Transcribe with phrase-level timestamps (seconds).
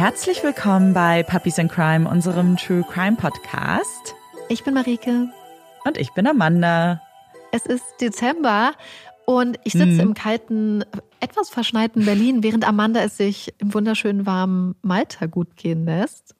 [0.00, 4.14] Herzlich willkommen bei Puppies in Crime, unserem True Crime Podcast.
[4.48, 5.28] Ich bin Marike.
[5.84, 7.02] Und ich bin Amanda.
[7.52, 8.72] Es ist Dezember
[9.26, 10.00] und ich sitze hm.
[10.00, 10.86] im kalten,
[11.20, 16.34] etwas verschneiten Berlin, während Amanda es sich im wunderschönen warmen Malta gut gehen lässt.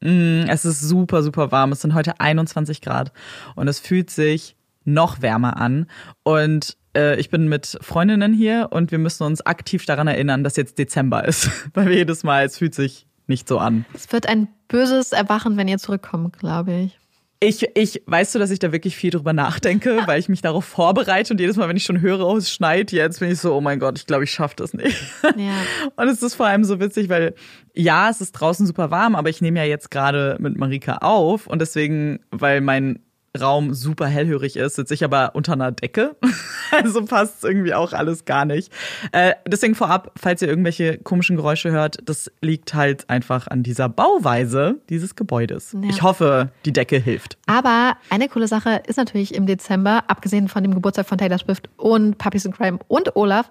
[0.00, 1.70] Mm, es ist super, super warm.
[1.70, 3.12] Es sind heute 21 Grad
[3.54, 5.86] und es fühlt sich noch wärmer an.
[6.24, 10.56] Und äh, ich bin mit Freundinnen hier und wir müssen uns aktiv daran erinnern, dass
[10.56, 11.50] jetzt Dezember ist.
[11.74, 13.84] Weil wir jedes Mal, es fühlt sich nicht so an.
[13.94, 16.98] Es wird ein böses Erwachen, wenn ihr zurückkommt, glaube ich.
[17.40, 20.64] Ich, ich, weißt du, dass ich da wirklich viel drüber nachdenke, weil ich mich darauf
[20.64, 23.54] vorbereite und jedes Mal, wenn ich schon höre, oh, es schneit jetzt, bin ich so,
[23.54, 24.96] oh mein Gott, ich glaube, ich schaffe das nicht.
[25.36, 25.52] Ja.
[25.96, 27.34] Und es ist vor allem so witzig, weil
[27.74, 31.48] ja, es ist draußen super warm, aber ich nehme ja jetzt gerade mit Marika auf
[31.48, 33.00] und deswegen, weil mein
[33.40, 36.14] Raum super hellhörig ist, sitze ich aber unter einer Decke.
[36.70, 38.72] also passt irgendwie auch alles gar nicht.
[39.12, 43.88] Äh, deswegen vorab, falls ihr irgendwelche komischen Geräusche hört, das liegt halt einfach an dieser
[43.88, 45.72] Bauweise dieses Gebäudes.
[45.72, 45.88] Ja.
[45.88, 47.36] Ich hoffe, die Decke hilft.
[47.46, 51.68] Aber eine coole Sache ist natürlich im Dezember, abgesehen von dem Geburtstag von Taylor Swift
[51.76, 53.50] und Puppies in Crime und Olaf,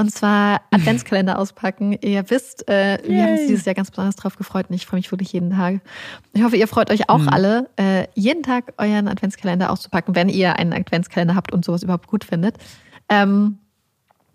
[0.00, 1.92] und zwar Adventskalender auspacken.
[2.00, 4.98] Ihr wisst, äh, wir haben uns dieses Jahr ganz besonders drauf gefreut und ich freue
[4.98, 5.80] mich wirklich jeden Tag.
[6.32, 7.28] Ich hoffe, ihr freut euch auch mhm.
[7.28, 12.06] alle, äh, jeden Tag euren Adventskalender auszupacken, wenn ihr einen Adventskalender habt und sowas überhaupt
[12.06, 12.56] gut findet.
[13.10, 13.58] Ähm,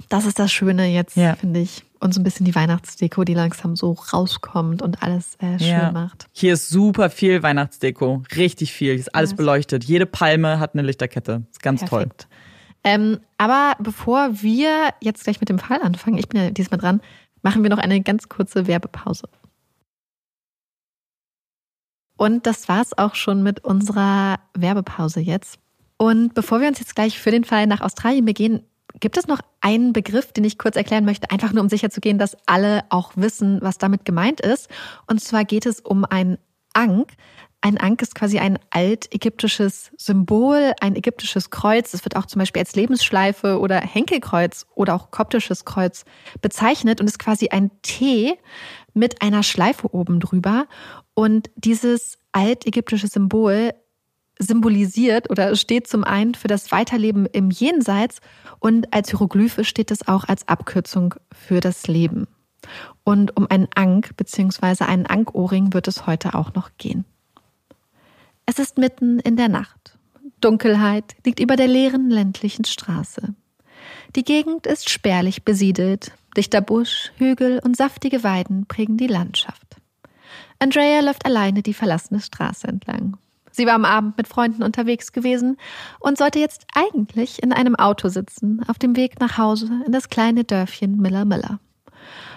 [0.09, 1.35] das ist das Schöne jetzt, ja.
[1.35, 1.83] finde ich.
[1.99, 5.91] Und so ein bisschen die Weihnachtsdeko, die langsam so rauskommt und alles äh, schön ja.
[5.91, 6.27] macht.
[6.33, 8.21] Hier ist super viel Weihnachtsdeko.
[8.35, 8.91] Richtig viel.
[8.91, 9.83] Hier ist alles beleuchtet.
[9.85, 11.43] Jede Palme hat eine Lichterkette.
[11.51, 12.21] Ist ganz Perfekt.
[12.21, 12.27] toll.
[12.85, 17.01] Ähm, aber bevor wir jetzt gleich mit dem Fall anfangen, ich bin ja diesmal dran,
[17.41, 19.27] machen wir noch eine ganz kurze Werbepause.
[22.15, 25.59] Und das war's auch schon mit unserer Werbepause jetzt.
[25.97, 28.61] Und bevor wir uns jetzt gleich für den Fall nach Australien begehen,
[28.99, 32.37] gibt es noch einen Begriff, den ich kurz erklären möchte, einfach nur um sicherzugehen, dass
[32.45, 34.69] alle auch wissen, was damit gemeint ist.
[35.07, 36.37] Und zwar geht es um ein
[36.73, 37.13] Ankh.
[37.65, 41.95] Ein Ankh ist quasi ein altägyptisches Symbol, ein ägyptisches Kreuz.
[41.95, 46.05] Es wird auch zum Beispiel als Lebensschleife oder Henkelkreuz oder auch koptisches Kreuz
[46.43, 48.37] bezeichnet und ist quasi ein T
[48.93, 50.67] mit einer Schleife oben drüber.
[51.15, 53.73] Und dieses altägyptische Symbol
[54.37, 58.19] symbolisiert oder steht zum einen für das Weiterleben im Jenseits
[58.59, 62.27] und als Hieroglyphe steht es auch als Abkürzung für das Leben.
[63.03, 64.83] Und um einen Ankh bzw.
[64.83, 67.05] einen Ankohrring wird es heute auch noch gehen.
[68.45, 69.97] Es ist mitten in der Nacht.
[70.39, 73.33] Dunkelheit liegt über der leeren ländlichen Straße.
[74.15, 76.11] Die Gegend ist spärlich besiedelt.
[76.37, 79.77] Dichter Busch, Hügel und saftige Weiden prägen die Landschaft.
[80.59, 83.17] Andrea läuft alleine die verlassene Straße entlang.
[83.51, 85.57] Sie war am Abend mit Freunden unterwegs gewesen
[85.99, 90.09] und sollte jetzt eigentlich in einem Auto sitzen, auf dem Weg nach Hause in das
[90.09, 91.59] kleine Dörfchen Miller Miller.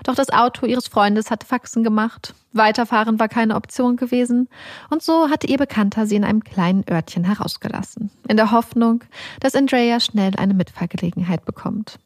[0.05, 2.35] Doch das Auto ihres Freundes hatte Faxen gemacht.
[2.53, 4.49] Weiterfahren war keine Option gewesen.
[4.91, 8.11] Und so hatte ihr Bekannter sie in einem kleinen Örtchen herausgelassen.
[8.29, 9.05] In der Hoffnung,
[9.41, 11.99] dass Andrea schnell eine Mitfahrgelegenheit bekommt.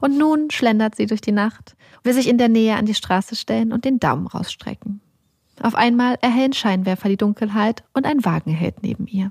[0.00, 3.36] Und nun schlendert sie durch die Nacht, will sich in der Nähe an die Straße
[3.36, 5.00] stellen und den Daumen rausstrecken.
[5.62, 9.30] Auf einmal erhellen Scheinwerfer die Dunkelheit und ein Wagen hält neben ihr.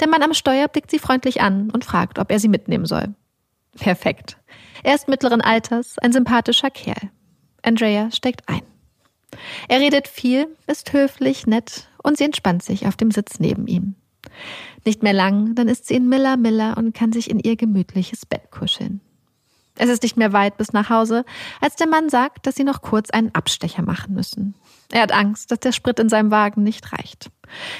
[0.00, 3.14] Der Mann am Steuer blickt sie freundlich an und fragt, ob er sie mitnehmen soll.
[3.78, 4.36] Perfekt.
[4.82, 7.10] Er ist mittleren Alters, ein sympathischer Kerl.
[7.62, 8.62] Andrea steigt ein.
[9.68, 13.94] Er redet viel, ist höflich, nett und sie entspannt sich auf dem Sitz neben ihm.
[14.84, 18.26] Nicht mehr lang, dann ist sie in Miller Miller und kann sich in ihr gemütliches
[18.26, 19.00] Bett kuscheln.
[19.76, 21.24] Es ist nicht mehr weit bis nach Hause,
[21.60, 24.54] als der Mann sagt, dass sie noch kurz einen Abstecher machen müssen.
[24.90, 27.30] Er hat Angst, dass der Sprit in seinem Wagen nicht reicht.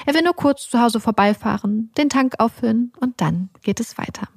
[0.05, 4.29] Er will nur kurz zu Hause vorbeifahren, den Tank auffüllen und dann geht es weiter.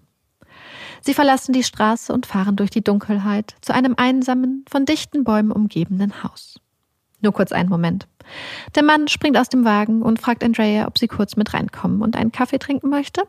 [1.04, 5.50] Sie verlassen die Straße und fahren durch die Dunkelheit zu einem einsamen, von dichten Bäumen
[5.50, 6.60] umgebenen Haus.
[7.20, 8.06] Nur kurz einen Moment.
[8.74, 12.16] Der Mann springt aus dem Wagen und fragt Andrea, ob sie kurz mit reinkommen und
[12.16, 13.22] einen Kaffee trinken möchte.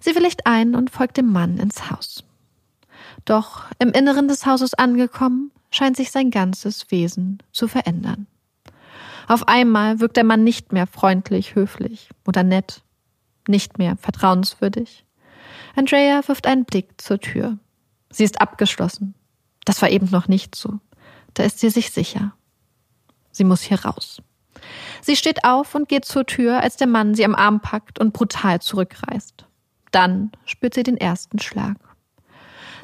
[0.00, 2.24] Sie willigt ein und folgt dem Mann ins Haus.
[3.24, 8.26] Doch im Inneren des Hauses angekommen, scheint sich sein ganzes Wesen zu verändern.
[9.28, 12.82] Auf einmal wirkt der Mann nicht mehr freundlich, höflich oder nett,
[13.46, 15.04] nicht mehr vertrauenswürdig.
[15.74, 17.58] Andrea wirft einen Blick zur Tür.
[18.10, 19.14] Sie ist abgeschlossen.
[19.64, 20.80] Das war eben noch nicht so.
[21.34, 22.34] Da ist sie sich sicher.
[23.30, 24.20] Sie muss hier raus.
[25.00, 28.12] Sie steht auf und geht zur Tür, als der Mann sie am Arm packt und
[28.12, 29.46] brutal zurückreißt.
[29.90, 31.76] Dann spürt sie den ersten Schlag.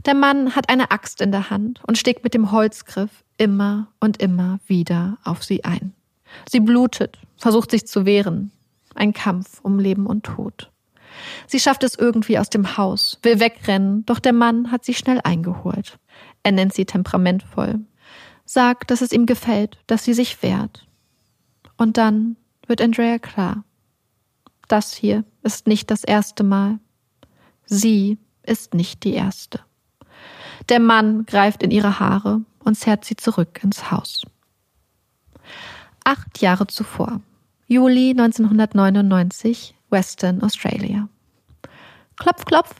[0.06, 4.22] Der Mann hat eine Axt in der Hand und steckt mit dem Holzgriff immer und
[4.22, 5.92] immer wieder auf sie ein.
[6.48, 8.52] Sie blutet, versucht sich zu wehren.
[8.94, 10.70] Ein Kampf um Leben und Tod.
[11.46, 15.20] Sie schafft es irgendwie aus dem Haus, will wegrennen, doch der Mann hat sie schnell
[15.22, 15.98] eingeholt.
[16.42, 17.80] Er nennt sie temperamentvoll.
[18.44, 20.86] sagt, dass es ihm gefällt, dass sie sich wehrt.
[21.76, 22.36] Und dann
[22.66, 23.62] wird Andrea klar.
[24.68, 26.78] Das hier ist nicht das erste Mal.
[27.66, 29.60] Sie ist nicht die erste.
[30.68, 34.22] Der Mann greift in ihre Haare und zerrt sie zurück ins Haus.
[36.04, 37.20] Acht Jahre zuvor,
[37.66, 41.08] Juli 1999, Western Australia.
[42.16, 42.74] Klopf, klopf.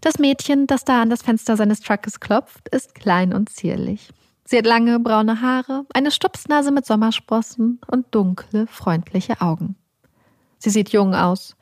[0.00, 4.10] Das Mädchen, das da an das Fenster seines Truckes klopft, ist klein und zierlich.
[4.44, 9.74] Sie hat lange braune Haare, eine Stupsnase mit Sommersprossen und dunkle, freundliche Augen.
[10.58, 11.56] Sie sieht jung aus.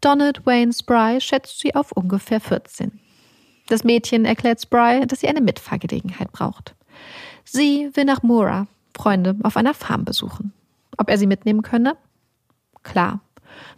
[0.00, 2.98] Donald Wayne Spry schätzt sie auf ungefähr 14.
[3.68, 6.74] Das Mädchen erklärt Spry, dass sie eine Mitfahrgelegenheit braucht.
[7.44, 10.52] Sie will nach Moora, Freunde auf einer Farm besuchen.
[10.96, 11.96] Ob er sie mitnehmen könne?
[12.82, 13.20] Klar.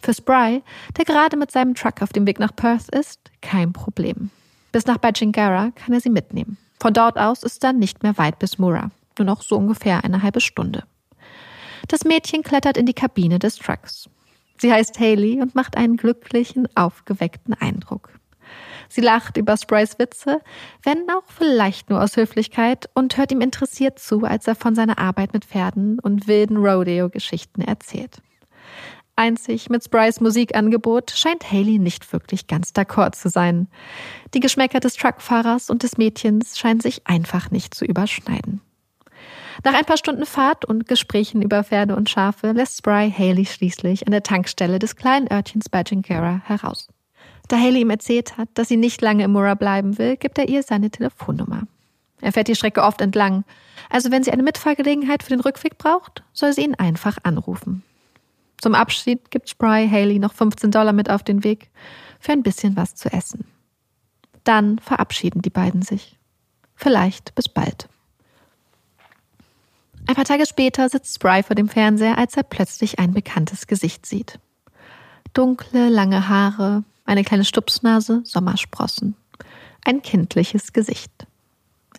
[0.01, 0.63] Für Spry,
[0.97, 4.29] der gerade mit seinem Truck auf dem Weg nach Perth ist, kein Problem.
[4.71, 6.57] Bis nach Badgingarra kann er sie mitnehmen.
[6.79, 10.21] Von dort aus ist dann nicht mehr weit bis Moora, nur noch so ungefähr eine
[10.21, 10.83] halbe Stunde.
[11.87, 14.09] Das Mädchen klettert in die Kabine des Trucks.
[14.59, 18.09] Sie heißt Haley und macht einen glücklichen, aufgeweckten Eindruck.
[18.89, 20.41] Sie lacht über Sprys Witze,
[20.83, 24.97] wenn auch vielleicht nur aus Höflichkeit, und hört ihm interessiert zu, als er von seiner
[24.97, 28.21] Arbeit mit Pferden und wilden Rodeo-Geschichten erzählt.
[29.17, 33.67] Einzig mit Sprys Musikangebot scheint Haley nicht wirklich ganz d'accord zu sein.
[34.33, 38.61] Die Geschmäcker des Truckfahrers und des Mädchens scheinen sich einfach nicht zu überschneiden.
[39.63, 44.05] Nach ein paar Stunden Fahrt und Gesprächen über Pferde und Schafe lässt Spry Haley schließlich
[44.05, 46.87] an der Tankstelle des kleinen Örtchens Badgingarra heraus.
[47.47, 50.47] Da Haley ihm erzählt hat, dass sie nicht lange im Murrah bleiben will, gibt er
[50.47, 51.63] ihr seine Telefonnummer.
[52.21, 53.45] Er fährt die Strecke oft entlang,
[53.89, 57.83] also wenn sie eine Mitfahrgelegenheit für den Rückweg braucht, soll sie ihn einfach anrufen.
[58.61, 61.69] Zum Abschied gibt Spry Haley noch 15 Dollar mit auf den Weg
[62.19, 63.45] für ein bisschen was zu essen.
[64.43, 66.17] Dann verabschieden die beiden sich.
[66.75, 67.89] Vielleicht bis bald.
[70.07, 74.05] Ein paar Tage später sitzt Spry vor dem Fernseher, als er plötzlich ein bekanntes Gesicht
[74.05, 74.39] sieht.
[75.33, 79.15] Dunkle, lange Haare, eine kleine Stupsnase, Sommersprossen.
[79.83, 81.27] Ein kindliches Gesicht.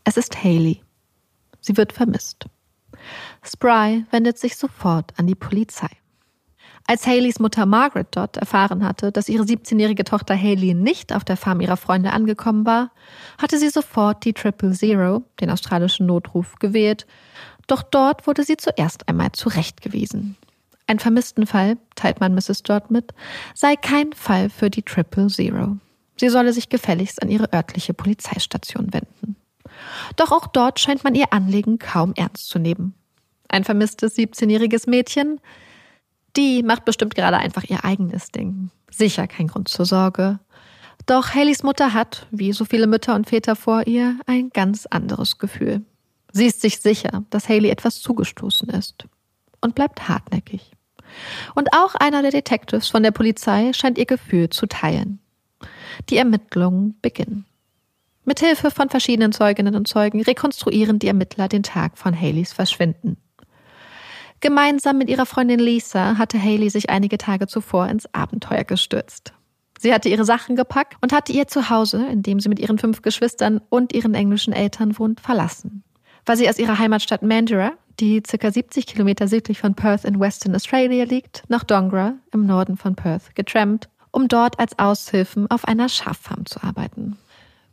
[0.04, 0.82] Es ist Haley.
[1.60, 2.46] Sie wird vermisst.
[3.42, 5.90] Spry wendet sich sofort an die Polizei.
[6.90, 11.36] Als Haleys Mutter Margaret dort erfahren hatte, dass ihre 17-jährige Tochter Haley nicht auf der
[11.36, 12.90] Farm ihrer Freunde angekommen war,
[13.36, 17.06] hatte sie sofort die Triple Zero, den australischen Notruf, gewählt
[17.68, 20.36] doch dort wurde sie zuerst einmal zurechtgewiesen.
[20.88, 22.62] Ein Vermisstenfall, teilt man Mrs.
[22.64, 23.12] dort mit,
[23.54, 25.76] sei kein Fall für die Triple Zero.
[26.16, 29.36] Sie solle sich gefälligst an ihre örtliche Polizeistation wenden.
[30.16, 32.94] Doch auch dort scheint man ihr Anliegen kaum ernst zu nehmen.
[33.48, 35.40] Ein vermisstes 17-jähriges Mädchen,
[36.36, 38.70] die macht bestimmt gerade einfach ihr eigenes Ding.
[38.90, 40.38] Sicher kein Grund zur Sorge.
[41.06, 45.38] Doch Haleys Mutter hat, wie so viele Mütter und Väter vor ihr, ein ganz anderes
[45.38, 45.82] Gefühl.
[46.32, 49.06] Sie ist sich sicher, dass Haley etwas zugestoßen ist
[49.60, 50.72] und bleibt hartnäckig.
[51.54, 55.20] Und auch einer der Detectives von der Polizei scheint ihr Gefühl zu teilen.
[56.10, 57.46] Die Ermittlungen beginnen.
[58.24, 63.16] Mithilfe von verschiedenen Zeuginnen und Zeugen rekonstruieren die Ermittler den Tag von Haleys Verschwinden.
[64.40, 69.32] Gemeinsam mit ihrer Freundin Lisa hatte Haley sich einige Tage zuvor ins Abenteuer gestürzt.
[69.78, 73.02] Sie hatte ihre Sachen gepackt und hatte ihr Zuhause, in dem sie mit ihren fünf
[73.02, 75.84] Geschwistern und ihren englischen Eltern wohnt, verlassen
[76.28, 78.50] war sie aus ihrer Heimatstadt Mandurah, die ca.
[78.50, 83.34] 70 Kilometer südlich von Perth in Western Australia liegt, nach Dongra im Norden von Perth
[83.34, 87.16] getrampt, um dort als Aushilfen auf einer Schaffarm zu arbeiten.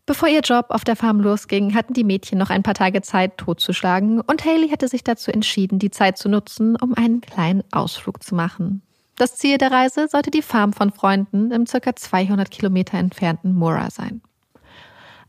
[0.07, 3.37] Bevor ihr Job auf der Farm losging, hatten die Mädchen noch ein paar Tage Zeit,
[3.37, 8.21] totzuschlagen, und Haley hatte sich dazu entschieden, die Zeit zu nutzen, um einen kleinen Ausflug
[8.21, 8.83] zu machen.
[9.15, 11.95] Das Ziel der Reise sollte die Farm von Freunden im ca.
[11.95, 14.21] 200 Kilometer entfernten Moora sein.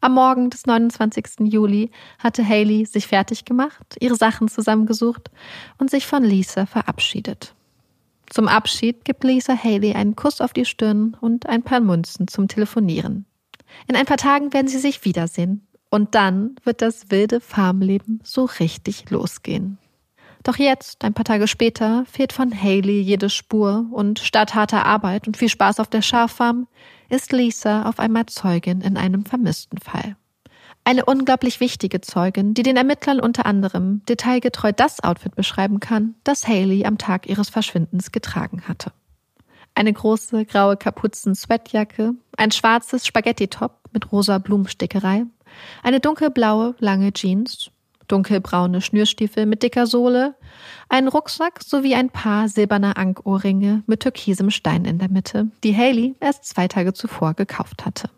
[0.03, 1.51] Am Morgen des 29.
[1.51, 5.31] Juli hatte Haley sich fertig gemacht, ihre Sachen zusammengesucht
[5.79, 7.55] und sich von Lisa verabschiedet.
[8.29, 12.47] Zum Abschied gibt Lisa Haley einen Kuss auf die Stirn und ein paar Münzen zum
[12.47, 13.25] Telefonieren.
[13.87, 18.45] In ein paar Tagen werden sie sich wiedersehen und dann wird das wilde Farmleben so
[18.45, 19.79] richtig losgehen.
[20.43, 25.27] Doch jetzt, ein paar Tage später, fehlt von Haley jede Spur und statt harter Arbeit
[25.27, 26.69] und viel Spaß auf der Schaffarm
[27.09, 30.17] ist Lisa auf einmal Zeugin in einem vermissten Fall.
[30.85, 36.47] Eine unglaublich wichtige Zeugin, die den Ermittlern unter anderem detailgetreu das Outfit beschreiben kann, das
[36.47, 38.93] Haley am Tag ihres Verschwindens getragen hatte.
[39.77, 45.27] Eine große graue Kapuzen-Sweatjacke, ein schwarzes Spaghetti-Top mit rosa Blumenstickerei,
[45.83, 47.71] eine dunkelblaue lange Jeans,
[48.09, 50.35] dunkelbraune Schnürstiefel mit dicker Sohle,
[50.89, 56.15] einen Rucksack sowie ein paar silberner Ankohrringe mit türkisem Stein in der Mitte, die Haley
[56.21, 58.09] erst zwei Tage zuvor gekauft hatte.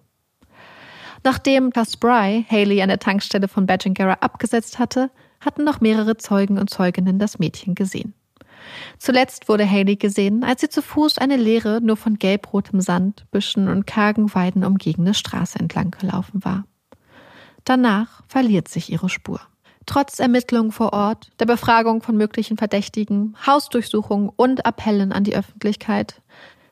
[1.25, 5.11] Nachdem Spry Haley an der Tankstelle von Badgingarra abgesetzt hatte,
[5.41, 8.15] hatten noch mehrere Zeugen und Zeuginnen das Mädchen gesehen.
[8.99, 13.69] Zuletzt wurde Haley gesehen, als sie zu Fuß eine leere, nur von gelbrotem Sand, Büschen
[13.69, 16.65] und kargen Weiden umgebene Straße entlang gelaufen war.
[17.65, 19.41] Danach verliert sich ihre Spur.
[19.87, 26.21] Trotz Ermittlungen vor Ort, der Befragung von möglichen Verdächtigen, Hausdurchsuchungen und Appellen an die Öffentlichkeit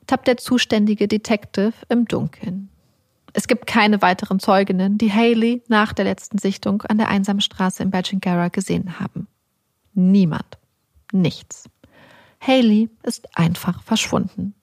[0.05, 2.69] tappt der zuständige Detective im Dunkeln.
[3.33, 7.83] Es gibt keine weiteren Zeuginnen, die Haley nach der letzten Sichtung an der einsamen Straße
[7.83, 9.27] in Badgingara gesehen haben.
[9.93, 10.57] Niemand.
[11.11, 11.65] Nichts.
[12.39, 14.53] Haley ist einfach verschwunden.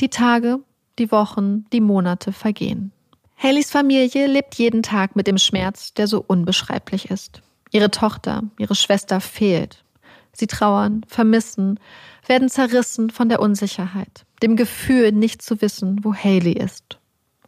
[0.00, 0.60] Die Tage,
[0.98, 2.92] die Wochen, die Monate vergehen.
[3.36, 7.42] Haleys Familie lebt jeden Tag mit dem Schmerz, der so unbeschreiblich ist.
[7.72, 9.84] Ihre Tochter, ihre Schwester fehlt.
[10.32, 11.78] Sie trauern, vermissen,
[12.26, 16.98] werden zerrissen von der Unsicherheit, dem Gefühl, nicht zu wissen, wo Haley ist,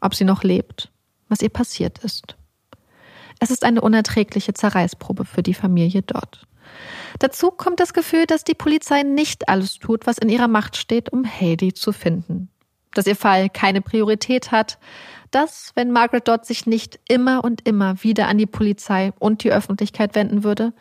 [0.01, 0.91] ob sie noch lebt,
[1.29, 2.37] was ihr passiert ist.
[3.39, 6.47] Es ist eine unerträgliche Zerreißprobe für die Familie dort.
[7.19, 11.13] Dazu kommt das Gefühl, dass die Polizei nicht alles tut, was in ihrer Macht steht,
[11.13, 12.49] um Haley zu finden.
[12.95, 14.79] Dass ihr Fall keine Priorität hat,
[15.31, 19.53] dass, wenn Margaret Dodd sich nicht immer und immer wieder an die Polizei und die
[19.53, 20.73] Öffentlichkeit wenden würde,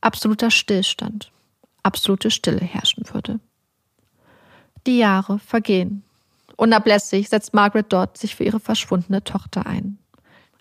[0.00, 1.30] absoluter Stillstand,
[1.82, 3.40] absolute Stille herrschen würde.
[4.86, 6.02] Die Jahre vergehen.
[6.56, 9.98] Unablässig setzt Margaret Dodd sich für ihre verschwundene Tochter ein.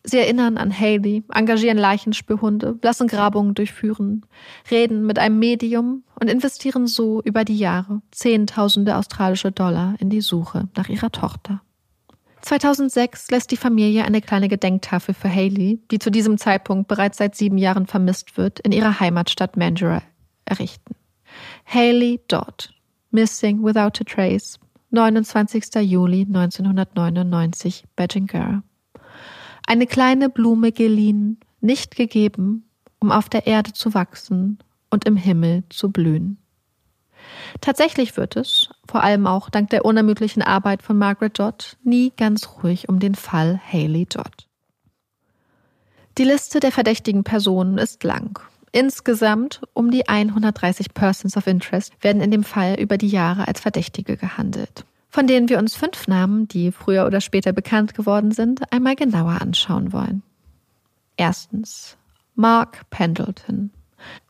[0.03, 4.25] Sie erinnern an Haley, engagieren Leichenspürhunde, lassen Grabungen durchführen,
[4.71, 10.21] reden mit einem Medium und investieren so über die Jahre Zehntausende australische Dollar in die
[10.21, 11.61] Suche nach ihrer Tochter.
[12.41, 17.35] 2006 lässt die Familie eine kleine Gedenktafel für Haley, die zu diesem Zeitpunkt bereits seit
[17.35, 20.01] sieben Jahren vermisst wird, in ihrer Heimatstadt Mandurah
[20.45, 20.95] errichten.
[21.65, 22.73] Haley Dodd,
[23.11, 25.75] Missing Without a Trace, 29.
[25.81, 28.63] Juli 1999, Badgingar.
[29.67, 35.63] Eine kleine Blume geliehen, nicht gegeben, um auf der Erde zu wachsen und im Himmel
[35.69, 36.37] zu blühen.
[37.61, 42.47] Tatsächlich wird es, vor allem auch dank der unermüdlichen Arbeit von Margaret Dodd, nie ganz
[42.63, 44.47] ruhig um den Fall Haley Dodd.
[46.17, 48.39] Die Liste der verdächtigen Personen ist lang.
[48.73, 53.59] Insgesamt um die 130 Persons of Interest werden in dem Fall über die Jahre als
[53.59, 58.61] Verdächtige gehandelt von denen wir uns fünf Namen, die früher oder später bekannt geworden sind,
[58.71, 60.23] einmal genauer anschauen wollen.
[61.17, 61.97] Erstens
[62.35, 63.71] Mark Pendleton.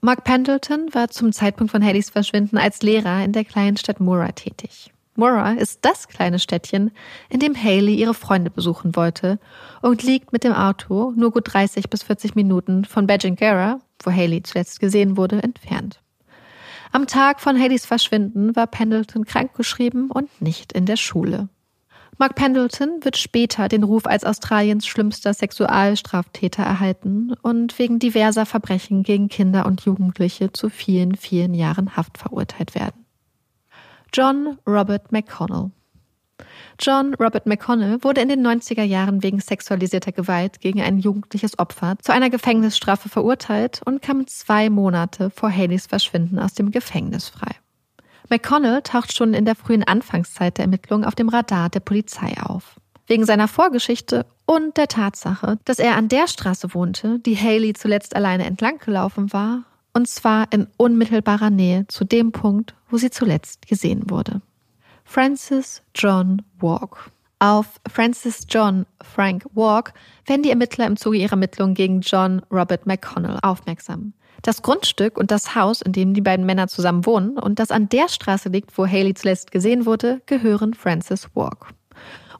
[0.02, 4.34] Mark Pendleton war zum Zeitpunkt von Haleys Verschwinden als Lehrer in der kleinen Stadt Murrah
[4.34, 4.92] tätig.
[5.16, 6.92] Murrah ist das kleine Städtchen,
[7.30, 9.40] in dem Haley ihre Freunde besuchen wollte
[9.82, 14.42] und liegt mit dem Auto nur gut 30 bis 40 Minuten von Badgingara, wo Haley
[14.44, 16.02] zuletzt gesehen wurde, entfernt.
[16.94, 21.48] Am Tag von Haleys Verschwinden war Pendleton krankgeschrieben und nicht in der Schule.
[22.18, 29.04] Mark Pendleton wird später den Ruf als Australiens schlimmster Sexualstraftäter erhalten und wegen diverser Verbrechen
[29.04, 33.06] gegen Kinder und Jugendliche zu vielen, vielen Jahren Haft verurteilt werden.
[34.14, 35.72] John Robert McConnell
[36.84, 41.96] John Robert McConnell wurde in den 90er Jahren wegen sexualisierter Gewalt gegen ein jugendliches Opfer
[42.02, 47.52] zu einer Gefängnisstrafe verurteilt und kam zwei Monate vor Haleys Verschwinden aus dem Gefängnis frei.
[48.30, 52.80] McConnell taucht schon in der frühen Anfangszeit der Ermittlungen auf dem Radar der Polizei auf.
[53.06, 58.16] Wegen seiner Vorgeschichte und der Tatsache, dass er an der Straße wohnte, die Haley zuletzt
[58.16, 63.68] alleine entlang gelaufen war, und zwar in unmittelbarer Nähe zu dem Punkt, wo sie zuletzt
[63.68, 64.42] gesehen wurde.
[65.14, 67.12] Francis John Walk.
[67.40, 69.92] Auf Francis John Frank Walk
[70.26, 74.14] werden die Ermittler im Zuge ihrer Ermittlungen gegen John Robert McConnell aufmerksam.
[74.42, 77.90] Das Grundstück und das Haus, in dem die beiden Männer zusammen wohnen und das an
[77.90, 81.74] der Straße liegt, wo Haley zuletzt gesehen wurde, gehören Francis Walk.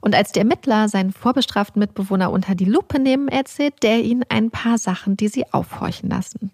[0.00, 4.50] Und als die Ermittler seinen vorbestraften Mitbewohner unter die Lupe nehmen, erzählt der ihnen ein
[4.50, 6.50] paar Sachen, die sie aufhorchen lassen.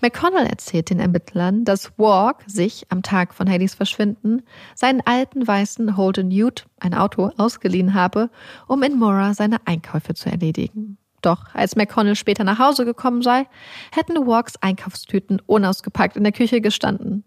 [0.00, 4.42] McConnell erzählt den Ermittlern, dass Walk sich am Tag von Haleys Verschwinden
[4.74, 8.30] seinen alten weißen Holden Ute, ein Auto, ausgeliehen habe,
[8.66, 10.98] um in Mora seine Einkäufe zu erledigen.
[11.22, 13.46] Doch als McConnell später nach Hause gekommen sei,
[13.92, 17.24] hätten Walks Einkaufstüten unausgepackt in der Küche gestanden.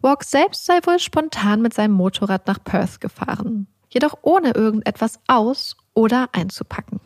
[0.00, 5.76] Walk selbst sei wohl spontan mit seinem Motorrad nach Perth gefahren, jedoch ohne irgendetwas aus-
[5.92, 7.00] oder einzupacken.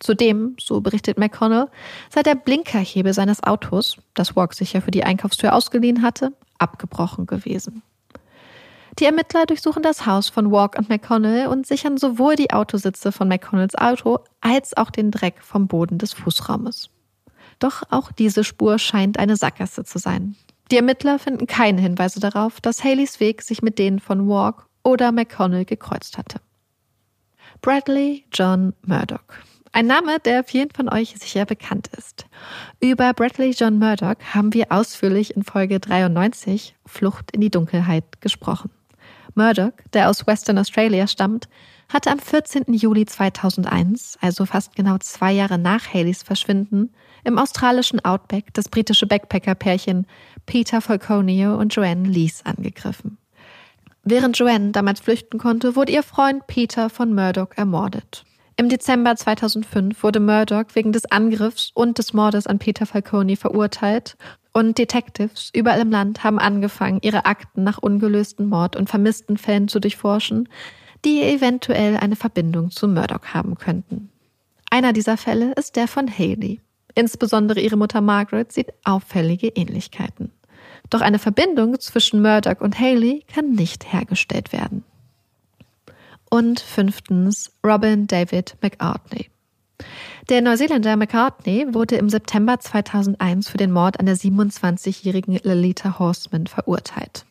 [0.00, 1.68] Zudem, so berichtet McConnell,
[2.08, 7.26] sei der Blinkerhebel seines Autos, das Walk sich ja für die Einkaufstür ausgeliehen hatte, abgebrochen
[7.26, 7.82] gewesen.
[8.98, 13.28] Die Ermittler durchsuchen das Haus von Walk und McConnell und sichern sowohl die Autositze von
[13.28, 16.90] McConnells Auto als auch den Dreck vom Boden des Fußraumes.
[17.58, 20.34] Doch auch diese Spur scheint eine Sackgasse zu sein.
[20.70, 25.12] Die Ermittler finden keine Hinweise darauf, dass Haleys Weg sich mit denen von Walk oder
[25.12, 26.40] McConnell gekreuzt hatte.
[27.60, 29.20] Bradley John Murdoch
[29.72, 32.26] Ein Name, der vielen von euch sicher bekannt ist.
[32.80, 38.70] Über Bradley John Murdoch haben wir ausführlich in Folge 93 Flucht in die Dunkelheit gesprochen.
[39.36, 41.48] Murdoch, der aus Western Australia stammt,
[41.88, 42.72] hatte am 14.
[42.72, 49.06] Juli 2001, also fast genau zwei Jahre nach Haleys Verschwinden, im australischen Outback das britische
[49.06, 50.06] Backpacker-Pärchen
[50.46, 53.18] Peter Falconio und Joanne Lees angegriffen.
[54.02, 58.24] Während Joanne damals flüchten konnte, wurde ihr Freund Peter von Murdoch ermordet.
[58.60, 64.18] Im Dezember 2005 wurde Murdoch wegen des Angriffs und des Mordes an Peter Falcone verurteilt
[64.52, 69.68] und Detectives überall im Land haben angefangen, ihre Akten nach ungelösten Mord- und vermissten Fällen
[69.68, 70.46] zu durchforschen,
[71.06, 74.10] die eventuell eine Verbindung zu Murdoch haben könnten.
[74.70, 76.60] Einer dieser Fälle ist der von Haley.
[76.94, 80.32] Insbesondere ihre Mutter Margaret sieht auffällige Ähnlichkeiten.
[80.90, 84.84] Doch eine Verbindung zwischen Murdoch und Haley kann nicht hergestellt werden.
[86.30, 89.30] Und fünftens Robin David McArtney.
[90.28, 96.46] Der Neuseeländer McCartney wurde im September 2001 für den Mord an der 27-jährigen Lolita Horseman
[96.46, 97.26] verurteilt.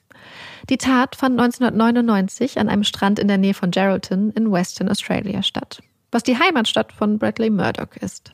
[0.70, 5.44] Die Tat fand 1999 an einem Strand in der Nähe von Geraldton in Western Australia
[5.44, 8.34] statt, was die Heimatstadt von Bradley Murdoch ist.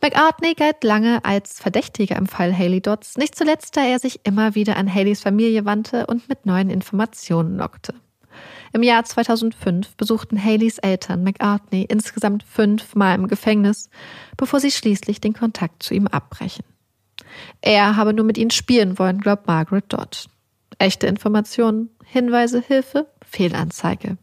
[0.00, 4.54] McArtney galt lange als Verdächtiger im Fall Haley Dodds, nicht zuletzt, da er sich immer
[4.54, 7.94] wieder an Haleys Familie wandte und mit neuen Informationen lockte.
[8.72, 13.88] Im Jahr 2005 besuchten Haleys Eltern McArtney insgesamt fünfmal im Gefängnis,
[14.36, 16.64] bevor sie schließlich den Kontakt zu ihm abbrechen.
[17.60, 20.28] Er habe nur mit ihnen spielen wollen, glaubt Margaret Dodd.
[20.78, 24.18] Echte Informationen, Hinweise, Hilfe, Fehlanzeige.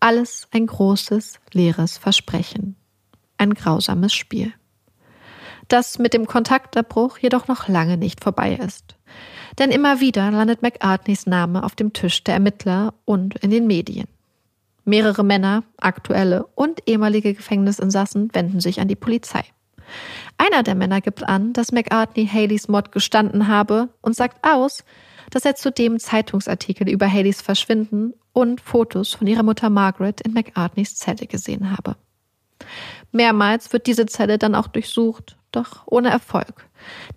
[0.00, 2.76] Alles ein großes, leeres Versprechen.
[3.38, 4.52] Ein grausames Spiel
[5.68, 8.95] das mit dem Kontaktabbruch jedoch noch lange nicht vorbei ist.
[9.58, 14.06] Denn immer wieder landet McArtneys Name auf dem Tisch der Ermittler und in den Medien.
[14.84, 19.42] Mehrere Männer, aktuelle und ehemalige Gefängnisinsassen wenden sich an die Polizei.
[20.38, 24.84] Einer der Männer gibt an, dass McArtney Haleys Mord gestanden habe und sagt aus,
[25.30, 30.96] dass er zudem Zeitungsartikel über Haleys Verschwinden und Fotos von ihrer Mutter Margaret in McArtneys
[30.96, 31.96] Zelle gesehen habe.
[33.12, 36.68] Mehrmals wird diese Zelle dann auch durchsucht, doch ohne Erfolg.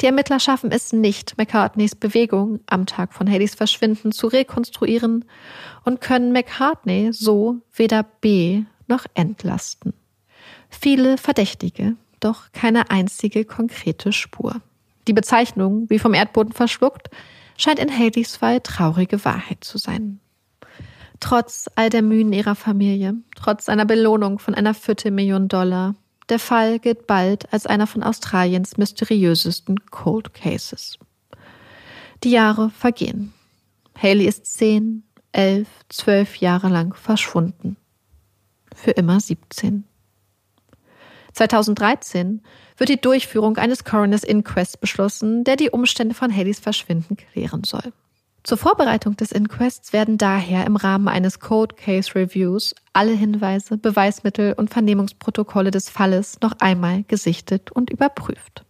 [0.01, 5.25] Die Ermittler schaffen es nicht, McCartneys Bewegung am Tag von Haleys Verschwinden zu rekonstruieren
[5.83, 9.93] und können McCartney so weder B noch entlasten.
[10.69, 14.55] Viele Verdächtige, doch keine einzige konkrete Spur.
[15.07, 17.09] Die Bezeichnung, wie vom Erdboden verschluckt,
[17.57, 20.19] scheint in Haleys Fall traurige Wahrheit zu sein.
[21.19, 25.95] Trotz all der Mühen ihrer Familie, trotz einer Belohnung von einer Viertelmillion Dollar,
[26.29, 30.97] der Fall gilt bald als einer von Australiens mysteriösesten Cold Cases.
[32.23, 33.33] Die Jahre vergehen.
[33.97, 37.77] Haley ist zehn, elf, zwölf Jahre lang verschwunden.
[38.73, 39.83] Für immer 17.
[41.33, 42.41] 2013
[42.77, 47.93] wird die Durchführung eines Coroner's Inquest beschlossen, der die Umstände von Haleys Verschwinden klären soll.
[48.43, 54.53] Zur Vorbereitung des Inquests werden daher im Rahmen eines Cold Case Reviews alle Hinweise, Beweismittel
[54.53, 58.65] und Vernehmungsprotokolle des Falles noch einmal gesichtet und überprüft.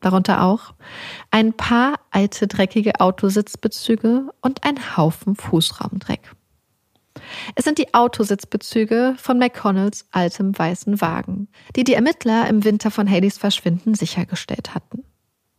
[0.00, 0.74] Darunter auch
[1.30, 6.32] ein paar alte dreckige Autositzbezüge und ein Haufen Fußraumdreck.
[7.56, 13.10] Es sind die Autositzbezüge von McConnells altem weißen Wagen, die die Ermittler im Winter von
[13.10, 15.02] Haleys Verschwinden sichergestellt hatten.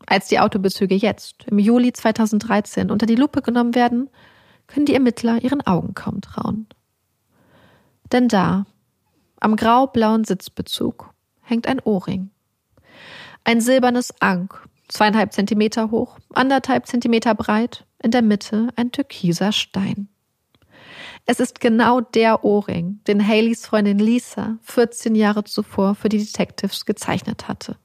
[0.10, 4.10] Als die Autobezüge jetzt, im Juli 2013, unter die Lupe genommen werden,
[4.65, 6.65] können die Ermittler ihren Augen kaum trauen.
[8.12, 8.65] Denn da,
[9.39, 12.32] am grau-blauen Sitzbezug, hängt ein Ohrring.
[13.43, 20.10] Ein silbernes Ank, zweieinhalb Zentimeter hoch, anderthalb Zentimeter breit, in der Mitte ein türkiser Stein.
[21.28, 26.88] Es ist genau der Ohrring, den Haleys Freundin Lisa 14 Jahre zuvor für die Detectives
[26.88, 27.78] gezeichnet hatte.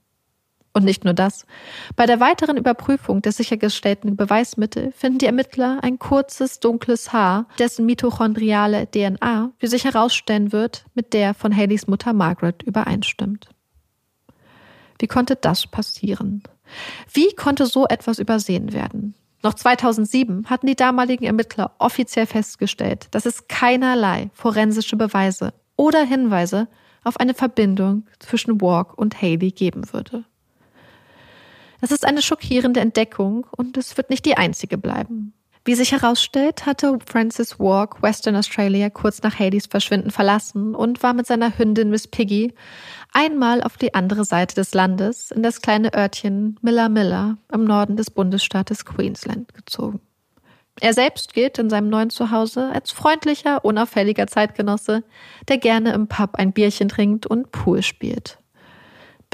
[0.77, 1.47] Und nicht nur das.
[1.95, 7.87] Bei der weiteren Überprüfung der sichergestellten Beweismittel finden die Ermittler ein kurzes, dunkles Haar, dessen
[7.87, 13.49] mitochondriale DNA, wie sich herausstellen wird, mit der von Haleys Mutter Margaret übereinstimmt.
[14.99, 16.43] Wie konnte das passieren?
[17.13, 19.15] Wie konnte so etwas übersehen werden?
[19.45, 26.67] Noch 2007 hatten die damaligen Ermittler offiziell festgestellt, dass es keinerlei forensische Beweise oder Hinweise
[27.05, 30.25] auf eine Verbindung zwischen Walk und Haley geben würde.
[31.81, 35.35] Das ist eine schockierende Entdeckung und es wird nicht die einzige bleiben.
[35.67, 41.15] Wie sich herausstellt, hatte Francis Walk Western Australia kurz nach Haleys Verschwinden verlassen und war
[41.15, 42.53] mit seiner Hündin Miss Piggy
[43.15, 47.97] einmal auf die andere Seite des Landes in das kleine Örtchen Miller Miller im Norden
[47.97, 50.01] des Bundesstaates Queensland gezogen.
[50.81, 55.03] Er selbst gilt in seinem neuen Zuhause als freundlicher, unauffälliger Zeitgenosse,
[55.49, 58.39] der gerne im Pub ein Bierchen trinkt und Pool spielt.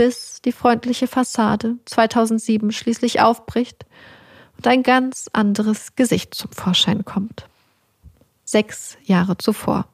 [0.00, 3.84] Bis die freundliche Fassade 2007 schließlich aufbricht
[4.56, 7.46] und ein ganz anderes Gesicht zum Vorschein kommt.
[8.42, 9.88] Sechs Jahre zuvor.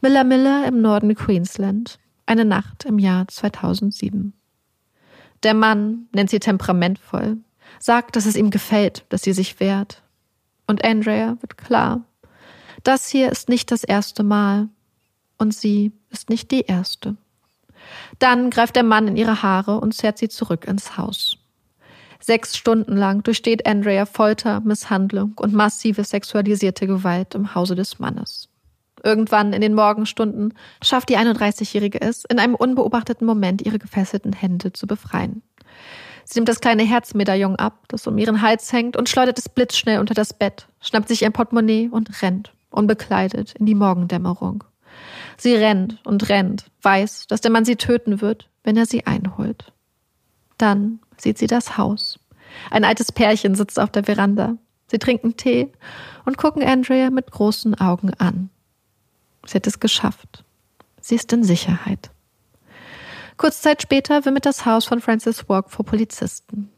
[0.00, 4.32] Miller Miller im Norden Queensland, eine Nacht im Jahr 2007.
[5.42, 7.36] Der Mann nennt sie temperamentvoll,
[7.78, 10.02] sagt, dass es ihm gefällt, dass sie sich wehrt,
[10.66, 12.06] und Andrea wird klar.
[12.84, 14.70] Das hier ist nicht das erste Mal.
[15.36, 17.18] Und sie ist nicht die erste.
[18.24, 21.36] Dann greift der Mann in ihre Haare und zerrt sie zurück ins Haus.
[22.20, 28.48] Sechs Stunden lang durchsteht Andrea Folter, Misshandlung und massive sexualisierte Gewalt im Hause des Mannes.
[29.02, 34.72] Irgendwann in den Morgenstunden schafft die 31-Jährige es, in einem unbeobachteten Moment ihre gefesselten Hände
[34.72, 35.42] zu befreien.
[36.24, 40.00] Sie nimmt das kleine Herzmedaillon ab, das um ihren Hals hängt, und schleudert es blitzschnell
[40.00, 44.64] unter das Bett, schnappt sich ein Portemonnaie und rennt, unbekleidet, in die Morgendämmerung.
[45.36, 49.72] Sie rennt und rennt, weiß, dass der Mann sie töten wird, wenn er sie einholt.
[50.58, 52.18] Dann sieht sie das Haus.
[52.70, 54.56] Ein altes Pärchen sitzt auf der Veranda.
[54.86, 55.72] Sie trinken Tee
[56.24, 58.50] und gucken Andrea mit großen Augen an.
[59.46, 60.44] Sie hat es geschafft.
[61.00, 62.10] Sie ist in Sicherheit.
[63.36, 66.70] Kurz Zeit später wimmelt das Haus von Francis Walk vor Polizisten.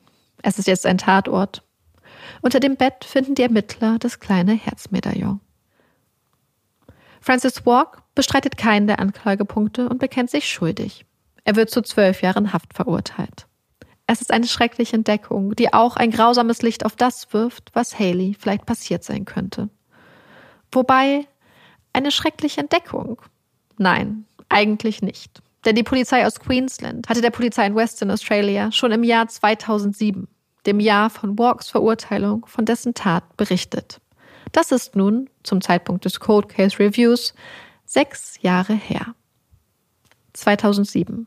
[0.43, 1.63] Es ist jetzt ein Tatort.
[2.41, 5.41] Unter dem Bett finden die Ermittler das kleine Herzmedaillon.
[7.21, 11.05] Francis Walk bestreitet keinen der Anklagepunkte und bekennt sich schuldig.
[11.45, 13.47] Er wird zu zwölf Jahren Haft verurteilt.
[14.09, 18.37] Es ist eine schreckliche Entdeckung, die auch ein grausames Licht auf das wirft, was Haley
[18.39, 19.69] vielleicht passiert sein könnte.
[20.73, 21.27] Wobei,
[21.93, 23.21] eine schreckliche Entdeckung?
[23.79, 25.43] Nein, eigentlich nicht.
[25.65, 30.29] Denn die Polizei aus Queensland hatte der Polizei in Western Australia schon im Jahr 2007,
[30.67, 34.01] dem Jahr von Walks Verurteilung, von dessen Tat berichtet.
[34.53, 37.35] Das ist nun, zum Zeitpunkt des Cold Case Reviews,
[37.87, 39.15] sechs Jahre her.
[40.35, 41.27] 2007.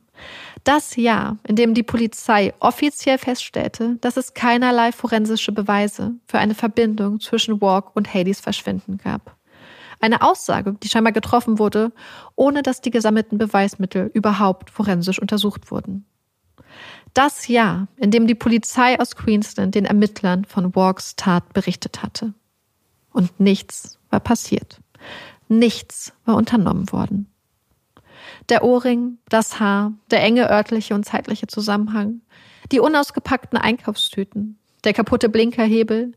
[0.63, 6.53] Das Jahr, in dem die Polizei offiziell feststellte, dass es keinerlei forensische Beweise für eine
[6.53, 9.35] Verbindung zwischen Walk und Hades Verschwinden gab.
[9.99, 11.91] Eine Aussage, die scheinbar getroffen wurde,
[12.35, 16.05] ohne dass die gesammelten Beweismittel überhaupt forensisch untersucht wurden.
[17.13, 22.33] Das Jahr, in dem die Polizei aus Queensland den Ermittlern von Walks Tat berichtet hatte.
[23.11, 24.79] Und nichts war passiert.
[25.49, 27.27] Nichts war unternommen worden.
[28.49, 32.21] Der Ohrring, das Haar, der enge örtliche und zeitliche Zusammenhang,
[32.71, 36.13] die unausgepackten Einkaufstüten, der kaputte Blinkerhebel,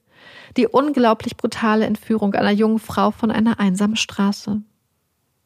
[0.57, 4.61] die unglaublich brutale Entführung einer jungen Frau von einer einsamen Straße.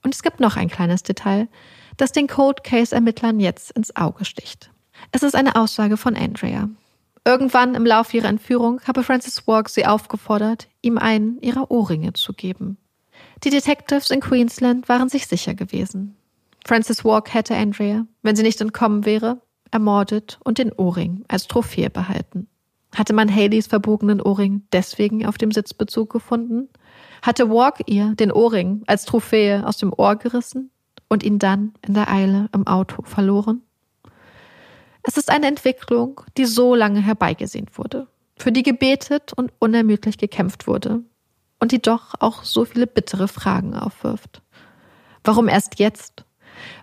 [0.03, 1.49] Und es gibt noch ein kleines Detail,
[1.97, 4.71] das den Cold Case Ermittlern jetzt ins Auge sticht.
[5.13, 6.69] Es ist eine Aussage von Andrea.
[7.25, 12.33] Irgendwann im Laufe ihrer Entführung habe Francis Walk sie aufgefordert, ihm einen ihrer Ohrringe zu
[12.33, 12.79] geben.
[13.45, 16.17] Die Detectives in Queensland waren sich sicher gewesen.
[16.67, 21.91] Francis Walk hätte Andrea, wenn sie nicht entkommen wäre, ermordet und den Ohrring als Trophäe
[21.91, 22.49] behalten.
[22.95, 26.69] Hatte man Haleys verbogenen Ohrring deswegen auf dem Sitzbezug gefunden?
[27.21, 30.71] Hatte Walk ihr den Ohrring als Trophäe aus dem Ohr gerissen
[31.09, 33.63] und ihn dann in der Eile im Auto verloren?
[35.03, 40.67] Es ist eine Entwicklung, die so lange herbeigesehnt wurde, für die gebetet und unermüdlich gekämpft
[40.67, 41.05] wurde
[41.61, 44.43] und die doch auch so viele bittere Fragen aufwirft.
[45.25, 46.25] Warum erst jetzt?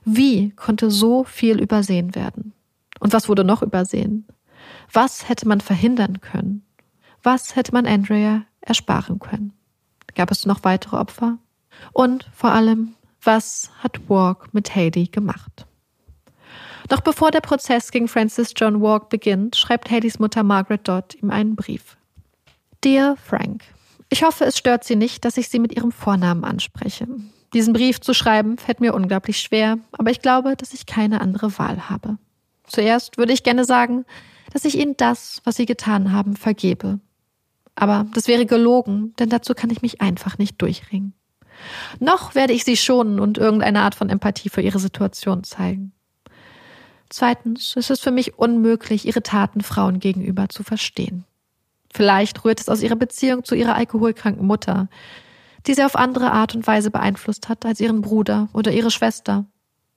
[0.05, 2.53] Wie konnte so viel übersehen werden?
[2.99, 4.25] Und was wurde noch übersehen?
[4.91, 6.65] Was hätte man verhindern können?
[7.21, 9.53] Was hätte man Andrea ersparen können?
[10.15, 11.37] Gab es noch weitere Opfer?
[11.91, 15.65] Und vor allem, was hat Walk mit Haley gemacht?
[16.91, 21.31] Noch bevor der Prozess gegen Francis John Walk beginnt, schreibt Haleys Mutter Margaret Dodd ihm
[21.31, 21.97] einen Brief.
[22.83, 23.63] Dear Frank,
[24.09, 27.07] ich hoffe, es stört Sie nicht, dass ich Sie mit Ihrem Vornamen anspreche.
[27.53, 31.57] Diesen Brief zu schreiben fällt mir unglaublich schwer, aber ich glaube, dass ich keine andere
[31.59, 32.17] Wahl habe.
[32.65, 34.05] Zuerst würde ich gerne sagen,
[34.51, 36.99] dass ich ihnen das, was sie getan haben, vergebe.
[37.75, 41.13] Aber das wäre gelogen, denn dazu kann ich mich einfach nicht durchringen.
[41.99, 45.91] Noch werde ich sie schonen und irgendeine Art von Empathie für ihre Situation zeigen.
[47.09, 51.25] Zweitens ist es für mich unmöglich, ihre Taten Frauen gegenüber zu verstehen.
[51.93, 54.87] Vielleicht rührt es aus ihrer Beziehung zu ihrer alkoholkranken Mutter,
[55.67, 59.45] die sie auf andere Art und Weise beeinflusst hat als ihren Bruder oder ihre Schwester.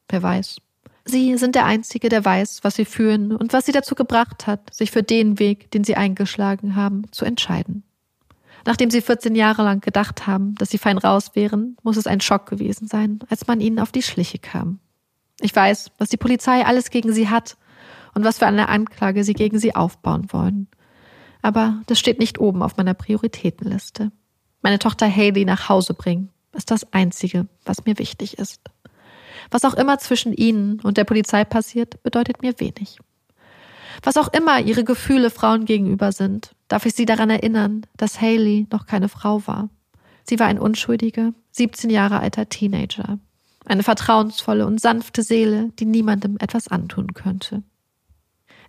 [0.08, 0.58] Wer weiß.
[1.04, 4.74] Sie sind der Einzige, der weiß, was sie fühlen und was sie dazu gebracht hat,
[4.74, 7.84] sich für den Weg, den sie eingeschlagen haben, zu entscheiden.
[8.64, 12.20] Nachdem sie 14 Jahre lang gedacht haben, dass sie fein raus wären, muss es ein
[12.20, 14.80] Schock gewesen sein, als man ihnen auf die Schliche kam.
[15.40, 17.56] Ich weiß, was die Polizei alles gegen sie hat
[18.14, 20.66] und was für eine Anklage sie gegen sie aufbauen wollen.
[21.46, 24.10] Aber das steht nicht oben auf meiner Prioritätenliste.
[24.62, 28.62] Meine Tochter Haley nach Hause bringen, ist das Einzige, was mir wichtig ist.
[29.52, 32.98] Was auch immer zwischen ihnen und der Polizei passiert, bedeutet mir wenig.
[34.02, 38.66] Was auch immer ihre Gefühle Frauen gegenüber sind, darf ich sie daran erinnern, dass Haley
[38.72, 39.68] noch keine Frau war.
[40.24, 43.20] Sie war ein unschuldiger, 17 Jahre alter Teenager.
[43.64, 47.62] Eine vertrauensvolle und sanfte Seele, die niemandem etwas antun könnte.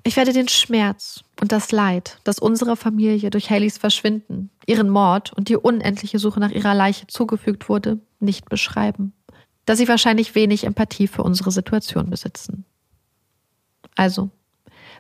[0.08, 5.34] Ich werde den Schmerz und das Leid, das unserer Familie durch Haleys Verschwinden, ihren Mord
[5.34, 9.12] und die unendliche Suche nach ihrer Leiche zugefügt wurde, nicht beschreiben,
[9.66, 12.64] da sie wahrscheinlich wenig Empathie für unsere Situation besitzen.
[13.96, 14.30] Also,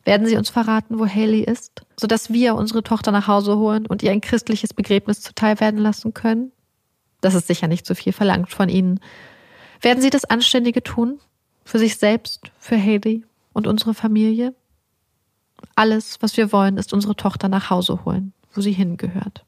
[0.03, 4.03] werden Sie uns verraten, wo Haley ist, sodass wir unsere Tochter nach Hause holen und
[4.03, 6.51] ihr ein christliches Begräbnis zuteil werden lassen können?
[7.21, 8.99] Das ist sicher nicht so viel verlangt von Ihnen.
[9.79, 11.21] Werden Sie das Anständige tun?
[11.63, 14.53] Für sich selbst, für Haley und unsere Familie?
[15.75, 19.45] Alles, was wir wollen, ist unsere Tochter nach Hause holen, wo sie hingehört.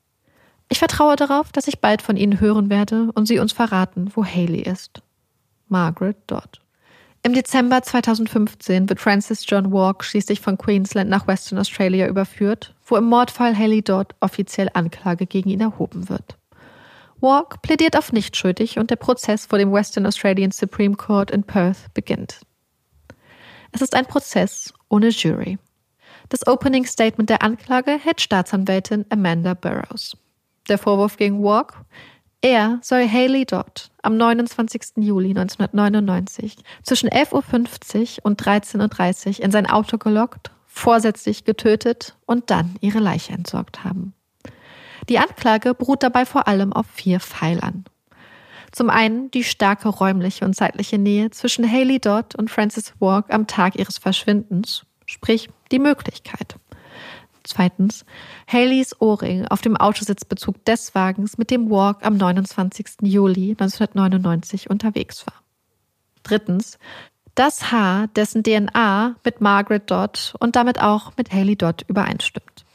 [0.69, 4.23] Ich vertraue darauf, dass ich bald von Ihnen hören werde und Sie uns verraten, wo
[4.23, 5.01] Haley ist.
[5.67, 6.61] Margaret Dodd.
[7.21, 12.95] Im Dezember 2015 wird Francis John Walk schließlich von Queensland nach Western Australia überführt, wo
[12.95, 16.37] im Mordfall Haley Dodd offiziell Anklage gegen ihn erhoben wird.
[17.19, 21.43] Walk plädiert auf nicht schuldig und der Prozess vor dem Western Australian Supreme Court in
[21.43, 22.41] Perth beginnt.
[23.71, 25.59] Es ist ein Prozess ohne Jury.
[26.29, 30.15] Das Opening Statement der Anklage hält Staatsanwältin Amanda Burrows.
[30.67, 31.73] Der Vorwurf gegen Walk?
[32.41, 34.97] Er soll Haley Dodd am 29.
[34.97, 42.51] Juli 1999 zwischen 11.50 Uhr und 13.30 Uhr in sein Auto gelockt, vorsätzlich getötet und
[42.51, 44.13] dann ihre Leiche entsorgt haben.
[45.09, 47.85] Die Anklage beruht dabei vor allem auf vier Pfeilern.
[48.71, 53.47] Zum einen die starke räumliche und zeitliche Nähe zwischen Haley Dodd und Francis Walk am
[53.47, 56.55] Tag ihres Verschwindens, sprich die Möglichkeit.
[57.43, 58.05] Zweitens,
[58.47, 62.97] Haleys Ohrring auf dem Autositzbezug des Wagens, mit dem Walk am 29.
[63.01, 65.33] Juli 1999 unterwegs war.
[66.23, 66.77] Drittens,
[67.33, 72.65] das Haar, dessen DNA mit Margaret Dodd und damit auch mit Haley Dodd übereinstimmt.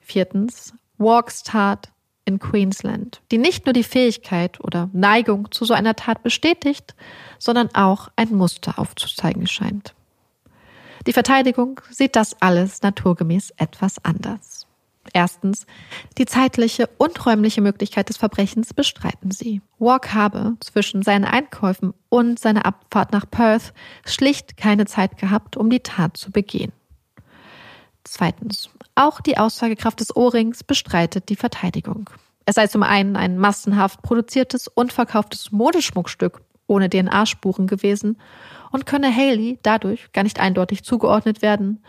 [0.00, 1.90] Viertens, Walks Tat
[2.24, 6.94] in Queensland, die nicht nur die Fähigkeit oder Neigung zu so einer Tat bestätigt,
[7.38, 9.94] sondern auch ein Muster aufzuzeigen scheint.
[11.06, 14.66] Die Verteidigung sieht das alles naturgemäß etwas anders.
[15.12, 15.66] Erstens,
[16.18, 19.62] die zeitliche und räumliche Möglichkeit des Verbrechens bestreiten sie.
[19.78, 23.72] Walk habe zwischen seinen Einkäufen und seiner Abfahrt nach Perth
[24.04, 26.72] schlicht keine Zeit gehabt, um die Tat zu begehen.
[28.04, 32.10] Zweitens, auch die Aussagekraft des Ohrrings bestreitet die Verteidigung.
[32.46, 38.18] Es sei zum einen ein massenhaft produziertes und verkauftes Modeschmuckstück ohne DNA-Spuren gewesen
[38.70, 41.82] und könne Haley dadurch gar nicht eindeutig zugeordnet werden.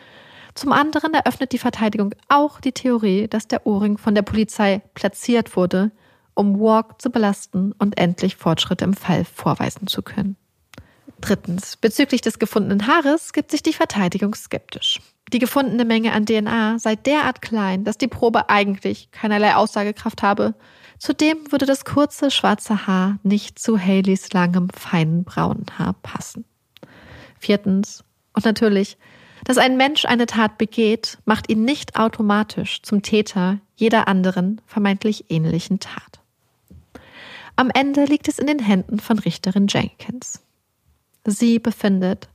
[0.55, 5.55] Zum anderen eröffnet die Verteidigung auch die Theorie, dass der Ohrring von der Polizei platziert
[5.55, 5.91] wurde,
[6.33, 10.35] um Walk zu belasten und endlich Fortschritte im Fall vorweisen zu können.
[11.21, 15.01] Drittens, bezüglich des gefundenen Haares gibt sich die Verteidigung skeptisch.
[15.33, 20.55] Die gefundene Menge an DNA sei derart klein, dass die Probe eigentlich keinerlei Aussagekraft habe.
[20.97, 26.45] Zudem würde das kurze schwarze Haar nicht zu Haleys langem, feinen braunen Haar passen.
[27.39, 28.97] Viertens, und natürlich,
[29.45, 35.25] dass ein Mensch eine Tat begeht, macht ihn nicht automatisch zum Täter jeder anderen vermeintlich
[35.29, 36.19] ähnlichen Tat.
[37.55, 40.41] Am Ende liegt es in den Händen von Richterin Jenkins.
[41.25, 42.29] Sie befindet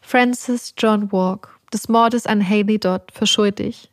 [0.00, 3.90] Francis John Walk des Mordes an Haley Dodd für schuldig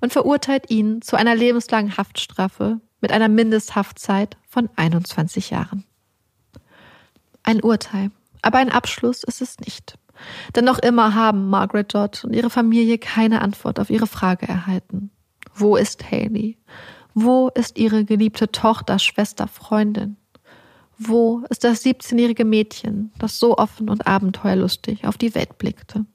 [0.00, 5.84] und verurteilt ihn zu einer lebenslangen Haftstrafe mit einer Mindesthaftzeit von 21 Jahren.
[7.42, 8.10] Ein Urteil,
[8.42, 9.98] aber ein Abschluss ist es nicht.
[10.54, 15.10] Denn noch immer haben Margaret Dodd und ihre Familie keine Antwort auf ihre Frage erhalten.
[15.54, 16.58] Wo ist Haley?
[17.14, 20.16] Wo ist ihre geliebte Tochter, Schwester, Freundin?
[20.98, 26.06] Wo ist das 17-jährige Mädchen, das so offen und abenteuerlustig auf die Welt blickte?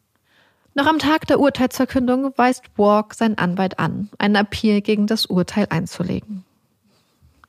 [0.73, 5.67] Noch am Tag der Urteilsverkündung weist Walk seinen Anwalt an, einen Appeal gegen das Urteil
[5.69, 6.45] einzulegen.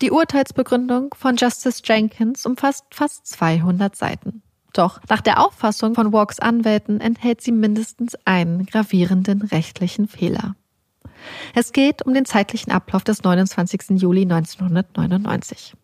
[0.00, 4.42] Die Urteilsbegründung von Justice Jenkins umfasst fast 200 Seiten.
[4.72, 10.54] Doch nach der Auffassung von Walks Anwälten enthält sie mindestens einen gravierenden rechtlichen Fehler.
[11.54, 14.00] Es geht um den zeitlichen Ablauf des 29.
[14.00, 15.74] Juli 1999.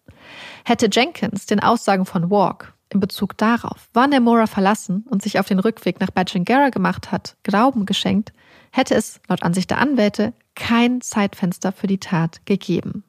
[0.65, 5.39] Hätte Jenkins den Aussagen von Walk in Bezug darauf, wann er Mora verlassen und sich
[5.39, 8.33] auf den Rückweg nach Badgingara gemacht hat, Glauben geschenkt,
[8.71, 13.03] hätte es, laut Ansicht der Anwälte, kein Zeitfenster für die Tat gegeben.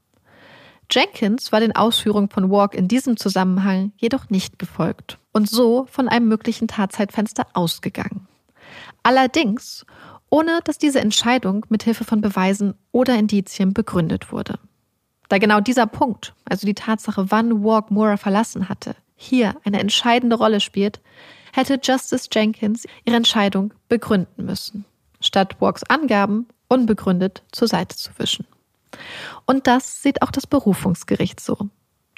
[0.89, 6.07] Jenkins war den Ausführungen von Walk in diesem Zusammenhang jedoch nicht gefolgt und so von
[6.07, 8.27] einem möglichen Tatzeitfenster ausgegangen.
[9.03, 9.85] Allerdings
[10.29, 14.59] ohne dass diese Entscheidung mit Hilfe von Beweisen oder Indizien begründet wurde.
[15.29, 20.35] Da genau dieser Punkt, also die Tatsache, wann Walk Moore verlassen hatte, hier eine entscheidende
[20.35, 20.99] Rolle spielt,
[21.53, 24.85] hätte Justice Jenkins ihre Entscheidung begründen müssen,
[25.21, 28.45] statt Walks Angaben unbegründet zur Seite zu wischen.
[29.45, 31.57] Und das sieht auch das Berufungsgericht so.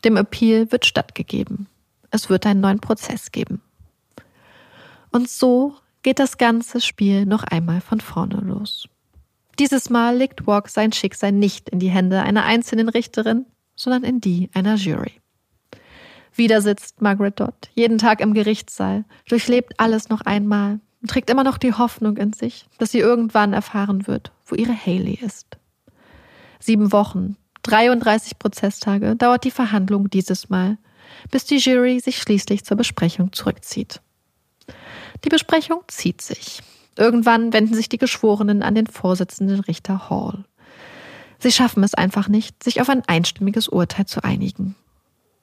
[0.04, 1.68] Dem Appeal wird stattgegeben.
[2.12, 3.62] Es wird einen neuen Prozess geben.
[5.12, 8.88] Und so geht das ganze Spiel noch einmal von vorne los.
[9.60, 14.22] Dieses Mal legt Walk sein Schicksal nicht in die Hände einer einzelnen Richterin, sondern in
[14.22, 15.20] die einer Jury.
[16.36, 21.44] Wieder sitzt Margaret Dodd jeden Tag im Gerichtssaal, durchlebt alles noch einmal und trägt immer
[21.44, 25.58] noch die Hoffnung in sich, dass sie irgendwann erfahren wird, wo ihre Haley ist.
[26.60, 30.78] Sieben Wochen, 33 Prozesstage dauert die Verhandlung dieses Mal,
[31.32, 34.02] bis die Jury sich schließlich zur Besprechung zurückzieht.
[35.24, 36.62] Die Besprechung zieht sich.
[36.96, 40.46] Irgendwann wenden sich die Geschworenen an den Vorsitzenden Richter Hall.
[41.40, 44.76] Sie schaffen es einfach nicht, sich auf ein einstimmiges Urteil zu einigen.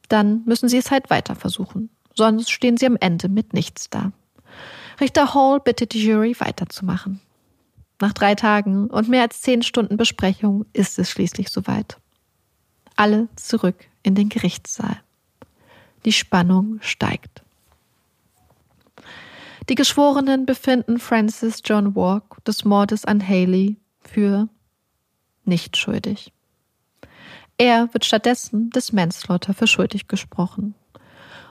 [0.08, 4.12] Dann müssen sie es halt weiter versuchen, sonst stehen sie am Ende mit nichts da.
[5.00, 7.20] Richter Hall bittet die Jury weiterzumachen.
[8.00, 11.98] Nach drei Tagen und mehr als zehn Stunden Besprechung ist es schließlich soweit.
[12.96, 15.00] Alle zurück in den Gerichtssaal.
[16.04, 17.42] Die Spannung steigt.
[19.68, 24.48] Die Geschworenen befinden Francis John Walk des Mordes an Haley für
[25.44, 26.32] nicht schuldig.
[27.56, 30.74] Er wird stattdessen des Manslaughter für schuldig gesprochen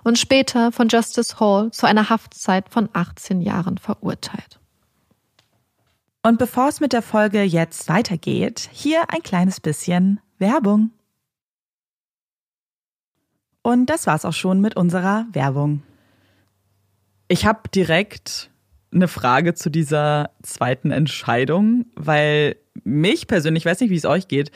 [0.04, 4.60] und später von Justice Hall zu einer Haftzeit von 18 Jahren verurteilt.
[6.22, 10.92] Und bevor es mit der Folge jetzt weitergeht, hier ein kleines bisschen Werbung.
[13.64, 15.82] Und das war's auch schon mit unserer Werbung.
[17.28, 18.52] Ich habe direkt
[18.94, 24.28] eine Frage zu dieser zweiten Entscheidung, weil mich persönlich, ich weiß nicht, wie es euch
[24.28, 24.52] geht,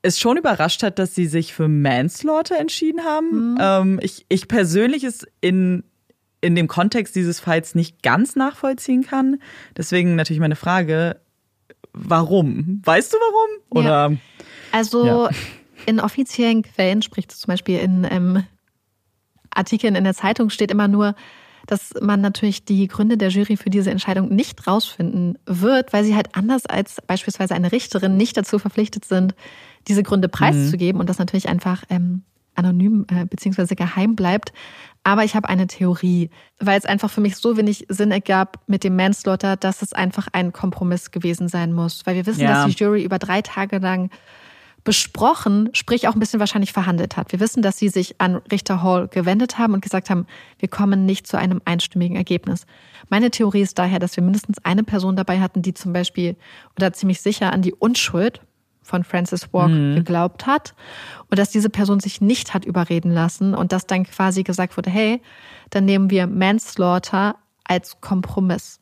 [0.00, 3.52] es schon überrascht hat, dass sie sich für Manslaughter entschieden haben.
[3.52, 3.58] Mhm.
[3.60, 5.84] Ähm, ich, ich persönlich es in,
[6.40, 9.40] in dem Kontext dieses Falls nicht ganz nachvollziehen kann.
[9.76, 11.20] Deswegen natürlich meine Frage,
[11.92, 12.82] warum?
[12.84, 13.62] Weißt du warum?
[13.70, 14.16] Oder, ja.
[14.72, 15.30] Also ja.
[15.86, 18.44] In offiziellen Quellen, sprich zum Beispiel in ähm,
[19.50, 21.14] Artikeln in der Zeitung, steht immer nur,
[21.66, 26.16] dass man natürlich die Gründe der Jury für diese Entscheidung nicht rausfinden wird, weil sie
[26.16, 29.34] halt anders als beispielsweise eine Richterin nicht dazu verpflichtet sind,
[29.88, 31.00] diese Gründe preiszugeben mhm.
[31.00, 32.22] und das natürlich einfach ähm,
[32.54, 33.74] anonym äh, bzw.
[33.74, 34.52] geheim bleibt.
[35.04, 38.84] Aber ich habe eine Theorie, weil es einfach für mich so wenig Sinn ergab mit
[38.84, 42.06] dem Manslaughter, dass es einfach ein Kompromiss gewesen sein muss.
[42.06, 42.64] Weil wir wissen, ja.
[42.64, 44.10] dass die Jury über drei Tage lang
[44.84, 47.30] besprochen, sprich auch ein bisschen wahrscheinlich verhandelt hat.
[47.30, 50.26] Wir wissen, dass sie sich an Richter Hall gewendet haben und gesagt haben,
[50.58, 52.66] wir kommen nicht zu einem einstimmigen Ergebnis.
[53.08, 56.36] Meine Theorie ist daher, dass wir mindestens eine Person dabei hatten, die zum Beispiel
[56.76, 58.40] oder ziemlich sicher an die Unschuld
[58.82, 59.94] von Francis Walk mhm.
[59.94, 60.74] geglaubt hat
[61.30, 64.90] und dass diese Person sich nicht hat überreden lassen und dass dann quasi gesagt wurde,
[64.90, 65.22] hey,
[65.70, 68.80] dann nehmen wir Manslaughter als Kompromiss.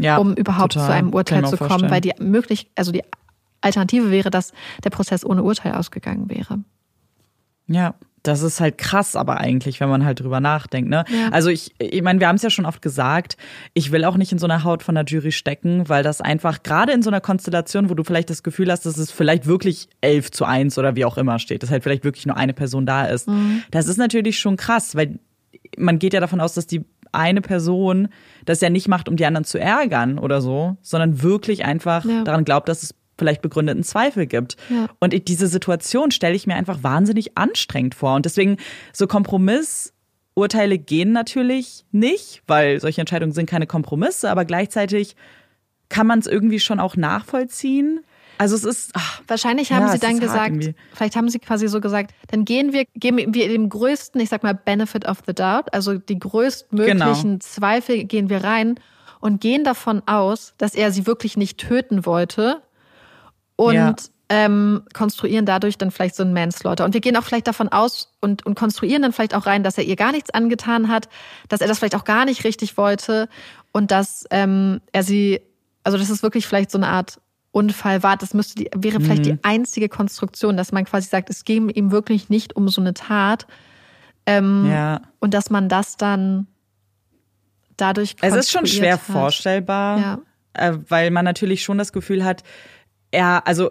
[0.00, 1.90] Ja, um überhaupt zu einem Urteil zu kommen, vorstellen.
[1.90, 3.02] weil die möglich, also die
[3.60, 4.52] Alternative wäre, dass
[4.84, 6.60] der Prozess ohne Urteil ausgegangen wäre.
[7.66, 10.90] Ja, das ist halt krass, aber eigentlich, wenn man halt drüber nachdenkt.
[10.90, 11.04] Ne?
[11.08, 11.28] Ja.
[11.30, 13.36] Also ich, ich meine, wir haben es ja schon oft gesagt,
[13.74, 16.62] ich will auch nicht in so einer Haut von der Jury stecken, weil das einfach
[16.62, 19.88] gerade in so einer Konstellation, wo du vielleicht das Gefühl hast, dass es vielleicht wirklich
[20.00, 22.86] elf zu eins oder wie auch immer steht, dass halt vielleicht wirklich nur eine Person
[22.86, 23.28] da ist.
[23.28, 23.62] Mhm.
[23.70, 25.18] Das ist natürlich schon krass, weil
[25.76, 28.08] man geht ja davon aus, dass die eine Person
[28.44, 32.22] das ja nicht macht, um die anderen zu ärgern oder so, sondern wirklich einfach ja.
[32.24, 34.56] daran glaubt, dass es vielleicht begründeten Zweifel gibt.
[34.70, 34.86] Ja.
[35.00, 38.14] Und diese Situation stelle ich mir einfach wahnsinnig anstrengend vor.
[38.14, 38.56] Und deswegen
[38.92, 45.16] so Kompromissurteile gehen natürlich nicht, weil solche Entscheidungen sind keine Kompromisse, aber gleichzeitig
[45.88, 48.00] kann man es irgendwie schon auch nachvollziehen.
[48.38, 51.80] Also es ist ach, wahrscheinlich haben ja, sie dann gesagt, vielleicht haben sie quasi so
[51.80, 55.74] gesagt, dann gehen wir geben wir dem größten, ich sag mal Benefit of the doubt,
[55.74, 57.38] also die größtmöglichen genau.
[57.40, 58.78] Zweifel gehen wir rein
[59.20, 62.62] und gehen davon aus, dass er sie wirklich nicht töten wollte,
[63.58, 63.94] und ja.
[64.28, 66.84] ähm, konstruieren dadurch dann vielleicht so einen Manslaughter.
[66.84, 69.76] Und wir gehen auch vielleicht davon aus und, und konstruieren dann vielleicht auch rein, dass
[69.76, 71.08] er ihr gar nichts angetan hat,
[71.48, 73.28] dass er das vielleicht auch gar nicht richtig wollte
[73.72, 75.40] und dass ähm, er sie,
[75.82, 78.16] also das ist wirklich vielleicht so eine Art Unfall war.
[78.16, 79.36] Das müsste die, wäre vielleicht mhm.
[79.36, 82.94] die einzige Konstruktion, dass man quasi sagt, es ging ihm wirklich nicht um so eine
[82.94, 83.48] Tat.
[84.24, 85.00] Ähm, ja.
[85.18, 86.46] Und dass man das dann
[87.76, 88.14] dadurch.
[88.20, 89.00] Es ist schon schwer hat.
[89.00, 90.18] vorstellbar, ja.
[90.52, 92.44] äh, weil man natürlich schon das Gefühl hat,
[93.10, 93.70] er, also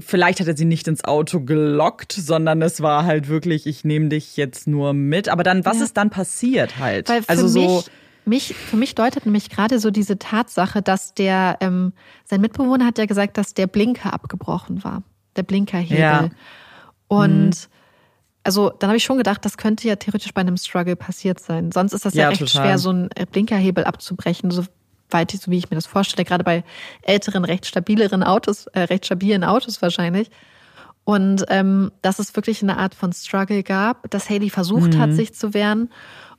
[0.00, 4.08] vielleicht hat er sie nicht ins Auto gelockt, sondern es war halt wirklich, ich nehme
[4.08, 5.28] dich jetzt nur mit.
[5.28, 5.84] Aber dann, was ja.
[5.84, 7.08] ist dann passiert halt?
[7.08, 7.84] Weil für also so.
[8.24, 11.92] Mich für mich deutet nämlich gerade so diese Tatsache, dass der, ähm,
[12.24, 15.02] sein Mitbewohner hat ja gesagt, dass der Blinker abgebrochen war.
[15.34, 15.98] Der Blinkerhebel.
[15.98, 16.30] Ja.
[17.08, 17.52] Und mhm.
[18.44, 21.72] also dann habe ich schon gedacht, das könnte ja theoretisch bei einem Struggle passiert sein.
[21.72, 22.64] Sonst ist das ja, ja recht total.
[22.64, 24.52] schwer, so einen Blinkerhebel abzubrechen,
[25.12, 26.64] soweit so wie ich mir das vorstelle, gerade bei
[27.02, 30.30] älteren, recht stabileren Autos, äh, recht stabilen Autos wahrscheinlich.
[31.04, 34.98] Und ähm, dass es wirklich eine Art von Struggle gab, dass Haley versucht mhm.
[34.98, 35.90] hat, sich zu wehren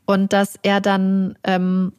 [0.06, 1.92] und dass er dann ähm,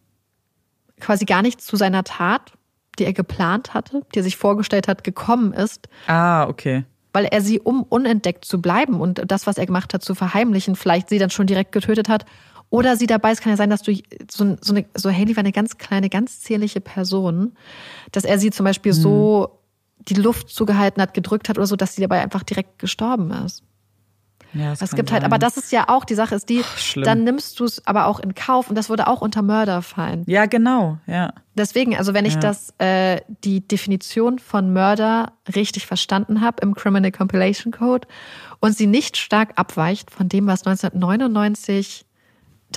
[1.00, 2.52] quasi gar nicht zu seiner Tat,
[2.98, 5.88] die er geplant hatte, die er sich vorgestellt hat, gekommen ist.
[6.06, 6.84] Ah, okay.
[7.12, 10.74] Weil er sie, um unentdeckt zu bleiben und das, was er gemacht hat, zu verheimlichen,
[10.74, 12.24] vielleicht sie dann schon direkt getötet hat.
[12.74, 13.94] Oder sie dabei, es kann ja sein, dass du
[14.28, 17.52] so, so eine, so Haley war eine ganz kleine, ganz zierliche Person,
[18.10, 18.96] dass er sie zum Beispiel mhm.
[18.96, 19.60] so
[20.08, 23.62] die Luft zugehalten hat, gedrückt hat oder so, dass sie dabei einfach direkt gestorben ist.
[24.54, 27.22] Ja, es gibt halt, aber das ist ja auch, die Sache ist die, Ach, dann
[27.22, 30.24] nimmst du es aber auch in Kauf und das würde auch unter Mörder fallen.
[30.26, 31.32] Ja, genau, ja.
[31.54, 32.40] Deswegen, also wenn ich ja.
[32.40, 38.08] das, äh, die Definition von Mörder richtig verstanden habe im Criminal Compilation Code
[38.58, 42.06] und sie nicht stark abweicht von dem, was 1999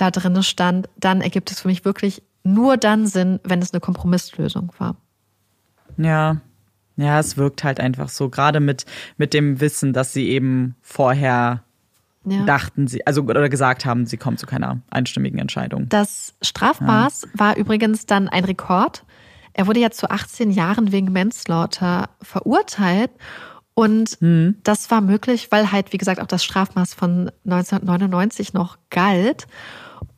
[0.00, 3.80] da drin stand, dann ergibt es für mich wirklich nur dann Sinn, wenn es eine
[3.80, 4.96] Kompromisslösung war.
[5.96, 6.40] Ja,
[6.96, 8.84] ja, es wirkt halt einfach so, gerade mit,
[9.16, 11.62] mit dem Wissen, dass sie eben vorher
[12.24, 12.44] ja.
[12.44, 15.88] dachten sie, also oder gesagt haben, sie kommen zu keiner einstimmigen Entscheidung.
[15.88, 17.28] Das Strafmaß ja.
[17.34, 19.04] war übrigens dann ein Rekord.
[19.52, 23.10] Er wurde ja zu 18 Jahren wegen Manslaughter verurteilt.
[23.78, 24.56] Und mhm.
[24.64, 29.46] das war möglich, weil halt, wie gesagt, auch das Strafmaß von 1999 noch galt.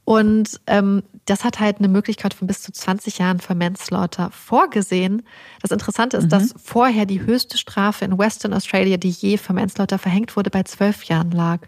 [0.07, 5.25] Und ähm, das hat halt eine Möglichkeit von bis zu 20 Jahren für Manslaughter vorgesehen.
[5.61, 6.29] Das Interessante ist, mhm.
[6.31, 10.63] dass vorher die höchste Strafe in Western Australia, die je für Manslaughter verhängt wurde, bei
[10.63, 11.61] zwölf Jahren lag.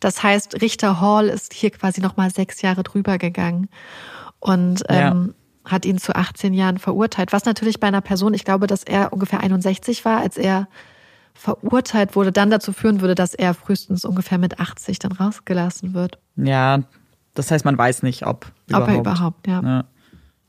[0.00, 3.68] Das heißt, Richter Hall ist hier quasi nochmal sechs Jahre drüber gegangen
[4.38, 5.34] und ähm,
[5.66, 5.70] ja.
[5.70, 7.34] hat ihn zu 18 Jahren verurteilt.
[7.34, 10.66] Was natürlich bei einer Person, ich glaube, dass er ungefähr 61 war, als er
[11.40, 16.18] verurteilt wurde, dann dazu führen würde, dass er frühestens ungefähr mit 80 dann rausgelassen wird.
[16.36, 16.82] Ja,
[17.32, 18.88] das heißt, man weiß nicht, ob überhaupt.
[18.88, 19.62] Ob er überhaupt, ja.
[19.62, 19.84] ja.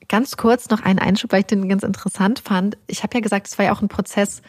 [0.10, 2.78] Ganz kurz noch einen Einschub, weil ich den ganz interessant fand.
[2.88, 4.42] Ich habe ja gesagt, es war ja auch ein Prozess.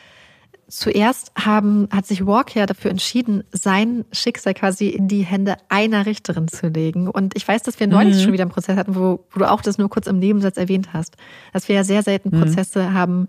[0.66, 6.07] Zuerst haben, hat sich Walk ja dafür entschieden, sein Schicksal quasi in die Hände einer
[6.07, 7.09] Richterin zu legen.
[7.09, 8.20] Und ich weiß, dass wir neulich mhm.
[8.20, 10.93] schon wieder einen Prozess hatten, wo, wo, du auch das nur kurz im Nebensatz erwähnt
[10.93, 11.16] hast,
[11.53, 12.40] dass wir ja sehr selten mhm.
[12.40, 12.95] Prozesse mhm.
[12.95, 13.26] haben,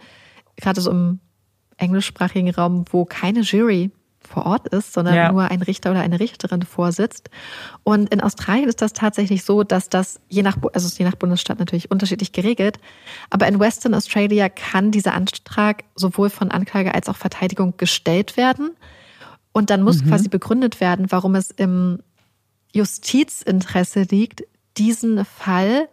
[0.56, 1.20] gerade so im
[1.78, 3.92] englischsprachigen Raum, wo keine Jury
[4.28, 5.32] vor Ort ist, sondern ja.
[5.32, 7.30] nur ein Richter oder eine Richterin vorsitzt.
[7.84, 11.60] Und in Australien ist das tatsächlich so, dass das je nach, also je nach Bundesstaat
[11.60, 12.80] natürlich unterschiedlich geregelt.
[13.30, 18.72] Aber in Western Australia kann dieser Antrag sowohl von Anklage als auch Verteidigung gestellt werden.
[19.52, 20.10] Und dann muss mhm.
[20.10, 22.00] quasi begründet werden, warum es im
[22.74, 24.44] Justizinteresse liegt,
[24.78, 25.88] diesen Fall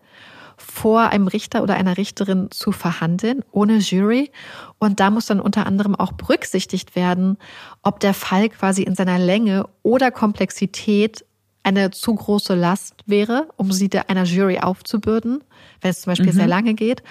[0.61, 4.31] vor einem Richter oder einer Richterin zu verhandeln, ohne Jury.
[4.79, 7.39] Und da muss dann unter anderem auch berücksichtigt werden,
[7.83, 11.25] ob der Fall quasi in seiner Länge oder Komplexität
[11.63, 15.45] eine zu große Last wäre, um sie einer Jury aufzubürden,
[15.81, 16.37] wenn es zum Beispiel mhm.
[16.37, 17.03] sehr lange geht.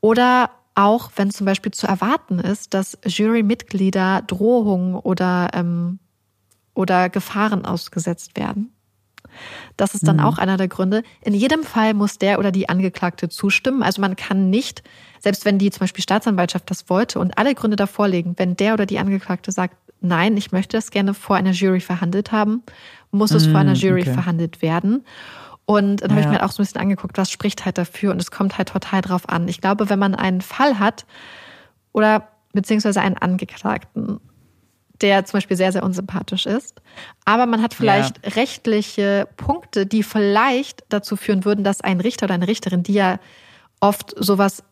[0.00, 5.98] Oder auch, wenn zum Beispiel zu erwarten ist, dass Jurymitglieder Drohungen oder, ähm,
[6.74, 8.75] oder Gefahren ausgesetzt werden.
[9.76, 10.24] Das ist dann mhm.
[10.24, 11.02] auch einer der Gründe.
[11.22, 13.82] In jedem Fall muss der oder die Angeklagte zustimmen.
[13.82, 14.82] Also man kann nicht,
[15.20, 18.74] selbst wenn die zum Beispiel Staatsanwaltschaft das wollte und alle Gründe davor legen, wenn der
[18.74, 22.62] oder die Angeklagte sagt, nein, ich möchte das gerne vor einer Jury verhandelt haben,
[23.10, 24.12] muss es mhm, vor einer mhm, Jury okay.
[24.12, 25.04] verhandelt werden.
[25.64, 26.16] Und dann ja.
[26.16, 28.12] habe ich mir halt auch so ein bisschen angeguckt, was spricht halt dafür.
[28.12, 29.48] Und es kommt halt total drauf an.
[29.48, 31.06] Ich glaube, wenn man einen Fall hat
[31.92, 34.20] oder beziehungsweise einen Angeklagten
[35.00, 36.80] der zum Beispiel sehr, sehr unsympathisch ist.
[37.24, 38.32] Aber man hat vielleicht ja.
[38.32, 43.18] rechtliche Punkte, die vielleicht dazu führen würden, dass ein Richter oder eine Richterin, die ja
[43.80, 44.62] oft sowas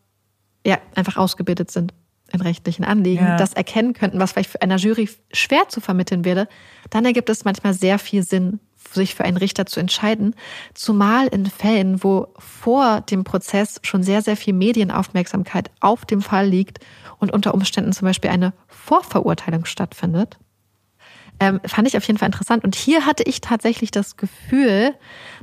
[0.66, 1.92] ja einfach ausgebildet sind
[2.32, 3.36] in rechtlichen Anliegen, ja.
[3.36, 6.48] das erkennen könnten, was vielleicht für einer Jury schwer zu vermitteln wäre,
[6.90, 8.60] dann ergibt es manchmal sehr viel Sinn,
[8.92, 10.34] sich für einen Richter zu entscheiden.
[10.74, 16.46] Zumal in Fällen, wo vor dem Prozess schon sehr, sehr viel Medienaufmerksamkeit auf dem Fall
[16.46, 16.78] liegt
[17.18, 20.38] und unter Umständen zum Beispiel eine Vorverurteilung stattfindet.
[21.40, 22.64] Ähm, fand ich auf jeden Fall interessant.
[22.64, 24.94] Und hier hatte ich tatsächlich das Gefühl,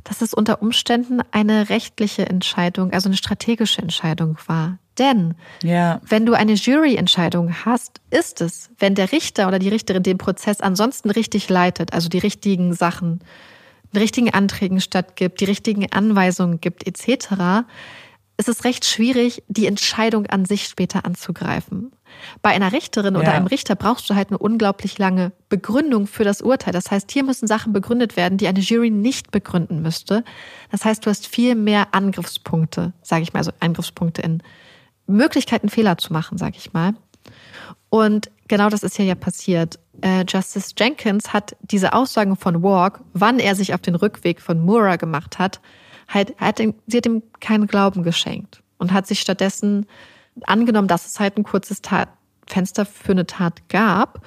[0.04, 4.78] dass es unter Umständen eine rechtliche Entscheidung, also eine strategische Entscheidung war.
[4.98, 6.02] Denn ja.
[6.08, 10.62] wenn du eine Juryentscheidung hast, ist es, wenn der Richter oder die Richterin den Prozess
[10.62, 13.22] ansonsten richtig leitet, also die richtigen Sachen,
[13.94, 17.66] die richtigen Anträgen stattgibt, die richtigen Anweisungen gibt, etc.,
[18.38, 21.92] ist es recht schwierig, die Entscheidung an sich später anzugreifen.
[22.42, 23.20] Bei einer Richterin ja.
[23.20, 26.74] oder einem Richter brauchst du halt eine unglaublich lange Begründung für das Urteil.
[26.74, 30.24] Das heißt, hier müssen Sachen begründet werden, die eine Jury nicht begründen müsste.
[30.72, 34.42] Das heißt, du hast viel mehr Angriffspunkte, sage ich mal, also Angriffspunkte in
[35.08, 36.94] Möglichkeiten, Fehler zu machen, sage ich mal.
[37.90, 39.80] Und genau das ist hier ja passiert.
[40.02, 44.64] Äh, Justice Jenkins hat diese Aussagen von Walk, wann er sich auf den Rückweg von
[44.64, 45.60] Mura gemacht hat,
[46.08, 49.86] halt, hat ihm, sie hat ihm keinen Glauben geschenkt und hat sich stattdessen
[50.46, 52.10] angenommen, dass es halt ein kurzes Tat
[52.48, 54.26] Fenster für eine Tat gab.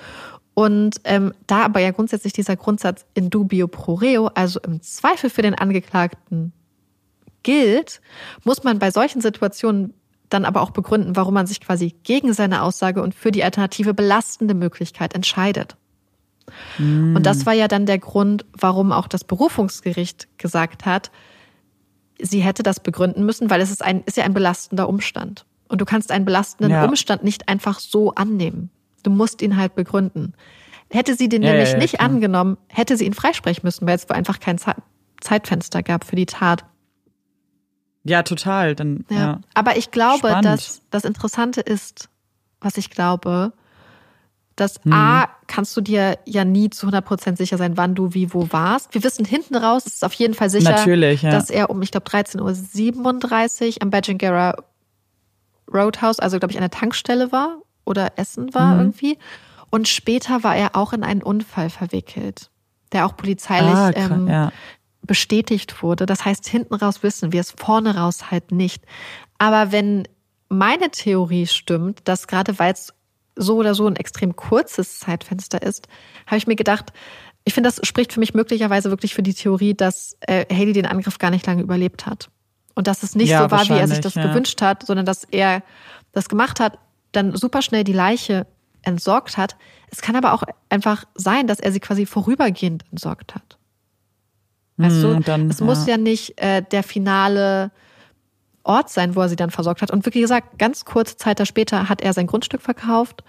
[0.54, 5.28] Und ähm, da aber ja grundsätzlich dieser Grundsatz in dubio pro reo, also im Zweifel
[5.28, 6.52] für den Angeklagten
[7.42, 8.00] gilt,
[8.44, 9.94] muss man bei solchen Situationen
[10.28, 13.94] dann aber auch begründen, warum man sich quasi gegen seine Aussage und für die alternative
[13.94, 15.76] belastende Möglichkeit entscheidet.
[16.78, 17.16] Mm.
[17.16, 21.10] Und das war ja dann der Grund, warum auch das Berufungsgericht gesagt hat,
[22.20, 25.44] sie hätte das begründen müssen, weil es ist, ein, ist ja ein belastender Umstand.
[25.68, 26.84] Und du kannst einen belastenden ja.
[26.84, 28.70] Umstand nicht einfach so annehmen.
[29.02, 30.34] Du musst ihn halt begründen.
[30.90, 32.08] Hätte sie den ja, nämlich ja, nicht klar.
[32.08, 34.58] angenommen, hätte sie ihn freisprechen müssen, weil es einfach kein
[35.20, 36.64] Zeitfenster gab für die Tat.
[38.04, 38.74] Ja, total.
[38.74, 39.40] Dann, ja.
[39.54, 40.44] Aber ich glaube, Spannend.
[40.44, 42.10] dass das Interessante ist,
[42.60, 43.52] was ich glaube,
[44.56, 44.92] dass hm.
[44.92, 48.94] A, kannst du dir ja nie zu 100% sicher sein, wann du wie wo warst.
[48.94, 51.30] Wir wissen hinten raus, es ist auf jeden Fall sicher, ja.
[51.30, 54.56] dass er um, ich glaube, 13.37 Uhr am Badgingera
[55.72, 58.80] Roadhouse, also glaube ich, an der Tankstelle war oder Essen war mhm.
[58.80, 59.18] irgendwie.
[59.70, 62.50] Und später war er auch in einen Unfall verwickelt,
[62.92, 64.52] der auch polizeilich ah, ähm, ja
[65.06, 66.06] bestätigt wurde.
[66.06, 68.84] Das heißt, hinten raus wissen wir es, vorne raus halt nicht.
[69.38, 70.08] Aber wenn
[70.48, 72.92] meine Theorie stimmt, dass gerade weil es
[73.36, 75.88] so oder so ein extrem kurzes Zeitfenster ist,
[76.26, 76.92] habe ich mir gedacht,
[77.44, 80.86] ich finde, das spricht für mich möglicherweise wirklich für die Theorie, dass äh, Haley den
[80.86, 82.30] Angriff gar nicht lange überlebt hat.
[82.74, 84.26] Und dass es nicht ja, so war, wie er sich das ja.
[84.26, 85.62] gewünscht hat, sondern dass er
[86.12, 86.78] das gemacht hat,
[87.12, 88.46] dann super schnell die Leiche
[88.82, 89.56] entsorgt hat.
[89.90, 93.58] Es kann aber auch einfach sein, dass er sie quasi vorübergehend entsorgt hat.
[94.76, 95.66] Weißt du, hm, dann, es ja.
[95.66, 97.70] muss ja nicht äh, der finale
[98.64, 99.90] Ort sein, wo er sie dann versorgt hat.
[99.90, 103.22] Und wie gesagt, ganz kurze Zeit später hat er sein Grundstück verkauft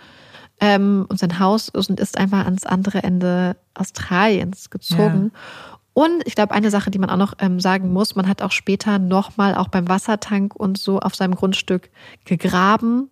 [0.59, 5.31] ähm, und sein Haus und ist einfach ans andere Ende Australiens gezogen.
[5.33, 5.74] Ja.
[5.95, 8.51] Und ich glaube, eine Sache, die man auch noch ähm, sagen muss, man hat auch
[8.51, 11.89] später nochmal auch beim Wassertank und so auf seinem Grundstück
[12.25, 13.09] gegraben,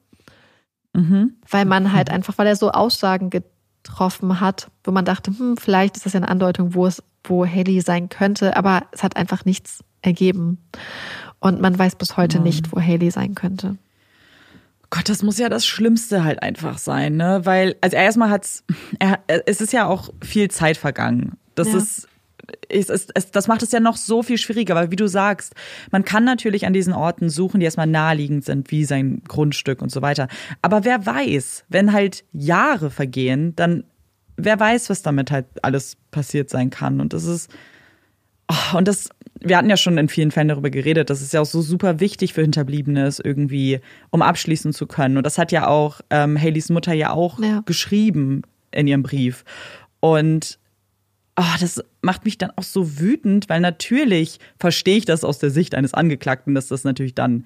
[0.92, 1.38] mhm.
[1.50, 5.96] weil man halt einfach, weil er so Aussagen getroffen hat, wo man dachte, hm, vielleicht
[5.96, 9.46] ist das ja eine Andeutung, wo es wo Haley sein könnte, aber es hat einfach
[9.46, 10.58] nichts ergeben.
[11.40, 12.44] Und man weiß bis heute mhm.
[12.44, 13.78] nicht, wo Haley sein könnte.
[14.90, 17.46] Gott, das muss ja das Schlimmste halt einfach sein, ne?
[17.46, 18.66] Weil, also erstmal hat's,
[19.00, 21.38] er, es ist ja auch viel Zeit vergangen.
[21.56, 21.78] Das ja.
[21.78, 22.10] ist,
[22.70, 25.54] es, es, es, das macht es ja noch so viel schwieriger, weil wie du sagst,
[25.92, 29.92] man kann natürlich an diesen Orten suchen, die erstmal naheliegend sind, wie sein Grundstück und
[29.92, 30.28] so weiter.
[30.62, 33.84] Aber wer weiß, wenn halt Jahre vergehen, dann
[34.38, 37.00] wer weiß, was damit halt alles passiert sein kann.
[37.00, 37.52] Und das ist,
[38.50, 41.42] oh, und das, wir hatten ja schon in vielen Fällen darüber geredet, das ist ja
[41.42, 43.80] auch so super wichtig für Hinterbliebene, irgendwie,
[44.10, 45.18] um abschließen zu können.
[45.18, 47.62] Und das hat ja auch ähm, Haleys Mutter ja auch ja.
[47.66, 49.44] geschrieben in ihrem Brief.
[50.00, 50.60] Und
[51.36, 55.50] oh, das macht mich dann auch so wütend, weil natürlich verstehe ich das aus der
[55.50, 57.46] Sicht eines Angeklagten, dass das natürlich dann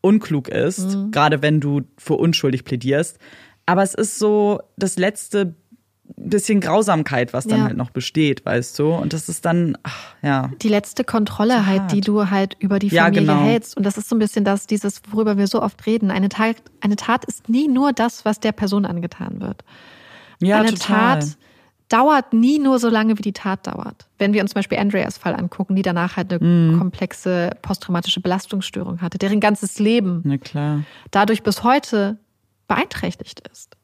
[0.00, 1.10] unklug ist, mhm.
[1.10, 3.18] gerade wenn du für unschuldig plädierst.
[3.66, 5.54] Aber es ist so das letzte
[6.16, 7.64] bisschen Grausamkeit, was dann ja.
[7.64, 8.92] halt noch besteht, weißt du?
[8.92, 10.50] Und das ist dann, ach, ja.
[10.60, 13.42] Die letzte Kontrolle so halt, die du halt über die Familie ja, genau.
[13.42, 13.76] hältst.
[13.76, 16.10] Und das ist so ein bisschen das, dieses, worüber wir so oft reden.
[16.10, 19.64] Eine Tat, eine Tat ist nie nur das, was der Person angetan wird.
[20.40, 21.20] Ja, eine total.
[21.20, 21.36] Tat
[21.88, 24.08] dauert nie nur so lange, wie die Tat dauert.
[24.18, 26.78] Wenn wir uns zum Beispiel Andreas Fall angucken, die danach halt eine mm.
[26.78, 30.40] komplexe posttraumatische Belastungsstörung hatte, deren ganzes Leben
[31.10, 32.18] dadurch bis heute
[32.66, 33.76] beeinträchtigt ist.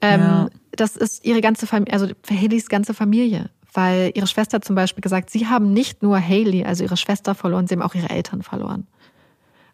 [0.00, 0.48] Ähm, ja.
[0.72, 3.50] Das ist ihre ganze Familie, also Haleys ganze Familie.
[3.74, 7.66] Weil ihre Schwester zum Beispiel gesagt, sie haben nicht nur Haley, also ihre Schwester verloren,
[7.66, 8.86] sie haben auch ihre Eltern verloren.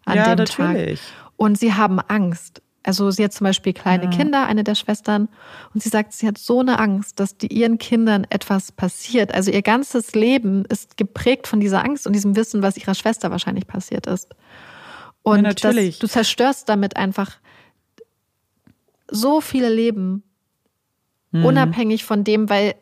[0.05, 1.01] An ja, dem natürlich.
[1.01, 1.33] Tag.
[1.35, 2.61] Und sie haben Angst.
[2.89, 4.09] Also sie hat zum Beispiel kleine ja.
[4.09, 5.29] Kinder, eine der Schwestern,
[5.75, 9.31] und sie sagt, sie hat so eine Angst, dass die, ihren Kindern etwas passiert.
[9.31, 13.29] Also ihr ganzes Leben ist geprägt von dieser Angst und diesem Wissen, was ihrer Schwester
[13.29, 14.29] wahrscheinlich passiert ist.
[15.21, 17.37] Und ja, das, du zerstörst damit einfach
[19.07, 20.23] so viele Leben,
[21.29, 21.45] mhm.
[21.45, 22.73] unabhängig von dem, weil,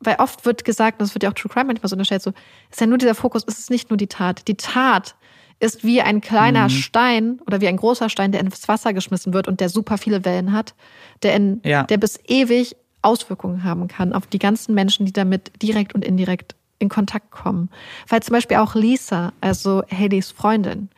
[0.00, 2.32] weil oft wird gesagt, und das wird ja auch True Crime manchmal so unterstellt, so,
[2.68, 4.48] ist ja nur dieser Fokus, es ist nicht nur die Tat.
[4.48, 5.14] Die Tat
[5.58, 6.70] ist wie ein kleiner mhm.
[6.70, 10.24] Stein oder wie ein großer Stein, der ins Wasser geschmissen wird und der super viele
[10.24, 10.74] Wellen hat,
[11.22, 11.84] der, in, ja.
[11.84, 16.56] der bis ewig Auswirkungen haben kann auf die ganzen Menschen, die damit direkt und indirekt
[16.78, 17.70] in Kontakt kommen.
[18.08, 20.90] Weil zum Beispiel auch Lisa, also Haleys Freundin,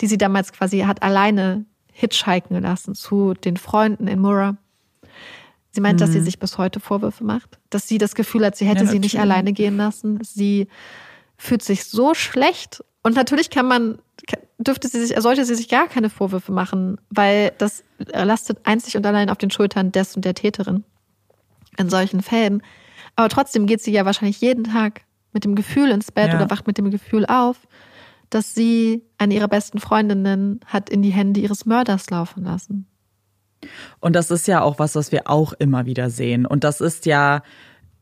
[0.00, 4.56] die sie damals quasi hat alleine hitchhiken lassen zu den Freunden in Murrah.
[5.72, 6.00] Sie meint, mhm.
[6.00, 6.24] dass sie mhm.
[6.24, 9.18] sich bis heute Vorwürfe macht, dass sie das Gefühl hat, sie hätte ja, sie nicht
[9.18, 10.20] alleine gehen lassen.
[10.22, 10.68] Sie
[11.36, 12.82] fühlt sich so schlecht.
[13.02, 13.98] Und natürlich kann man,
[14.58, 19.06] dürfte sie sich, sollte sie sich gar keine Vorwürfe machen, weil das lastet einzig und
[19.06, 20.84] allein auf den Schultern des und der Täterin
[21.78, 22.62] in solchen Fällen.
[23.14, 25.02] Aber trotzdem geht sie ja wahrscheinlich jeden Tag
[25.32, 26.36] mit dem Gefühl ins Bett ja.
[26.36, 27.56] oder wacht mit dem Gefühl auf,
[28.30, 32.86] dass sie eine ihrer besten Freundinnen hat in die Hände ihres Mörders laufen lassen.
[34.00, 36.46] Und das ist ja auch was, was wir auch immer wieder sehen.
[36.46, 37.42] Und das ist ja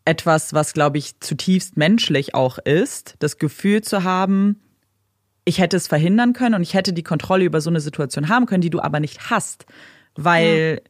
[0.05, 4.61] etwas, was, glaube ich, zutiefst menschlich auch ist, das Gefühl zu haben,
[5.45, 8.47] ich hätte es verhindern können und ich hätte die Kontrolle über so eine Situation haben
[8.47, 9.67] können, die du aber nicht hast.
[10.15, 10.81] Weil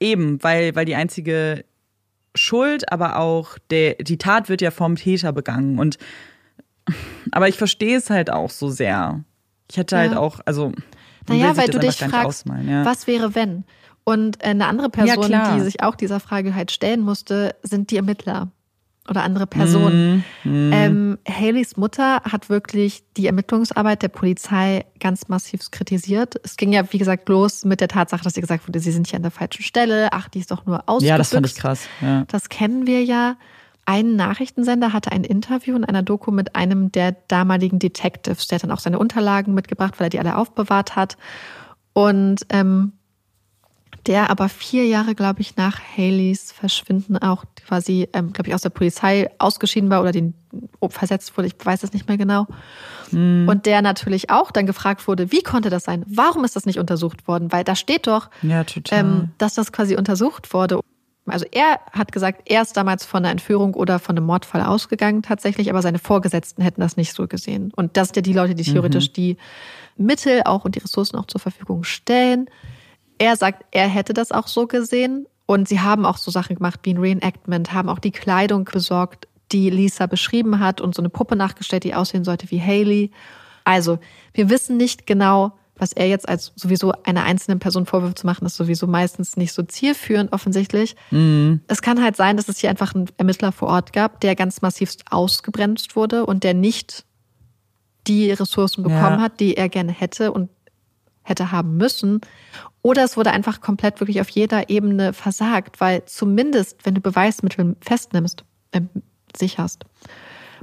[0.00, 0.08] ja.
[0.08, 1.64] eben, weil, weil die einzige
[2.34, 5.78] Schuld, aber auch der, die Tat wird ja vom Täter begangen.
[5.78, 5.98] Und
[7.30, 9.22] aber ich verstehe es halt auch so sehr.
[9.70, 10.16] Ich hätte halt ja.
[10.16, 10.72] halt auch, also.
[11.28, 12.84] Naja, weil du dich fragst, ja.
[12.84, 13.64] was wäre, wenn?
[14.02, 18.50] Und eine andere Person, die sich auch dieser Frage halt stellen musste, sind die Ermittler
[19.08, 20.24] oder andere Personen.
[20.44, 20.72] Mm, mm.
[20.72, 26.36] Ähm, Haleys Mutter hat wirklich die Ermittlungsarbeit der Polizei ganz massiv kritisiert.
[26.44, 29.08] Es ging ja, wie gesagt, los mit der Tatsache, dass sie gesagt wurde, sie sind
[29.08, 30.08] hier an der falschen Stelle.
[30.12, 31.08] Ach, die ist doch nur ausgebüxt.
[31.08, 31.88] Ja, das fand ich krass.
[32.00, 32.24] Ja.
[32.28, 33.36] Das kennen wir ja.
[33.84, 38.46] Ein Nachrichtensender hatte ein Interview in einer Doku mit einem der damaligen Detectives.
[38.46, 41.16] Der hat dann auch seine Unterlagen mitgebracht, weil er die alle aufbewahrt hat.
[41.92, 42.92] Und ähm,
[44.06, 48.62] der aber vier Jahre, glaube ich, nach Haleys Verschwinden auch quasi, ähm, glaube ich, aus
[48.62, 50.34] der Polizei ausgeschieden war oder den
[50.88, 52.46] versetzt wurde, ich weiß es nicht mehr genau.
[53.10, 53.48] Mhm.
[53.48, 56.04] Und der natürlich auch dann gefragt wurde, wie konnte das sein?
[56.06, 57.52] Warum ist das nicht untersucht worden?
[57.52, 60.80] Weil da steht doch, ja, ähm, dass das quasi untersucht wurde.
[61.24, 65.22] Also er hat gesagt, er ist damals von einer Entführung oder von einem Mordfall ausgegangen
[65.22, 67.72] tatsächlich, aber seine Vorgesetzten hätten das nicht so gesehen.
[67.76, 69.12] Und das sind ja die Leute, die theoretisch mhm.
[69.12, 69.36] die
[69.96, 72.48] Mittel auch und die Ressourcen auch zur Verfügung stellen.
[73.18, 75.26] Er sagt, er hätte das auch so gesehen.
[75.46, 79.28] Und sie haben auch so Sachen gemacht wie ein Reenactment, haben auch die Kleidung besorgt,
[79.50, 83.10] die Lisa beschrieben hat und so eine Puppe nachgestellt, die aussehen sollte wie Haley.
[83.64, 83.98] Also,
[84.32, 88.46] wir wissen nicht genau, was er jetzt als sowieso einer einzelnen Person Vorwürfe zu machen,
[88.46, 90.96] ist sowieso meistens nicht so zielführend offensichtlich.
[91.10, 91.60] Mhm.
[91.66, 94.62] Es kann halt sein, dass es hier einfach einen Ermittler vor Ort gab, der ganz
[94.62, 97.04] massivst ausgebremst wurde und der nicht
[98.06, 99.20] die Ressourcen bekommen ja.
[99.20, 100.50] hat, die er gerne hätte und
[101.22, 102.20] hätte haben müssen.
[102.82, 107.76] Oder es wurde einfach komplett wirklich auf jeder Ebene versagt, weil zumindest, wenn du Beweismittel
[107.80, 108.80] festnimmst, äh,
[109.36, 109.84] sicherst,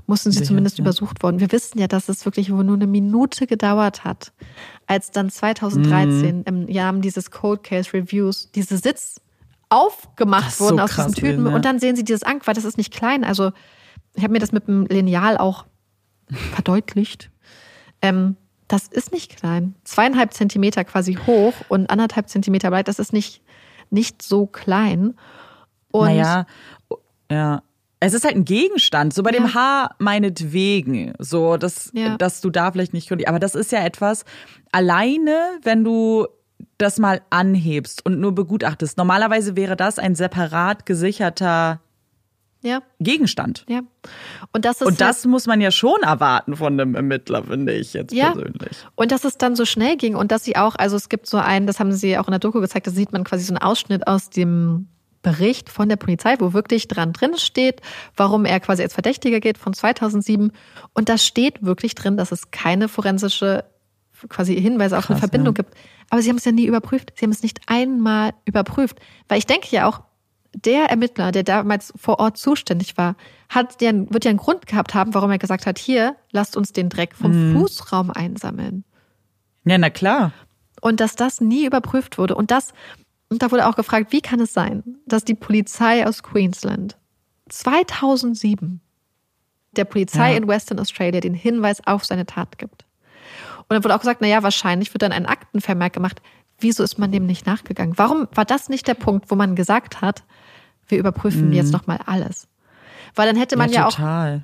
[0.06, 0.84] mussten sie Sicher, zumindest ja.
[0.84, 1.40] übersucht worden.
[1.40, 4.34] Wir wissen ja, dass es wirklich nur eine Minute gedauert hat,
[4.88, 6.44] als dann 2013 mhm.
[6.46, 9.22] im Jahr dieses Cold Case Reviews diese Sitz
[9.70, 11.46] aufgemacht wurden so aus diesen Tüten.
[11.46, 11.54] ja.
[11.54, 13.24] Und dann sehen sie dieses Ank, weil das ist nicht klein.
[13.24, 13.52] Also
[14.16, 15.66] ich habe mir das mit dem Lineal auch
[16.54, 17.30] verdeutlicht.
[18.02, 18.36] Ähm,
[18.70, 19.76] das ist nicht klein.
[19.84, 23.42] Zweieinhalb Zentimeter quasi hoch und anderthalb Zentimeter breit, das ist nicht,
[23.90, 25.16] nicht so klein.
[25.92, 26.46] Und naja,
[27.30, 27.64] ja.
[28.02, 29.40] Es ist halt ein Gegenstand, so bei ja.
[29.40, 32.16] dem Haar meinetwegen, so dass, ja.
[32.16, 34.24] dass du da vielleicht nicht, aber das ist ja etwas,
[34.72, 36.26] alleine, wenn du
[36.78, 38.98] das mal anhebst und nur begutachtest.
[38.98, 41.82] Normalerweise wäre das ein separat gesicherter
[42.62, 42.82] ja.
[43.00, 43.66] Gegenstand.
[43.70, 43.82] Ja.
[44.52, 47.94] Und das, ist und das muss man ja schon erwarten von einem Ermittler, finde ich
[47.94, 48.32] jetzt ja.
[48.32, 48.78] persönlich.
[48.96, 51.38] Und dass es dann so schnell ging und dass sie auch, also es gibt so
[51.38, 53.62] einen, das haben sie auch in der Doku gezeigt, da sieht man quasi so einen
[53.62, 54.88] Ausschnitt aus dem
[55.22, 57.82] Bericht von der Polizei, wo wirklich dran drin steht,
[58.16, 60.52] warum er quasi als Verdächtiger geht von 2007.
[60.94, 63.66] Und da steht wirklich drin, dass es keine forensische
[64.28, 65.64] quasi Hinweise auf Krass, eine Verbindung ja.
[65.64, 65.76] gibt.
[66.10, 67.14] Aber sie haben es ja nie überprüft.
[67.16, 69.00] Sie haben es nicht einmal überprüft.
[69.28, 70.02] Weil ich denke ja auch,
[70.54, 73.16] der Ermittler, der damals vor Ort zuständig war,
[73.50, 76.74] hat ja, wird ja einen Grund gehabt haben, warum er gesagt hat, hier, lasst uns
[76.74, 77.60] den Dreck vom mhm.
[77.60, 78.84] Fußraum einsammeln.
[79.66, 80.34] Ja, na klar.
[80.82, 82.36] Und dass das nie überprüft wurde.
[82.36, 82.74] Und das,
[83.30, 86.98] und da wurde auch gefragt, wie kann es sein, dass die Polizei aus Queensland
[87.50, 88.82] 2007
[89.74, 90.38] der Polizei ja.
[90.38, 92.86] in Western Australia den Hinweis auf seine Tat gibt.
[93.58, 96.22] Und dann wurde auch gesagt, na ja, wahrscheinlich wird dann ein Aktenvermerk gemacht.
[96.58, 97.98] Wieso ist man dem nicht nachgegangen?
[97.98, 100.24] Warum war das nicht der Punkt, wo man gesagt hat,
[100.90, 101.54] wir überprüfen mhm.
[101.54, 102.48] jetzt nochmal alles.
[103.16, 104.42] Weil dann hätte man ja, ja auch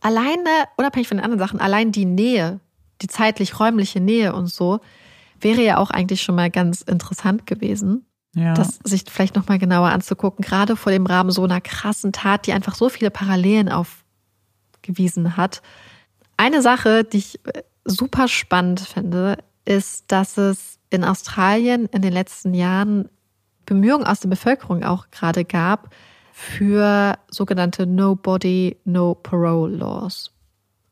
[0.00, 2.60] alleine, unabhängig von den anderen Sachen, allein die Nähe,
[3.02, 4.80] die zeitlich-räumliche Nähe und so,
[5.40, 8.06] wäre ja auch eigentlich schon mal ganz interessant gewesen.
[8.34, 8.54] Ja.
[8.54, 12.52] Das sich vielleicht nochmal genauer anzugucken, gerade vor dem Rahmen so einer krassen Tat, die
[12.52, 15.62] einfach so viele Parallelen aufgewiesen hat.
[16.36, 22.12] Eine Sache, die ich äh, super spannend finde, ist, dass es in Australien in den
[22.12, 23.08] letzten Jahren
[23.66, 25.90] Bemühungen aus der Bevölkerung auch gerade gab
[26.32, 30.32] für sogenannte Nobody, No Parole Laws.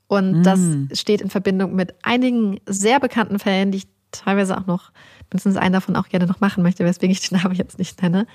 [0.07, 0.43] Und mm.
[0.43, 4.93] das steht in Verbindung mit einigen sehr bekannten Fällen, die ich teilweise auch noch,
[5.31, 8.27] mindestens einen davon auch gerne noch machen möchte, weswegen ich den Namen jetzt nicht nenne.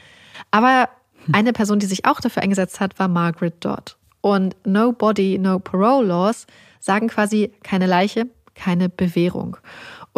[0.52, 0.90] Aber
[1.26, 1.36] hm.
[1.36, 3.96] eine Person, die sich auch dafür eingesetzt hat, war Margaret Dodd.
[4.22, 6.48] Und No Body, No Parole Laws
[6.80, 9.58] sagen quasi keine Leiche, keine Bewährung.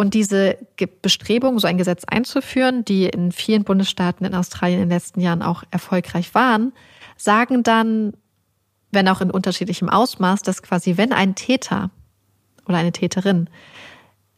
[0.00, 0.56] Und diese
[1.02, 5.42] Bestrebung, so ein Gesetz einzuführen, die in vielen Bundesstaaten in Australien in den letzten Jahren
[5.42, 6.72] auch erfolgreich waren,
[7.18, 8.14] sagen dann,
[8.92, 11.90] wenn auch in unterschiedlichem Ausmaß, dass quasi, wenn ein Täter
[12.66, 13.50] oder eine Täterin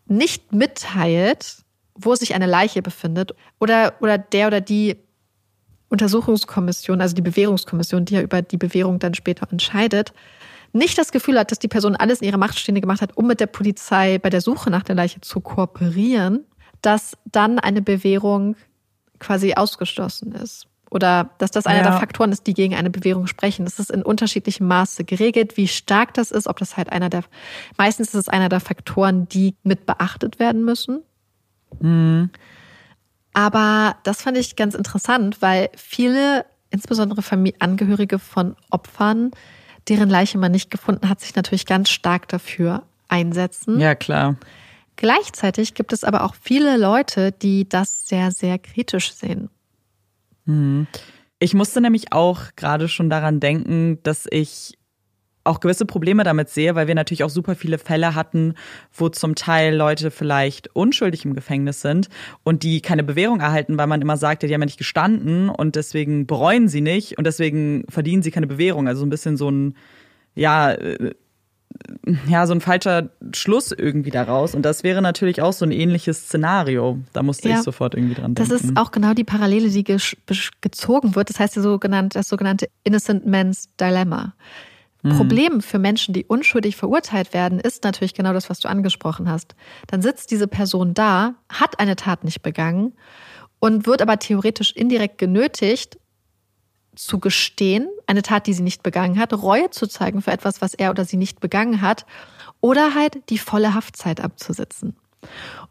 [0.07, 1.59] nicht mitteilt,
[1.95, 4.97] wo sich eine Leiche befindet oder, oder der oder die
[5.91, 10.13] Untersuchungskommission, also die Bewährungskommission, die ja über die Bewährung dann später entscheidet,
[10.73, 13.27] nicht das Gefühl hat, dass die Person alles in ihrer Macht Stehende gemacht hat, um
[13.27, 16.45] mit der Polizei bei der Suche nach der Leiche zu kooperieren,
[16.81, 18.57] dass dann eine Bewährung
[19.19, 20.67] quasi ausgeschlossen ist.
[20.91, 21.91] Oder dass das einer ja.
[21.91, 23.65] der Faktoren ist, die gegen eine Bewährung sprechen.
[23.65, 27.25] Das ist in unterschiedlichem Maße geregelt, wie stark das ist, ob das halt einer der,
[27.79, 31.03] meistens ist es einer der Faktoren, die mit beachtet werden müssen.
[31.81, 32.29] Mhm.
[33.33, 39.31] Aber das fand ich ganz interessant, weil viele, insbesondere Familie, Angehörige von Opfern,
[39.89, 43.81] deren Leiche man nicht gefunden hat, sich natürlich ganz stark dafür einsetzen.
[43.81, 44.37] Ja, klar.
[44.97, 49.51] Gleichzeitig gibt es aber auch viele Leute, die das sehr, sehr kritisch sehen.
[50.45, 50.87] Mhm.
[51.39, 54.79] Ich musste nämlich auch gerade schon daran denken, dass ich
[55.45, 58.55] auch gewisse Probleme damit sehe, weil wir natürlich auch super viele Fälle hatten,
[58.93, 62.09] wo zum Teil Leute vielleicht unschuldig im Gefängnis sind
[62.45, 65.77] und die keine Bewährung erhalten, weil man immer sagte, die haben ja nicht gestanden und
[65.77, 68.89] deswegen bereuen sie nicht und deswegen verdienen sie keine Bewährung.
[68.89, 69.75] Also so ein bisschen so ein,
[70.35, 71.13] ja, äh,
[72.29, 74.55] ja, so ein falscher Schluss irgendwie daraus.
[74.55, 76.99] Und das wäre natürlich auch so ein ähnliches Szenario.
[77.13, 78.51] Da musste ja, ich sofort irgendwie dran denken.
[78.51, 81.31] Das ist auch genau die Parallele, die gezogen wird.
[81.31, 84.35] Das heißt, das sogenannte Innocent Man's Dilemma.
[85.03, 85.17] Mhm.
[85.17, 89.55] Problem für Menschen, die unschuldig verurteilt werden, ist natürlich genau das, was du angesprochen hast.
[89.89, 92.95] Dann sitzt diese Person da, hat eine Tat nicht begangen
[93.59, 95.99] und wird aber theoretisch indirekt genötigt,
[96.95, 100.75] zu gestehen, eine Tat, die sie nicht begangen hat, Reue zu zeigen für etwas, was
[100.75, 102.05] er oder sie nicht begangen hat,
[102.61, 104.97] oder halt die volle Haftzeit abzusitzen.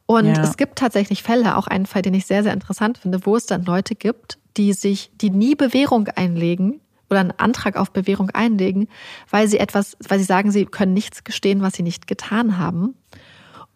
[0.06, 0.44] Und ja.
[0.44, 3.46] es gibt tatsächlich Fälle, auch einen Fall, den ich sehr, sehr interessant finde, wo es
[3.46, 6.82] dann Leute gibt, die sich, die nie Bewährung einlegen,
[7.12, 8.88] oder einen Antrag auf Bewährung einlegen,
[9.30, 12.96] weil sie etwas, weil sie sagen, sie können nichts gestehen, was sie nicht getan haben.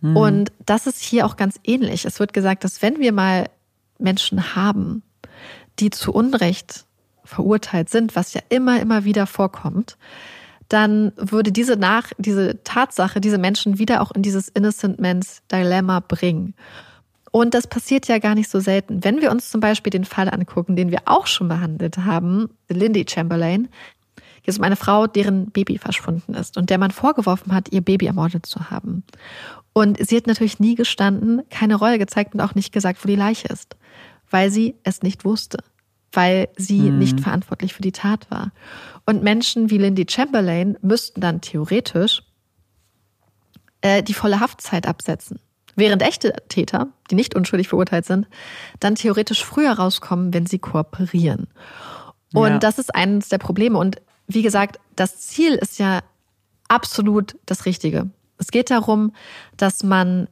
[0.01, 0.17] Mhm.
[0.17, 2.05] Und das ist hier auch ganz ähnlich.
[2.05, 3.49] Es wird gesagt, dass wenn wir mal
[3.99, 5.03] Menschen haben,
[5.79, 6.86] die zu Unrecht
[7.23, 9.97] verurteilt sind, was ja immer, immer wieder vorkommt,
[10.69, 15.99] dann würde diese nach, diese Tatsache diese Menschen wieder auch in dieses Innocent Man's Dilemma
[15.99, 16.55] bringen.
[17.36, 19.03] Und das passiert ja gar nicht so selten.
[19.03, 23.05] Wenn wir uns zum Beispiel den Fall angucken, den wir auch schon behandelt haben, Lindy
[23.09, 23.67] Chamberlain,
[24.41, 27.81] hier ist um eine Frau, deren Baby verschwunden ist und der man vorgeworfen hat, ihr
[27.81, 29.03] Baby ermordet zu haben.
[29.73, 33.17] Und sie hat natürlich nie gestanden, keine Reue gezeigt und auch nicht gesagt, wo die
[33.17, 33.75] Leiche ist,
[34.29, 35.57] weil sie es nicht wusste,
[36.13, 36.99] weil sie mhm.
[36.99, 38.53] nicht verantwortlich für die Tat war.
[39.05, 42.23] Und Menschen wie Lindy Chamberlain müssten dann theoretisch
[43.81, 45.41] äh, die volle Haftzeit absetzen.
[45.76, 48.28] Während echte Täter, die nicht unschuldig verurteilt sind,
[48.80, 51.47] dann theoretisch früher rauskommen, wenn sie kooperieren.
[52.34, 52.57] Und ja.
[52.59, 53.78] das ist eines der Probleme.
[53.78, 56.01] Und wie gesagt, das Ziel ist ja
[56.67, 58.09] absolut das Richtige.
[58.38, 59.13] Es geht darum,
[59.57, 60.28] dass man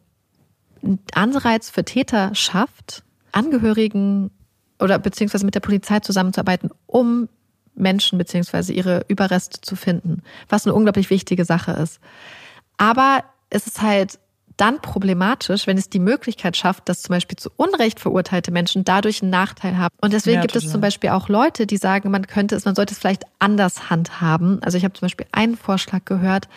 [0.81, 4.31] einen Anreiz für Täter schafft, Angehörigen
[4.79, 7.29] oder beziehungsweise mit der Polizei zusammenzuarbeiten, um
[7.75, 11.99] Menschen beziehungsweise ihre Überreste zu finden, was eine unglaublich wichtige Sache ist.
[12.77, 14.19] Aber es ist halt
[14.57, 19.21] dann problematisch, wenn es die Möglichkeit schafft, dass zum Beispiel zu Unrecht verurteilte Menschen dadurch
[19.21, 19.95] einen Nachteil haben.
[20.01, 22.75] Und deswegen ja, gibt es zum Beispiel auch Leute, die sagen, man könnte es, man
[22.75, 24.61] sollte es vielleicht anders handhaben.
[24.63, 26.47] Also ich habe zum Beispiel einen Vorschlag gehört,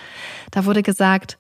[0.51, 1.38] da wurde gesagt,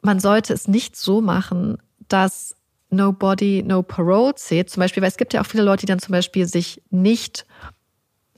[0.00, 1.78] man sollte es nicht so machen,
[2.08, 2.56] dass
[2.90, 4.70] No Body, No Parole zählt.
[4.70, 7.46] Zum Beispiel, weil es gibt ja auch viele Leute, die dann zum Beispiel sich nicht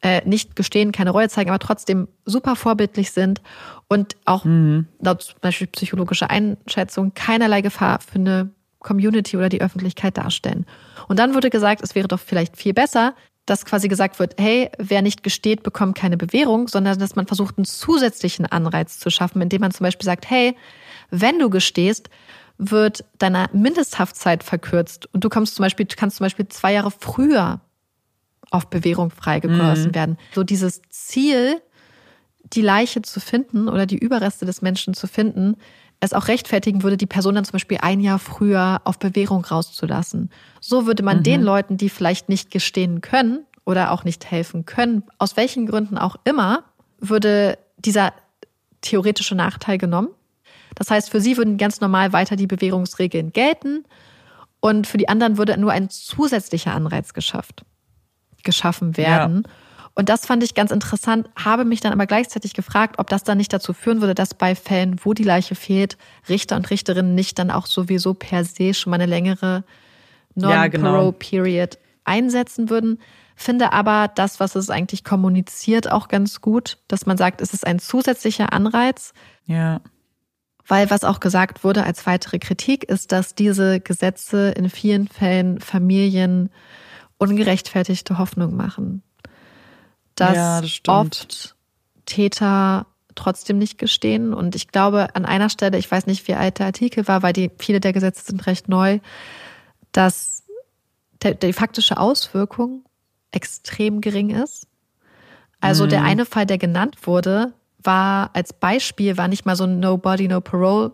[0.04, 3.40] äh, nicht gestehen, keine Reue zeigen, aber trotzdem super vorbildlich sind
[3.88, 4.86] und auch mhm.
[5.00, 8.50] laut zum Beispiel psychologischer Einschätzung keinerlei Gefahr für eine
[8.80, 10.66] Community oder die Öffentlichkeit darstellen.
[11.08, 13.14] Und dann wurde gesagt, es wäre doch vielleicht viel besser,
[13.46, 17.56] dass quasi gesagt wird, hey, wer nicht gesteht, bekommt keine Bewährung, sondern dass man versucht,
[17.56, 20.54] einen zusätzlichen Anreiz zu schaffen, indem man zum Beispiel sagt, hey,
[21.10, 22.10] wenn du gestehst,
[22.58, 27.60] wird deine Mindesthaftzeit verkürzt und du kommst zum Beispiel, kannst zum Beispiel zwei Jahre früher
[28.54, 29.94] auf Bewährung freigelassen mhm.
[29.94, 30.18] werden.
[30.34, 31.60] So dieses Ziel,
[32.44, 35.56] die Leiche zu finden oder die Überreste des Menschen zu finden,
[36.00, 40.30] es auch rechtfertigen würde, die Person dann zum Beispiel ein Jahr früher auf Bewährung rauszulassen.
[40.60, 41.22] So würde man mhm.
[41.22, 45.98] den Leuten, die vielleicht nicht gestehen können oder auch nicht helfen können, aus welchen Gründen
[45.98, 46.64] auch immer,
[46.98, 48.12] würde dieser
[48.82, 50.08] theoretische Nachteil genommen.
[50.74, 53.84] Das heißt, für sie würden ganz normal weiter die Bewährungsregeln gelten
[54.64, 57.66] Und für die anderen würde nur ein zusätzlicher Anreiz geschafft,
[58.44, 59.42] geschaffen werden.
[59.46, 59.52] Ja.
[59.94, 63.38] Und das fand ich ganz interessant, habe mich dann aber gleichzeitig gefragt, ob das dann
[63.38, 65.96] nicht dazu führen würde, dass bei Fällen, wo die Leiche fehlt,
[66.28, 69.62] Richter und Richterinnen nicht dann auch sowieso per se schon mal eine längere
[70.34, 71.92] Non-Parole-Period ja, genau.
[72.04, 72.98] einsetzen würden.
[73.36, 77.66] Finde aber das, was es eigentlich kommuniziert, auch ganz gut, dass man sagt, es ist
[77.66, 79.12] ein zusätzlicher Anreiz.
[79.46, 79.80] Ja.
[80.66, 85.60] Weil was auch gesagt wurde als weitere Kritik ist, dass diese Gesetze in vielen Fällen
[85.60, 86.50] Familien
[87.24, 89.02] ungerechtfertigte Hoffnung machen.
[90.14, 91.56] Dass ja, das oft
[92.06, 94.34] Täter trotzdem nicht gestehen.
[94.34, 97.32] Und ich glaube, an einer Stelle, ich weiß nicht, wie alt der Artikel war, weil
[97.32, 99.00] die, viele der Gesetze sind recht neu,
[99.92, 100.44] dass
[101.22, 102.84] der, die faktische Auswirkung
[103.30, 104.66] extrem gering ist.
[105.60, 105.90] Also mhm.
[105.90, 107.52] der eine Fall, der genannt wurde,
[107.82, 110.92] war als Beispiel, war nicht mal so ein No-Body, No-Parole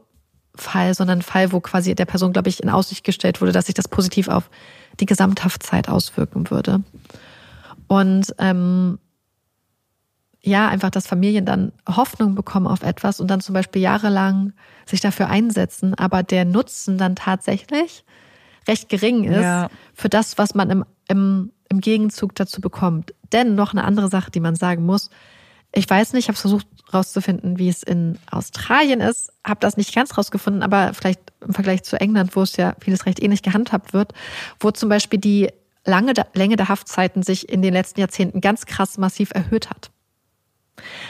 [0.55, 3.66] Fall, sondern ein Fall, wo quasi der Person, glaube ich, in Aussicht gestellt wurde, dass
[3.66, 4.51] sich das positiv auf
[4.98, 6.82] die Gesamthaftzeit auswirken würde.
[7.86, 8.98] Und ähm,
[10.42, 14.53] ja, einfach, dass Familien dann Hoffnung bekommen auf etwas und dann zum Beispiel jahrelang
[14.86, 18.05] sich dafür einsetzen, aber der Nutzen dann tatsächlich
[18.66, 19.68] recht gering ist ja.
[19.94, 23.14] für das, was man im, im, im Gegenzug dazu bekommt.
[23.32, 25.11] Denn noch eine andere Sache, die man sagen muss,
[25.72, 29.94] ich weiß nicht, ich habe versucht rauszufinden, wie es in Australien ist, habe das nicht
[29.94, 33.92] ganz rausgefunden, aber vielleicht im Vergleich zu England, wo es ja vieles recht ähnlich gehandhabt
[33.92, 34.12] wird,
[34.58, 35.48] wo zum Beispiel die
[35.84, 39.90] lange Länge der Haftzeiten sich in den letzten Jahrzehnten ganz krass massiv erhöht hat.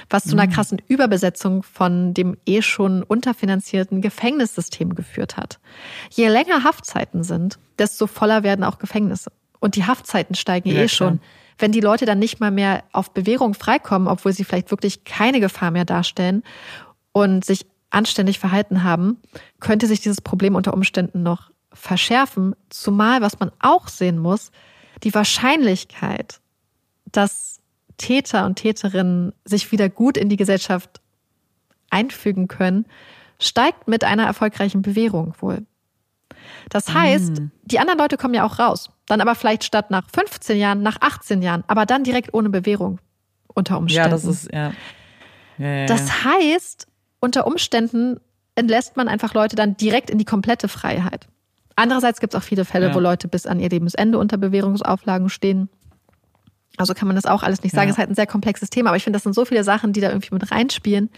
[0.09, 0.53] Was zu einer mhm.
[0.53, 5.61] krassen Überbesetzung von dem eh schon unterfinanzierten Gefängnissystem geführt hat.
[6.11, 9.31] Je länger Haftzeiten sind, desto voller werden auch Gefängnisse.
[9.61, 11.21] Und die Haftzeiten steigen ja, eh schon.
[11.61, 15.41] Wenn die Leute dann nicht mal mehr auf Bewährung freikommen, obwohl sie vielleicht wirklich keine
[15.41, 16.43] Gefahr mehr darstellen
[17.13, 19.19] und sich anständig verhalten haben,
[19.61, 22.55] könnte sich dieses Problem unter Umständen noch verschärfen.
[22.71, 24.51] Zumal, was man auch sehen muss,
[25.03, 26.41] die Wahrscheinlichkeit,
[27.07, 27.61] dass
[27.97, 31.01] Täter und Täterinnen sich wieder gut in die Gesellschaft
[31.91, 32.87] einfügen können,
[33.39, 35.67] steigt mit einer erfolgreichen Bewährung wohl.
[36.69, 37.51] Das heißt, mm.
[37.65, 38.91] die anderen Leute kommen ja auch raus.
[39.07, 43.01] Dann aber vielleicht statt nach 15 Jahren, nach 18 Jahren, aber dann direkt ohne Bewährung
[43.49, 44.09] unter Umständen.
[44.09, 44.73] Ja, das ist, ja.
[45.59, 46.87] ja, ja das heißt,
[47.21, 48.21] unter Umständen
[48.55, 51.27] entlässt man einfach Leute dann direkt in die komplette Freiheit.
[51.77, 52.95] Andererseits gibt es auch viele Fälle, ja.
[52.95, 55.69] wo Leute bis an ihr Lebensende unter Bewährungsauflagen stehen.
[56.77, 57.89] Also kann man das auch alles nicht sagen.
[57.89, 59.93] Es ist halt ein sehr komplexes Thema, aber ich finde, das sind so viele Sachen,
[59.93, 61.11] die da irgendwie mit reinspielen,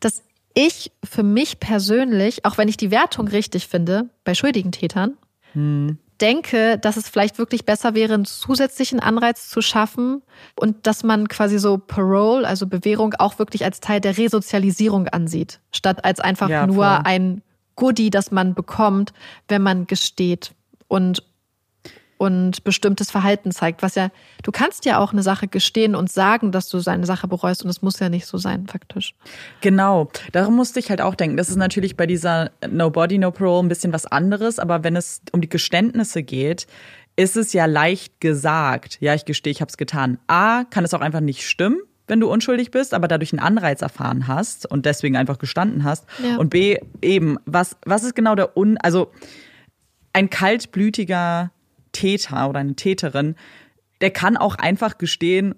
[0.00, 0.22] dass
[0.54, 5.16] ich für mich persönlich, auch wenn ich die Wertung richtig finde bei schuldigen Tätern,
[5.52, 10.22] hm denke, dass es vielleicht wirklich besser wäre, einen zusätzlichen Anreiz zu schaffen
[10.56, 15.60] und dass man quasi so Parole, also Bewährung, auch wirklich als Teil der Resozialisierung ansieht,
[15.72, 17.42] statt als einfach ja, nur ein
[17.76, 19.12] Goodie, das man bekommt,
[19.48, 20.52] wenn man gesteht.
[20.86, 21.24] Und
[22.18, 24.10] und bestimmtes Verhalten zeigt, was ja,
[24.42, 27.70] du kannst ja auch eine Sache gestehen und sagen, dass du seine Sache bereust und
[27.70, 29.14] es muss ja nicht so sein, faktisch.
[29.60, 31.36] Genau, darum musste ich halt auch denken.
[31.36, 34.96] Das ist natürlich bei dieser No Body, No Parole ein bisschen was anderes, aber wenn
[34.96, 36.66] es um die Geständnisse geht,
[37.16, 38.98] ist es ja leicht gesagt.
[39.00, 40.18] Ja, ich gestehe, ich habe es getan.
[40.26, 43.82] A, kann es auch einfach nicht stimmen wenn du unschuldig bist, aber dadurch einen Anreiz
[43.82, 46.06] erfahren hast und deswegen einfach gestanden hast.
[46.22, 46.36] Ja.
[46.36, 49.10] Und B, eben, was, was ist genau der Un, also
[50.12, 51.50] ein kaltblütiger
[51.94, 53.36] Täter oder eine Täterin,
[54.02, 55.54] der kann auch einfach gestehen,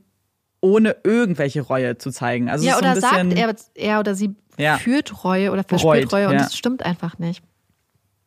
[0.60, 2.48] ohne irgendwelche Reue zu zeigen.
[2.48, 4.78] Also ja, oder so sagt er, er oder sie ja.
[4.78, 6.44] führt Reue oder verspürt Reue und ja.
[6.44, 7.42] das stimmt einfach nicht.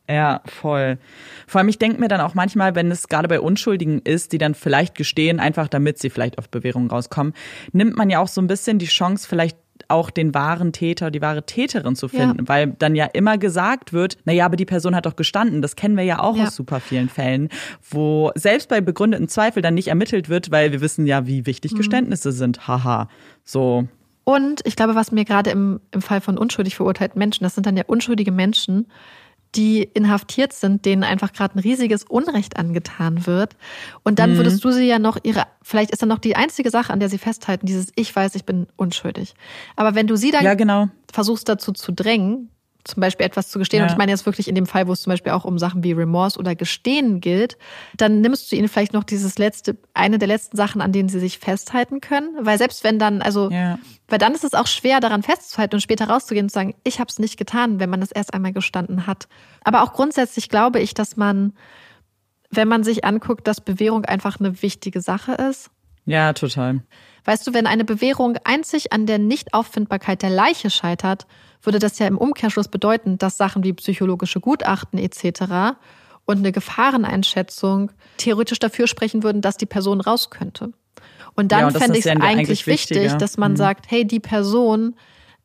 [0.09, 0.97] Ja, voll.
[1.45, 4.39] Vor allem, ich denke mir dann auch manchmal, wenn es gerade bei Unschuldigen ist, die
[4.39, 7.33] dann vielleicht gestehen, einfach damit sie vielleicht auf Bewährung rauskommen,
[7.73, 9.57] nimmt man ja auch so ein bisschen die Chance, vielleicht
[9.87, 12.47] auch den wahren Täter, die wahre Täterin zu finden, ja.
[12.47, 15.61] weil dann ja immer gesagt wird, na ja, aber die Person hat doch gestanden.
[15.61, 16.45] Das kennen wir ja auch ja.
[16.45, 17.49] aus super vielen Fällen,
[17.89, 21.73] wo selbst bei begründeten Zweifel dann nicht ermittelt wird, weil wir wissen ja, wie wichtig
[21.73, 21.77] mhm.
[21.77, 22.67] Geständnisse sind.
[22.67, 23.09] Haha.
[23.43, 23.87] So.
[24.23, 27.65] Und ich glaube, was mir gerade im, im Fall von unschuldig verurteilten Menschen, das sind
[27.65, 28.87] dann ja unschuldige Menschen,
[29.55, 33.55] die inhaftiert sind, denen einfach gerade ein riesiges Unrecht angetan wird.
[34.03, 34.37] Und dann mhm.
[34.37, 37.09] würdest du sie ja noch ihre, vielleicht ist dann noch die einzige Sache, an der
[37.09, 39.33] sie festhalten, dieses Ich weiß, ich bin unschuldig.
[39.75, 40.89] Aber wenn du sie dann ja, genau.
[41.11, 42.51] versuchst dazu zu drängen,
[42.89, 43.85] zum Beispiel etwas zu gestehen, ja.
[43.85, 45.83] und ich meine jetzt wirklich in dem Fall, wo es zum Beispiel auch um Sachen
[45.83, 47.57] wie Remorse oder Gestehen gilt,
[47.97, 51.19] dann nimmst du ihnen vielleicht noch dieses letzte, eine der letzten Sachen, an denen sie
[51.19, 52.35] sich festhalten können.
[52.41, 53.79] Weil selbst wenn dann, also, ja.
[54.07, 56.99] weil dann ist es auch schwer, daran festzuhalten und später rauszugehen und zu sagen, ich
[56.99, 59.27] habe es nicht getan, wenn man das erst einmal gestanden hat.
[59.63, 61.53] Aber auch grundsätzlich glaube ich, dass man,
[62.49, 65.69] wenn man sich anguckt, dass Bewährung einfach eine wichtige Sache ist.
[66.05, 66.81] Ja, total.
[67.25, 71.27] Weißt du, wenn eine Bewährung einzig an der Nichtauffindbarkeit der Leiche scheitert,
[71.61, 75.77] würde das ja im Umkehrschluss bedeuten, dass Sachen wie psychologische Gutachten etc.
[76.25, 80.71] und eine Gefahreneinschätzung theoretisch dafür sprechen würden, dass die Person raus könnte.
[81.35, 83.57] Und dann ja, fände ich es eigentlich, eigentlich wichtig, dass man mhm.
[83.57, 84.95] sagt, hey, die Person,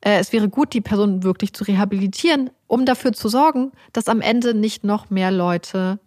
[0.01, 4.21] äh, es wäre gut, die Person wirklich zu rehabilitieren, um dafür zu sorgen, dass am
[4.21, 5.99] Ende nicht noch mehr Leute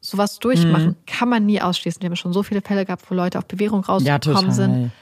[0.00, 0.88] sowas durchmachen.
[0.88, 0.96] Mhm.
[1.06, 2.02] Kann man nie ausschließen.
[2.02, 4.92] Wir haben schon so viele Fälle gehabt, wo Leute auf Bewährung rausgekommen ja, sind.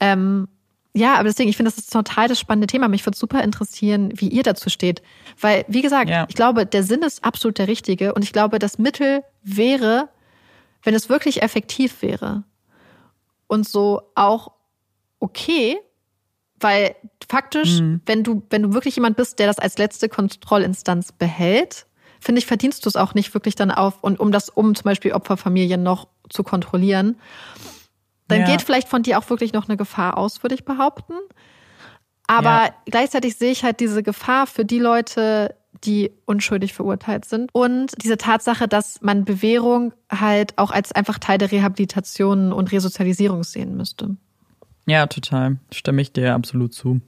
[0.00, 0.48] Ähm,
[0.96, 2.86] ja, aber deswegen, ich finde, das ist total das spannende Thema.
[2.86, 5.02] Mich würde super interessieren, wie ihr dazu steht.
[5.40, 6.24] Weil, wie gesagt, ja.
[6.28, 8.14] ich glaube, der Sinn ist absolut der richtige.
[8.14, 10.08] Und ich glaube, das Mittel wäre,
[10.84, 12.44] wenn es wirklich effektiv wäre
[13.48, 14.52] und so auch
[15.18, 15.78] okay,
[16.60, 16.94] weil
[17.28, 18.00] faktisch, mhm.
[18.06, 21.86] wenn du, wenn du wirklich jemand bist, der das als letzte Kontrollinstanz behält,
[22.20, 24.84] finde ich, verdienst du es auch nicht wirklich dann auf und um das, um zum
[24.84, 27.16] Beispiel Opferfamilien noch zu kontrollieren
[28.28, 28.46] dann ja.
[28.46, 31.14] geht vielleicht von dir auch wirklich noch eine Gefahr aus, würde ich behaupten.
[32.26, 32.74] Aber ja.
[32.86, 35.54] gleichzeitig sehe ich halt diese Gefahr für die Leute,
[35.84, 37.50] die unschuldig verurteilt sind.
[37.52, 43.44] Und diese Tatsache, dass man Bewährung halt auch als einfach Teil der Rehabilitation und Resozialisierung
[43.44, 44.16] sehen müsste.
[44.86, 45.58] Ja, total.
[45.72, 47.00] Stimme ich dir absolut zu.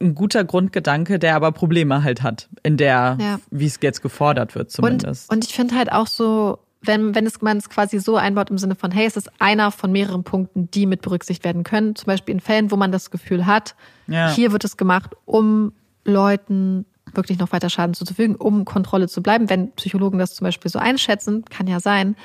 [0.00, 3.40] Ein guter Grundgedanke, der aber Probleme halt hat, in der, ja.
[3.50, 5.30] wie es jetzt gefordert wird zumindest.
[5.30, 8.50] Und, und ich finde halt auch so, wenn, wenn es, man es quasi so einbaut
[8.50, 11.96] im Sinne von, hey, es ist einer von mehreren Punkten, die mit berücksichtigt werden können.
[11.96, 13.74] Zum Beispiel in Fällen, wo man das Gefühl hat,
[14.06, 14.30] ja.
[14.30, 15.72] hier wird es gemacht, um
[16.04, 19.48] Leuten wirklich noch weiter Schaden zuzufügen, um Kontrolle zu bleiben.
[19.48, 22.16] Wenn Psychologen das zum Beispiel so einschätzen, kann ja sein,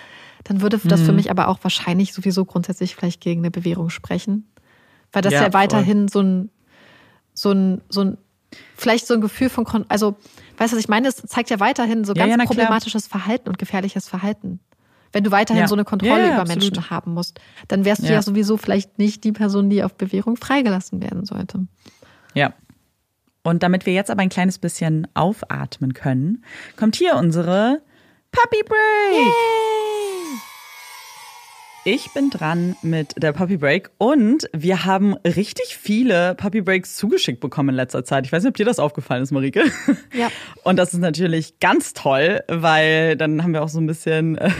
[0.43, 1.05] dann würde das mhm.
[1.05, 4.47] für mich aber auch wahrscheinlich sowieso grundsätzlich vielleicht gegen eine Bewährung sprechen.
[5.12, 6.49] Weil das ja, ja weiterhin so ein,
[7.34, 8.18] so ein, so ein,
[8.76, 10.18] vielleicht so ein Gefühl von, also
[10.62, 11.08] Weißt du, was ich meine?
[11.08, 13.22] Es zeigt ja weiterhin so ja, ganz ja, problematisches klar.
[13.22, 14.60] Verhalten und gefährliches Verhalten.
[15.12, 15.68] Wenn du weiterhin ja.
[15.68, 16.62] so eine Kontrolle über absolut.
[16.62, 18.22] Menschen haben musst, dann wärst du ja.
[18.22, 21.66] sowieso vielleicht nicht die Person, die auf Bewährung freigelassen werden sollte.
[22.36, 22.54] Ja.
[23.41, 26.45] Und damit wir jetzt aber ein kleines bisschen aufatmen können,
[26.78, 27.82] kommt hier unsere
[28.32, 29.18] Puppy Break.
[29.18, 29.91] Yay!
[31.84, 37.40] Ich bin dran mit der Puppy Break und wir haben richtig viele Puppy Breaks zugeschickt
[37.40, 38.28] bekommen in letzter Zeit.
[38.28, 39.64] Ich weiß nicht, ob dir das aufgefallen ist, Marike.
[40.14, 40.30] Ja.
[40.64, 44.52] Und das ist natürlich ganz toll, weil dann haben wir auch so ein bisschen, äh,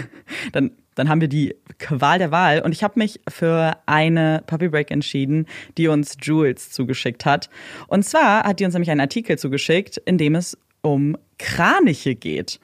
[0.51, 4.67] dann dann haben wir die Qual der Wahl und ich habe mich für eine Puppy
[4.67, 5.45] Break entschieden,
[5.78, 7.49] die uns Jules zugeschickt hat.
[7.88, 12.59] Und zwar hat die uns nämlich einen Artikel zugeschickt, in dem es um Kraniche geht.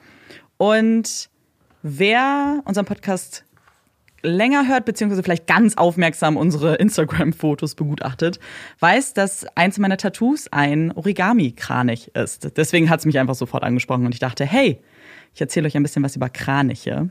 [0.58, 1.30] Und
[1.82, 3.44] wer unseren Podcast
[4.22, 8.38] länger hört, beziehungsweise vielleicht ganz aufmerksam unsere Instagram-Fotos begutachtet,
[8.80, 12.56] weiß, dass eins meiner Tattoos ein Origami-Kranich ist.
[12.56, 14.80] Deswegen hat es mich einfach sofort angesprochen und ich dachte, hey,
[15.34, 17.10] ich erzähle euch ein bisschen was über Kraniche.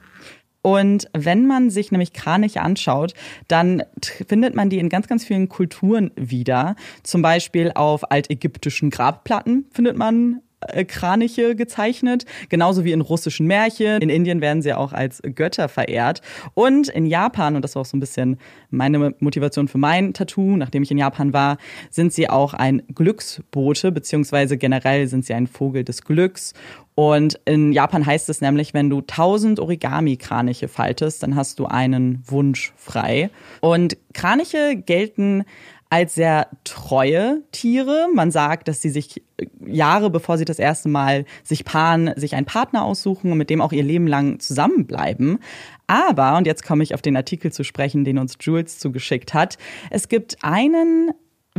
[0.62, 3.14] Und wenn man sich nämlich Kraniche anschaut,
[3.48, 3.84] dann
[4.28, 6.76] findet man die in ganz, ganz vielen Kulturen wieder.
[7.04, 10.42] Zum Beispiel auf altägyptischen Grabplatten findet man
[10.88, 14.02] Kraniche gezeichnet, genauso wie in russischen Märchen.
[14.02, 16.22] In Indien werden sie auch als Götter verehrt.
[16.54, 18.38] Und in Japan, und das war auch so ein bisschen
[18.70, 21.58] meine Motivation für mein Tattoo, nachdem ich in Japan war,
[21.90, 26.54] sind sie auch ein Glücksbote, beziehungsweise generell sind sie ein Vogel des Glücks.
[26.96, 32.24] Und in Japan heißt es nämlich, wenn du 1000 Origami-Kraniche faltest, dann hast du einen
[32.26, 33.30] Wunsch frei.
[33.62, 35.46] Und Kraniche gelten
[35.90, 38.08] als sehr treue Tiere.
[38.14, 42.36] Man sagt, dass sie sich äh, Jahre bevor sie das erste Mal sich paaren, sich
[42.36, 45.40] einen Partner aussuchen und mit dem auch ihr Leben lang zusammenbleiben.
[45.88, 49.58] Aber, und jetzt komme ich auf den Artikel zu sprechen, den uns Jules zugeschickt hat,
[49.90, 51.12] es gibt einen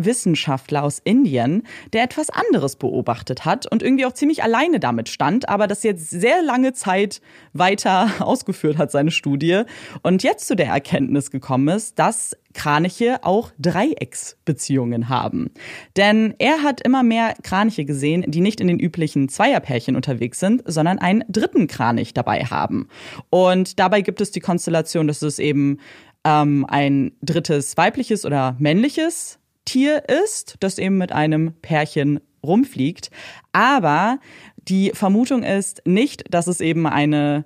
[0.04, 5.48] Wissenschaftler aus Indien, der etwas anderes beobachtet hat und irgendwie auch ziemlich alleine damit stand,
[5.48, 7.20] aber das jetzt sehr lange Zeit
[7.52, 9.62] weiter ausgeführt hat, seine Studie,
[10.02, 15.50] und jetzt zu der Erkenntnis gekommen ist, dass Kraniche auch Dreiecksbeziehungen haben.
[15.96, 20.62] Denn er hat immer mehr Kraniche gesehen, die nicht in den üblichen Zweierpärchen unterwegs sind,
[20.66, 22.88] sondern einen dritten Kranich dabei haben.
[23.30, 25.78] Und dabei gibt es die Konstellation, dass es eben
[26.24, 29.37] ähm, ein drittes weibliches oder männliches
[29.68, 33.10] Tier ist, das eben mit einem Pärchen rumfliegt.
[33.52, 34.18] Aber
[34.56, 37.44] die Vermutung ist nicht, dass es eben eine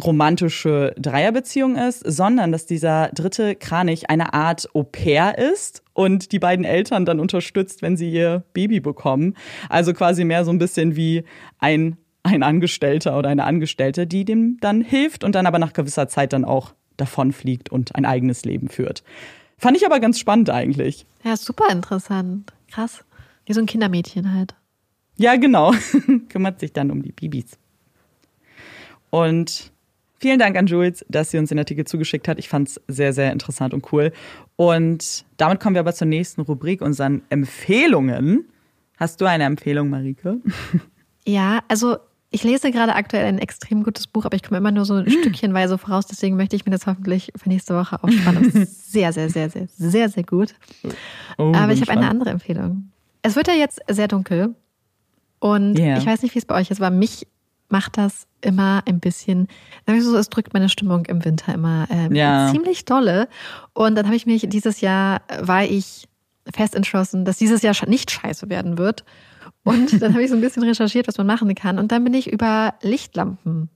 [0.00, 6.38] romantische Dreierbeziehung ist, sondern dass dieser dritte Kranich eine Art Au pair ist und die
[6.38, 9.34] beiden Eltern dann unterstützt, wenn sie ihr Baby bekommen.
[9.68, 11.24] Also quasi mehr so ein bisschen wie
[11.58, 16.06] ein, ein Angestellter oder eine Angestellte, die dem dann hilft und dann aber nach gewisser
[16.06, 19.02] Zeit dann auch davonfliegt und ein eigenes Leben führt.
[19.58, 21.06] Fand ich aber ganz spannend eigentlich.
[21.24, 22.52] Ja, super interessant.
[22.70, 23.04] Krass.
[23.46, 24.54] Wie so ein Kindermädchen halt.
[25.16, 25.72] Ja, genau.
[26.28, 27.58] Kümmert sich dann um die Bibis.
[29.10, 29.72] Und
[30.18, 32.38] vielen Dank an Jules, dass sie uns den Artikel zugeschickt hat.
[32.38, 34.12] Ich fand es sehr, sehr interessant und cool.
[34.56, 38.46] Und damit kommen wir aber zur nächsten Rubrik, unseren Empfehlungen.
[38.98, 40.40] Hast du eine Empfehlung, Marike?
[41.28, 41.96] Ja, also
[42.36, 45.10] ich lese gerade aktuell ein extrem gutes Buch, aber ich komme immer nur so ein
[45.22, 46.06] Stückchenweise voraus.
[46.06, 48.44] Deswegen möchte ich mir das hoffentlich für nächste Woche aufspannen.
[48.44, 50.54] Das ist sehr, sehr, sehr, sehr, sehr, sehr gut.
[51.38, 52.90] Oh, aber ich habe eine andere Empfehlung.
[53.22, 54.54] Es wird ja jetzt sehr dunkel.
[55.38, 55.96] Und yeah.
[55.96, 57.26] ich weiß nicht, wie es bei euch ist, aber mich
[57.70, 59.48] macht das immer ein bisschen,
[59.86, 62.50] so, es drückt meine Stimmung im Winter immer äh, ja.
[62.52, 63.28] ziemlich dolle.
[63.72, 66.06] Und dann habe ich mich dieses Jahr, war ich
[66.54, 69.04] fest entschlossen, dass dieses Jahr nicht scheiße werden wird.
[69.64, 71.78] Und dann habe ich so ein bisschen recherchiert, was man machen kann.
[71.78, 73.68] Und dann bin ich über Lichtlampen,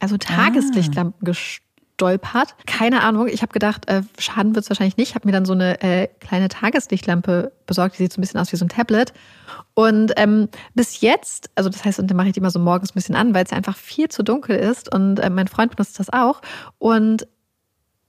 [0.00, 0.18] also ah.
[0.18, 2.54] Tageslichtlampen gestolpert.
[2.66, 3.28] Keine Ahnung.
[3.28, 5.14] Ich habe gedacht, äh, schaden wird es wahrscheinlich nicht.
[5.14, 7.94] Habe mir dann so eine äh, kleine Tageslichtlampe besorgt.
[7.94, 9.12] Die sieht so ein bisschen aus wie so ein Tablet.
[9.74, 12.90] Und ähm, bis jetzt, also das heißt, und dann mache ich die mal so morgens
[12.90, 14.92] ein bisschen an, weil es einfach viel zu dunkel ist.
[14.92, 16.40] Und äh, mein Freund benutzt das auch.
[16.78, 17.26] Und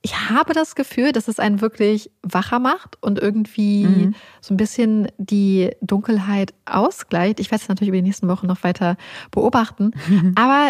[0.01, 4.15] ich habe das Gefühl, dass es einen wirklich wacher macht und irgendwie mhm.
[4.39, 7.39] so ein bisschen die Dunkelheit ausgleicht.
[7.39, 8.95] Ich werde es natürlich über die nächsten Wochen noch weiter
[9.31, 9.91] beobachten.
[10.07, 10.33] Mhm.
[10.37, 10.69] Aber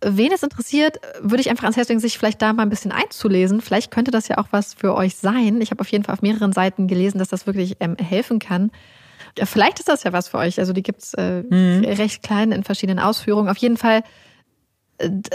[0.00, 2.92] wen es interessiert, würde ich einfach ans Herz legen, sich vielleicht da mal ein bisschen
[2.92, 3.60] einzulesen.
[3.60, 5.60] Vielleicht könnte das ja auch was für euch sein.
[5.60, 8.70] Ich habe auf jeden Fall auf mehreren Seiten gelesen, dass das wirklich ähm, helfen kann.
[9.42, 10.60] Vielleicht ist das ja was für euch.
[10.60, 11.84] Also die gibt's äh, mhm.
[11.84, 13.48] recht klein in verschiedenen Ausführungen.
[13.48, 14.04] Auf jeden Fall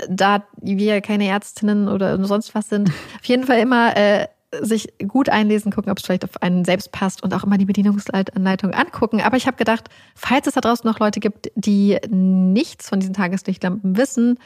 [0.10, 4.28] da wir keine Ärztinnen oder sonst was sind, auf jeden Fall immer äh,
[4.62, 7.66] sich gut einlesen, gucken, ob es vielleicht auf einen selbst passt und auch immer die
[7.66, 9.22] Bedienungsanleitung angucken.
[9.22, 13.14] Aber ich habe gedacht, falls es da draußen noch Leute gibt, die nichts von diesen
[13.14, 14.40] Tageslichtlampen wissen,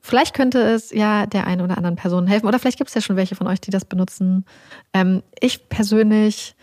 [0.00, 2.46] vielleicht könnte es ja der einen oder anderen Person helfen.
[2.46, 4.44] Oder vielleicht gibt es ja schon welche von euch, die das benutzen.
[4.92, 6.54] Ähm, ich persönlich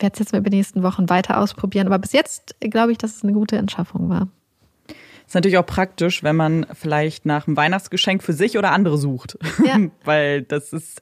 [0.00, 1.86] werde es jetzt mal über die nächsten Wochen weiter ausprobieren.
[1.86, 4.28] Aber bis jetzt glaube ich, dass es eine gute Entschaffung war.
[5.32, 9.38] Ist natürlich auch praktisch, wenn man vielleicht nach einem Weihnachtsgeschenk für sich oder andere sucht.
[9.64, 9.78] Ja.
[10.04, 11.00] Weil das ist,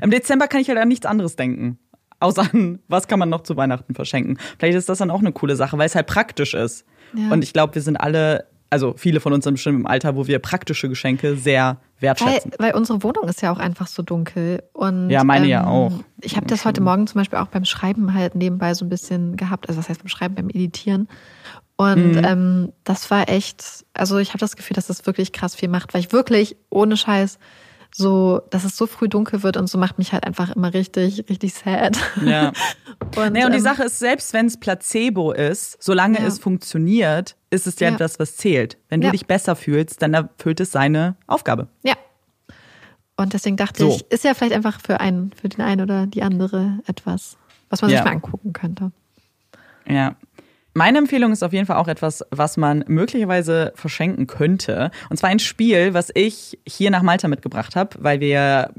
[0.00, 1.76] im Dezember kann ich halt an nichts anderes denken.
[2.20, 4.38] Außer an, was kann man noch zu Weihnachten verschenken.
[4.60, 6.86] Vielleicht ist das dann auch eine coole Sache, weil es halt praktisch ist.
[7.12, 7.32] Ja.
[7.32, 10.28] Und ich glaube, wir sind alle, also viele von uns sind bestimmt im Alter, wo
[10.28, 12.52] wir praktische Geschenke sehr wertschätzen.
[12.58, 14.62] Weil, weil unsere Wohnung ist ja auch einfach so dunkel.
[14.74, 16.04] Und, ja, meine ähm, ja auch.
[16.20, 19.36] Ich habe das heute Morgen zum Beispiel auch beim Schreiben halt nebenbei so ein bisschen
[19.36, 19.68] gehabt.
[19.68, 21.08] Also was heißt beim Schreiben, beim Editieren.
[21.76, 22.24] Und mhm.
[22.24, 25.92] ähm, das war echt, also ich habe das Gefühl, dass das wirklich krass viel macht,
[25.92, 27.38] weil ich wirklich ohne Scheiß
[27.94, 31.24] so, dass es so früh dunkel wird und so macht mich halt einfach immer richtig,
[31.30, 31.98] richtig sad.
[32.24, 32.52] Ja.
[33.16, 36.26] und, nee, und die ähm, Sache ist, selbst wenn es Placebo ist, solange ja.
[36.26, 37.96] es funktioniert, ist es ja, ja.
[37.96, 38.76] das, was zählt.
[38.88, 39.12] Wenn du ja.
[39.12, 41.68] dich besser fühlst, dann erfüllt es seine Aufgabe.
[41.84, 41.94] Ja.
[43.16, 43.88] Und deswegen dachte so.
[43.88, 47.38] ich, ist ja vielleicht einfach für einen, für den einen oder die andere etwas,
[47.70, 48.92] was man sich mal angucken könnte.
[49.88, 50.16] Ja,
[50.76, 54.90] meine Empfehlung ist auf jeden Fall auch etwas, was man möglicherweise verschenken könnte.
[55.08, 58.70] Und zwar ein Spiel, was ich hier nach Malta mitgebracht habe, weil wir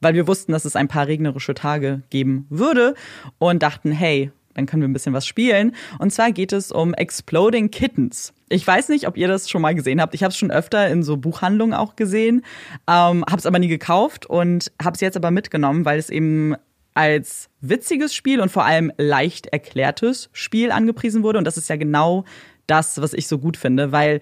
[0.00, 2.94] weil wir wussten, dass es ein paar regnerische Tage geben würde
[3.38, 5.74] und dachten, hey, dann können wir ein bisschen was spielen.
[5.98, 8.34] Und zwar geht es um Exploding Kittens.
[8.50, 10.14] Ich weiß nicht, ob ihr das schon mal gesehen habt.
[10.14, 12.44] Ich habe es schon öfter in so Buchhandlungen auch gesehen,
[12.86, 16.54] ähm, habe es aber nie gekauft und habe es jetzt aber mitgenommen, weil es eben
[16.94, 21.38] als witziges Spiel und vor allem leicht erklärtes Spiel angepriesen wurde.
[21.38, 22.24] Und das ist ja genau
[22.66, 24.20] das, was ich so gut finde, weil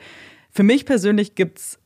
[0.50, 1.78] für mich persönlich gibt's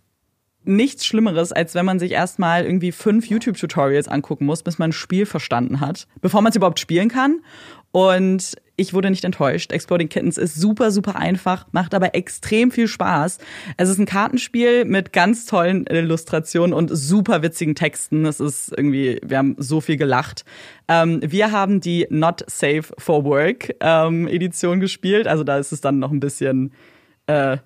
[0.64, 4.92] nichts Schlimmeres, als wenn man sich erstmal irgendwie fünf YouTube-Tutorials angucken muss, bis man ein
[4.92, 7.40] Spiel verstanden hat, bevor man es überhaupt spielen kann.
[7.92, 9.72] Und ich wurde nicht enttäuscht.
[9.72, 13.38] Exploding Kittens ist super, super einfach, macht aber extrem viel Spaß.
[13.76, 18.26] Es ist ein Kartenspiel mit ganz tollen Illustrationen und super witzigen Texten.
[18.26, 20.44] Es ist irgendwie, wir haben so viel gelacht.
[20.88, 25.26] Ähm, wir haben die Not Safe for Work ähm, Edition gespielt.
[25.26, 26.72] Also da ist es dann noch ein bisschen
[27.26, 27.56] äh,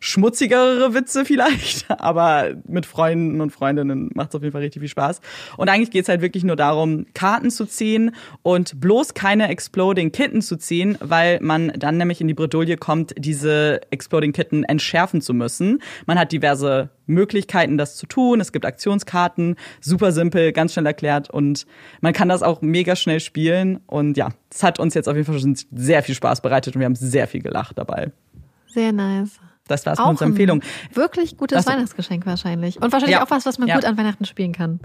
[0.00, 4.88] schmutzigere Witze vielleicht, aber mit Freunden und Freundinnen macht es auf jeden Fall richtig viel
[4.88, 5.20] Spaß.
[5.56, 10.12] Und eigentlich geht es halt wirklich nur darum, Karten zu ziehen und bloß keine Exploding
[10.12, 15.20] Kitten zu ziehen, weil man dann nämlich in die Bredouille kommt, diese Exploding Kitten entschärfen
[15.20, 15.82] zu müssen.
[16.06, 18.40] Man hat diverse Möglichkeiten, das zu tun.
[18.40, 21.66] Es gibt Aktionskarten, super simpel, ganz schnell erklärt und
[22.00, 23.80] man kann das auch mega schnell spielen.
[23.86, 26.80] Und ja, es hat uns jetzt auf jeden Fall schon sehr viel Spaß bereitet und
[26.80, 28.12] wir haben sehr viel gelacht dabei.
[28.68, 29.40] Sehr nice.
[29.70, 30.62] Das war's mit unserer Empfehlung.
[30.92, 32.76] Wirklich gutes also, Weihnachtsgeschenk wahrscheinlich.
[32.76, 33.24] Und wahrscheinlich ja.
[33.24, 33.76] auch was, was man ja.
[33.76, 34.80] gut an Weihnachten spielen kann.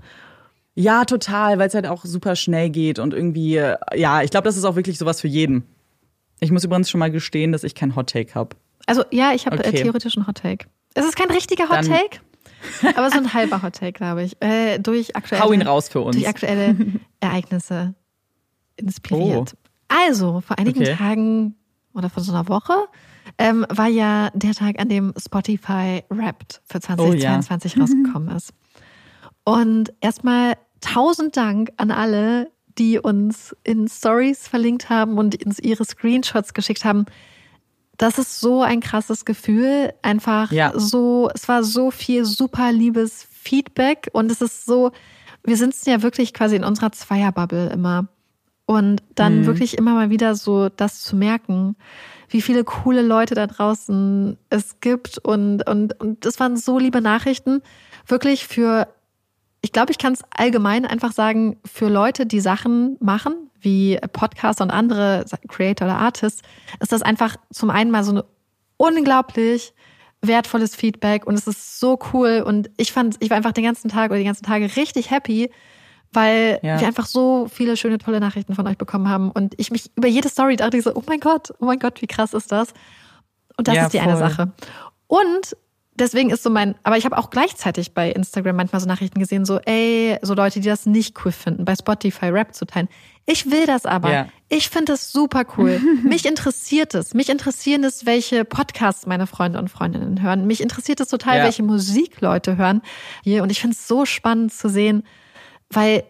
[0.75, 3.61] Ja, total, weil es halt auch super schnell geht und irgendwie,
[3.95, 5.63] ja, ich glaube, das ist auch wirklich sowas für jeden.
[6.41, 8.57] Ich muss übrigens schon mal gestehen, dass ich kein Hot Take habe.
[8.85, 9.83] Also ja, ich habe äh, okay.
[9.83, 10.67] theoretisch einen Hot Take.
[10.93, 12.19] Es ist kein richtiger Hot Take,
[12.95, 14.35] aber so ein halber Hot Take, glaube ich.
[14.41, 16.15] Äh, durch aktuelle, Hau ihn raus für uns.
[16.15, 16.75] Durch aktuelle
[17.21, 17.95] Ereignisse
[18.75, 19.53] inspiriert.
[19.55, 19.69] Oh.
[19.87, 20.95] Also, vor einigen okay.
[20.95, 21.55] Tagen
[21.93, 22.73] oder vor so einer Woche
[23.37, 27.81] ähm, war ja der Tag, an dem Spotify Wrapped für 2022 oh, ja.
[27.81, 28.53] rausgekommen ist.
[29.43, 35.85] Und erstmal tausend Dank an alle, die uns in Stories verlinkt haben und uns ihre
[35.85, 37.05] Screenshots geschickt haben.
[37.97, 39.93] das ist so ein krasses Gefühl.
[40.01, 40.73] Einfach ja.
[40.75, 44.91] so, es war so viel super liebes Feedback und es ist so,
[45.45, 48.07] wir sitzen ja wirklich quasi in unserer Zweierbubble immer.
[48.65, 49.45] Und dann mhm.
[49.45, 51.75] wirklich immer mal wieder so das zu merken,
[52.29, 55.17] wie viele coole Leute da draußen es gibt.
[55.19, 57.61] Und, und, und das waren so liebe Nachrichten.
[58.07, 58.87] Wirklich für,
[59.61, 64.63] ich glaube, ich kann es allgemein einfach sagen, für Leute, die Sachen machen, wie Podcaster
[64.63, 66.41] und andere Creator oder Artists,
[66.79, 68.25] ist das einfach zum einen mal so eine
[68.77, 69.73] unglaublich
[70.21, 73.89] wertvolles Feedback und es ist so cool und ich fand, ich war einfach den ganzen
[73.89, 75.49] Tag oder die ganzen Tage richtig happy,
[76.15, 76.79] weil ja.
[76.79, 80.07] wir einfach so viele schöne, tolle Nachrichten von euch bekommen haben und ich mich über
[80.07, 82.69] jede Story dachte ich so, oh mein Gott, oh mein Gott, wie krass ist das?
[83.57, 84.09] Und das ja, ist die voll.
[84.09, 84.51] eine Sache.
[85.07, 85.55] Und
[85.95, 89.45] deswegen ist so mein, aber ich habe auch gleichzeitig bei Instagram manchmal so Nachrichten gesehen,
[89.45, 92.89] so, ey, so Leute, die das nicht cool finden, bei Spotify Rap zu teilen.
[93.25, 94.11] Ich will das aber.
[94.11, 94.27] Ja.
[94.49, 95.81] Ich finde das super cool.
[96.03, 97.13] Mich interessiert es.
[97.13, 100.45] Mich interessieren es, welche Podcasts meine Freunde und Freundinnen hören.
[100.45, 101.43] Mich interessiert es total, ja.
[101.43, 102.81] welche Musik Leute hören
[103.23, 103.41] hier.
[103.41, 105.03] Und ich finde es so spannend zu sehen,
[105.69, 106.03] weil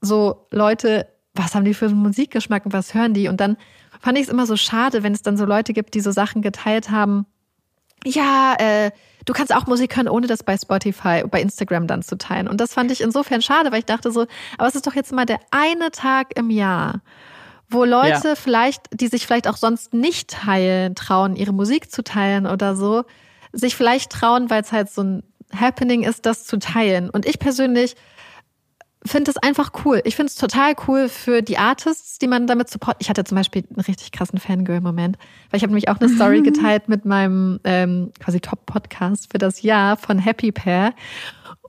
[0.00, 3.28] so Leute, was haben die für einen Musikgeschmack und was hören die?
[3.28, 3.56] Und dann
[4.00, 6.42] fand ich es immer so schade, wenn es dann so Leute gibt, die so Sachen
[6.42, 7.26] geteilt haben,
[8.04, 8.90] ja, äh,
[9.24, 12.48] du kannst auch Musik hören, ohne das bei Spotify, bei Instagram dann zu teilen.
[12.48, 14.26] Und das fand ich insofern schade, weil ich dachte so,
[14.56, 17.00] aber es ist doch jetzt mal der eine Tag im Jahr,
[17.68, 18.34] wo Leute ja.
[18.34, 23.04] vielleicht, die sich vielleicht auch sonst nicht teilen, trauen, ihre Musik zu teilen oder so,
[23.52, 25.22] sich vielleicht trauen, weil es halt so ein
[25.54, 27.10] Happening ist, das zu teilen.
[27.10, 27.96] Und ich persönlich
[29.04, 30.00] finde es einfach cool.
[30.04, 32.96] Ich finde es total cool für die Artists, die man damit support.
[33.00, 35.16] Ich hatte zum Beispiel einen richtig krassen Fangirl-Moment,
[35.50, 39.62] weil ich habe nämlich auch eine Story geteilt mit meinem ähm, quasi Top-Podcast für das
[39.62, 40.94] Jahr von Happy Pair.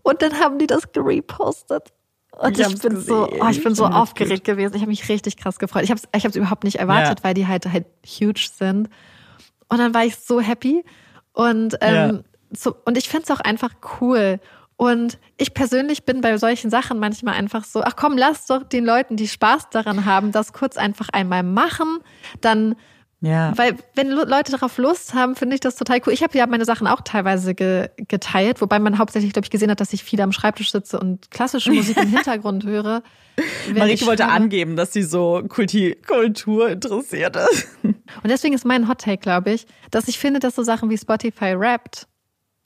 [0.02, 1.94] Und dann haben die das gerepostet.
[2.32, 3.08] Und ich, ich bin gesehen.
[3.08, 4.76] so, oh, ich bin so aufgeregt gewesen.
[4.76, 5.84] Ich habe mich richtig krass gefreut.
[5.84, 7.24] Ich habe es ich überhaupt nicht erwartet, ja.
[7.24, 8.90] weil die halt halt huge sind.
[9.68, 10.84] Und dann war ich so happy.
[11.34, 12.22] Und ähm, ja.
[12.52, 14.40] so, und ich finde es auch einfach cool.
[14.80, 18.86] Und ich persönlich bin bei solchen Sachen manchmal einfach so, ach komm, lass doch den
[18.86, 22.00] Leuten, die Spaß daran haben, das kurz einfach einmal machen.
[22.40, 22.76] Dann,
[23.20, 23.52] ja.
[23.58, 26.14] weil wenn Leute darauf Lust haben, finde ich das total cool.
[26.14, 29.70] Ich habe ja meine Sachen auch teilweise ge geteilt, wobei man hauptsächlich, glaube ich, gesehen
[29.70, 33.04] hat, dass ich viel am Schreibtisch sitze und klassische Musik im Hintergrund höre.
[33.76, 37.68] Marike wollte angeben, dass sie so Kulti Kultur interessiert ist.
[37.84, 40.98] Und deswegen ist mein Hot Take, glaube ich, dass ich finde, dass so Sachen wie
[40.98, 42.08] Spotify Wrapped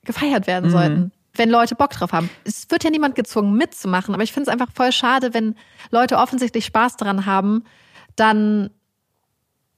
[0.04, 0.72] gefeiert werden mhm.
[0.72, 2.30] sollten wenn Leute Bock drauf haben.
[2.44, 5.56] Es wird ja niemand gezwungen mitzumachen, aber ich finde es einfach voll schade, wenn
[5.90, 7.64] Leute offensichtlich Spaß daran haben,
[8.16, 8.70] dann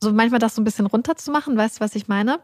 [0.01, 1.57] so manchmal das so ein bisschen runterzumachen.
[1.57, 2.41] Weißt du, was ich meine?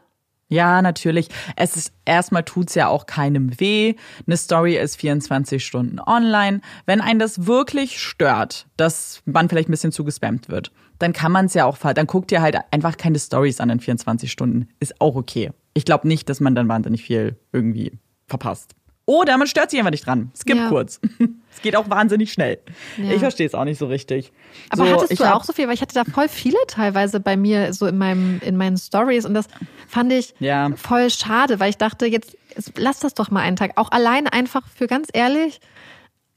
[0.49, 1.29] Ja, natürlich.
[1.55, 3.95] Es ist erstmal tut's ja auch keinem weh.
[4.27, 6.61] Eine Story ist 24 Stunden online.
[6.85, 11.45] Wenn einen das wirklich stört, dass man vielleicht ein bisschen zugespammt wird, dann kann man
[11.47, 14.69] es ja auch, dann guckt ihr halt einfach keine Stories an in 24 Stunden.
[14.79, 15.51] Ist auch okay.
[15.73, 18.75] Ich glaube nicht, dass man dann wahnsinnig viel irgendwie verpasst.
[19.05, 20.31] Oder man stört sich einfach nicht dran.
[20.35, 20.69] Skip ja.
[20.69, 20.99] kurz.
[21.55, 22.57] Es geht auch wahnsinnig schnell.
[22.97, 23.11] Ja.
[23.11, 24.33] Ich verstehe es auch nicht so richtig.
[24.71, 25.67] Aber so, hattest du auch so viel?
[25.67, 29.23] Weil ich hatte da voll viele teilweise bei mir so in meinem in meinen Stories
[29.23, 29.45] und das
[29.87, 30.71] fand ich ja.
[30.75, 32.35] voll schade, weil ich dachte jetzt
[32.75, 33.73] lass das doch mal einen Tag.
[33.75, 35.61] Auch allein einfach für ganz ehrlich.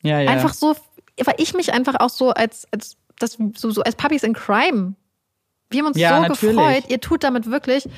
[0.03, 0.31] Ja, ja.
[0.31, 0.77] Einfach so,
[1.25, 4.97] weil ich mich einfach auch so als als das so, so als Puppies in Crime.
[5.71, 6.41] Wir haben uns so natürlich.
[6.41, 6.85] gefreut.
[6.89, 7.89] Ihr tut damit wirklich.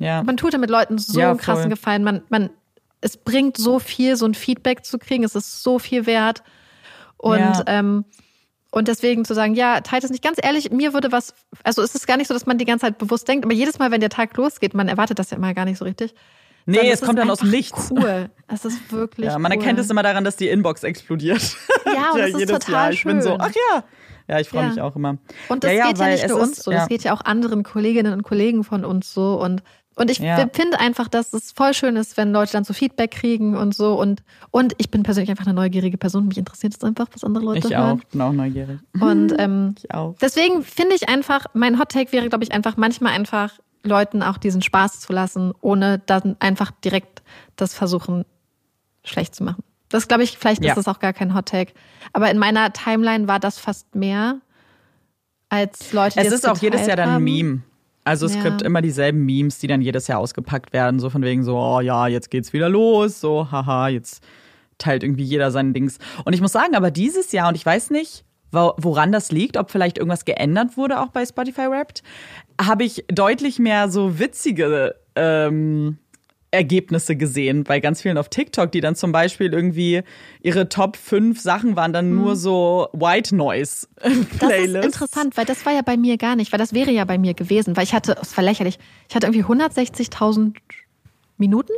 [0.00, 0.22] Ja.
[0.22, 2.04] Man tut damit Leuten so einen krassen Gefallen.
[2.04, 2.48] Man man
[3.02, 5.24] es bringt so viel, so ein Feedback zu kriegen.
[5.24, 6.42] Es ist so viel wert.
[7.18, 7.62] Und, ja.
[7.66, 8.04] ähm,
[8.70, 10.24] und deswegen zu sagen, ja, teilt es nicht.
[10.24, 12.86] Ganz ehrlich, mir würde was, also es ist gar nicht so, dass man die ganze
[12.86, 15.52] Zeit bewusst denkt, aber jedes Mal, wenn der Tag losgeht, man erwartet das ja immer
[15.52, 16.14] gar nicht so richtig.
[16.64, 17.90] Nee, es kommt dann aus dem Nichts.
[17.90, 18.30] Cool.
[18.46, 19.26] Es ist wirklich.
[19.26, 19.58] Ja, man cool.
[19.58, 21.56] erkennt es immer daran, dass die Inbox explodiert.
[21.86, 22.92] Ja, und ja, das ist total Jahr.
[22.92, 23.84] Ich bin so, ach ja.
[24.28, 24.68] Ja, ich freue ja.
[24.68, 25.18] mich auch immer.
[25.48, 28.12] Und das ja, geht ja, nicht nur uns so, das geht ja auch anderen Kolleginnen
[28.12, 29.40] und Kollegen von uns so.
[29.42, 30.48] Und und ich ja.
[30.52, 33.94] finde einfach, dass es voll schön ist, wenn Leute dann so Feedback kriegen und so.
[34.00, 36.28] Und, und ich bin persönlich einfach eine neugierige Person.
[36.28, 37.98] Mich interessiert es einfach, was andere Leute ich hören.
[37.98, 38.78] Ich auch, bin auch neugierig.
[39.00, 40.14] Und ähm, ich auch.
[40.20, 43.52] deswegen finde ich einfach, mein Hot Take wäre, glaube ich, einfach manchmal einfach
[43.82, 47.22] Leuten auch diesen Spaß zu lassen, ohne dann einfach direkt
[47.56, 48.24] das versuchen,
[49.04, 49.62] schlecht zu machen.
[49.88, 50.70] Das glaube ich, vielleicht ja.
[50.70, 51.74] ist das auch gar kein Hot Take.
[52.14, 54.40] Aber in meiner Timeline war das fast mehr
[55.50, 57.62] als Leute, die es ist auch jedes Jahr dann ein Meme.
[58.04, 58.42] Also es ja.
[58.42, 61.80] gibt immer dieselben Memes, die dann jedes Jahr ausgepackt werden, so von wegen so, oh
[61.80, 64.24] ja, jetzt geht's wieder los, so, haha, jetzt
[64.78, 65.98] teilt irgendwie jeder sein Dings.
[66.24, 69.70] Und ich muss sagen, aber dieses Jahr, und ich weiß nicht, woran das liegt, ob
[69.70, 72.02] vielleicht irgendwas geändert wurde auch bei Spotify Wrapped,
[72.60, 75.98] habe ich deutlich mehr so witzige ähm,
[76.52, 80.02] Ergebnisse gesehen bei ganz vielen auf TikTok, die dann zum Beispiel irgendwie
[80.42, 82.36] ihre Top 5 Sachen waren dann nur hm.
[82.36, 84.38] so White Noise Playlists.
[84.38, 87.04] Das ist interessant, weil das war ja bei mir gar nicht, weil das wäre ja
[87.04, 90.54] bei mir gewesen, weil ich hatte, es war lächerlich, ich hatte irgendwie 160.000
[91.38, 91.72] Minuten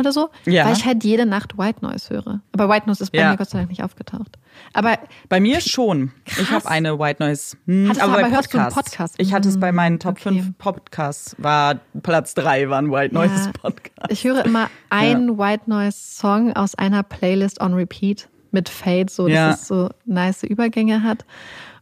[0.00, 0.64] oder so, ja.
[0.66, 2.40] weil ich halt jede Nacht White Noise höre.
[2.52, 3.30] Aber White Noise ist bei ja.
[3.30, 4.38] mir Gott sei Dank nicht aufgetaucht.
[4.72, 4.98] Aber
[5.28, 6.12] bei mir schon.
[6.24, 6.38] Krass.
[6.40, 7.56] Ich habe eine White Noise.
[7.66, 8.74] Hm, aber, aber bei Podcasts.
[8.74, 9.14] Podcast?
[9.18, 10.40] Ich hatte es bei meinen Top okay.
[10.40, 11.36] 5 Podcasts.
[11.38, 13.52] War Platz 3 war ein White Noise ja.
[13.52, 14.10] Podcast.
[14.10, 19.28] Ich höre immer einen White Noise Song aus einer Playlist on Repeat mit Fade, so
[19.28, 21.24] dass es so nice Übergänge hat.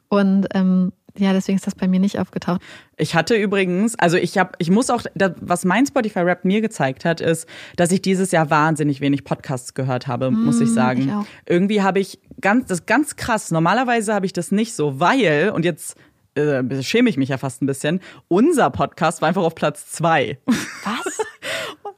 [0.08, 2.60] Und ähm, ja, deswegen ist das bei mir nicht aufgetaucht.
[2.96, 5.02] Ich hatte übrigens, also ich habe, ich muss auch,
[5.40, 7.46] was mein Spotify Rap mir gezeigt hat, ist,
[7.76, 11.02] dass ich dieses Jahr wahnsinnig wenig Podcasts gehört habe, mm, muss ich sagen.
[11.02, 11.52] Ich.
[11.52, 13.50] Irgendwie habe ich ganz, das ist ganz krass.
[13.50, 15.96] Normalerweise habe ich das nicht so, weil und jetzt
[16.34, 18.00] äh, schäme ich mich ja fast ein bisschen.
[18.28, 20.38] Unser Podcast war einfach auf Platz zwei.
[20.46, 21.18] Was?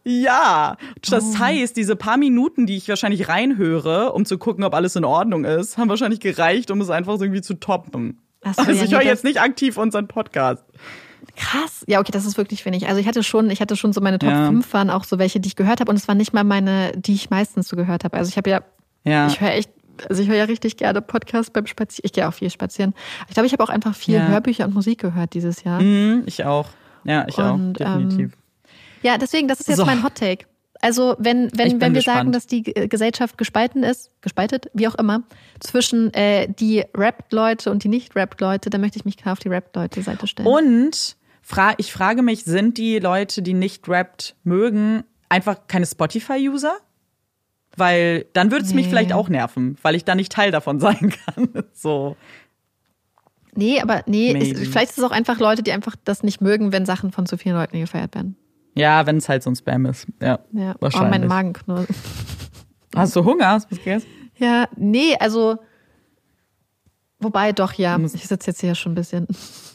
[0.02, 0.76] Ja,
[1.08, 1.38] das oh.
[1.38, 5.44] heißt, diese paar Minuten, die ich wahrscheinlich reinhöre, um zu gucken, ob alles in Ordnung
[5.44, 8.18] ist, haben wahrscheinlich gereicht, um es einfach so irgendwie zu toppen.
[8.42, 10.64] So, also ja, ich höre jetzt nicht aktiv unseren Podcast.
[11.36, 11.84] Krass.
[11.86, 12.88] Ja, okay, das ist wirklich wenig.
[12.88, 14.46] Also ich hatte schon, ich hatte schon so meine Top ja.
[14.46, 16.92] 5 waren auch so welche, die ich gehört habe und es waren nicht mal meine,
[16.96, 18.16] die ich meistens so gehört habe.
[18.16, 18.62] Also ich habe ja,
[19.04, 19.70] ja, ich höre echt,
[20.08, 22.04] also ich höre ja richtig gerne Podcasts beim Spazieren.
[22.04, 22.94] Ich gehe auch viel spazieren.
[23.28, 24.26] Ich glaube, ich habe auch einfach viel ja.
[24.26, 25.80] Hörbücher und Musik gehört dieses Jahr.
[25.80, 26.68] Mhm, ich auch.
[27.04, 28.32] Ja, ich und, auch, definitiv.
[28.32, 28.32] Ähm,
[29.02, 29.86] ja, deswegen, das ist jetzt so.
[29.86, 30.46] mein Hot Take.
[30.82, 32.04] Also wenn, wenn, wenn wir gespannt.
[32.04, 35.22] sagen, dass die Gesellschaft gespalten ist, gespaltet, wie auch immer,
[35.60, 40.26] zwischen äh, die Rap-Leute und die Nicht-Rap-Leute, dann möchte ich mich klar auf die Rap-Leute-Seite
[40.26, 40.48] stellen.
[40.48, 46.76] Und fra ich frage mich, sind die Leute, die nicht rappt mögen, einfach keine Spotify-User?
[47.76, 48.76] Weil dann würde es nee.
[48.76, 51.64] mich vielleicht auch nerven, weil ich da nicht Teil davon sein kann.
[51.72, 52.16] so.
[53.54, 56.72] Nee, aber nee, ist, vielleicht ist es auch einfach Leute, die einfach das nicht mögen,
[56.72, 58.36] wenn Sachen von zu vielen Leuten gefeiert werden.
[58.74, 60.06] Ja, wenn es halt so ein Spam ist.
[60.22, 60.74] Ja, ja.
[60.80, 61.08] wahrscheinlich.
[61.08, 61.88] Oh, mein Magen knurrt.
[62.94, 63.48] Hast du Hunger?
[63.48, 64.06] Hast du was gegessen?
[64.36, 65.58] Ja, nee, also
[67.22, 69.26] Wobei doch, ja, ich sitze jetzt hier schon ein bisschen.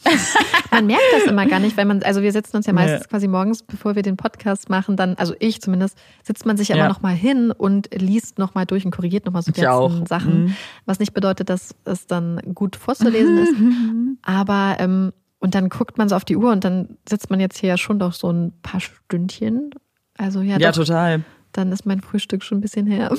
[0.72, 3.06] man merkt das immer gar nicht, weil man, also wir setzen uns ja meistens ja.
[3.06, 6.76] quasi morgens, bevor wir den Podcast machen, dann, also ich zumindest, sitzt man sich ja,
[6.76, 6.82] ja.
[6.82, 9.60] immer noch mal hin und liest noch mal durch und korrigiert noch mal so die
[9.60, 10.44] ganzen Sachen.
[10.44, 10.56] Mhm.
[10.86, 13.54] Was nicht bedeutet, dass es dann gut vorzulesen ist.
[14.22, 17.58] Aber ähm, und dann guckt man so auf die Uhr und dann sitzt man jetzt
[17.58, 19.70] hier ja schon doch so ein paar Stündchen.
[20.16, 21.24] Also ja, ja doch, total.
[21.52, 23.12] Dann ist mein Frühstück schon ein bisschen her.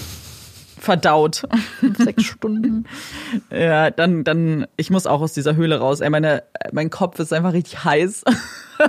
[0.79, 1.43] Verdaut.
[1.97, 2.85] Sechs Stunden.
[3.51, 6.01] ja, dann, dann, ich muss auch aus dieser Höhle raus.
[6.01, 8.23] Ey, meine, mein Kopf ist einfach richtig heiß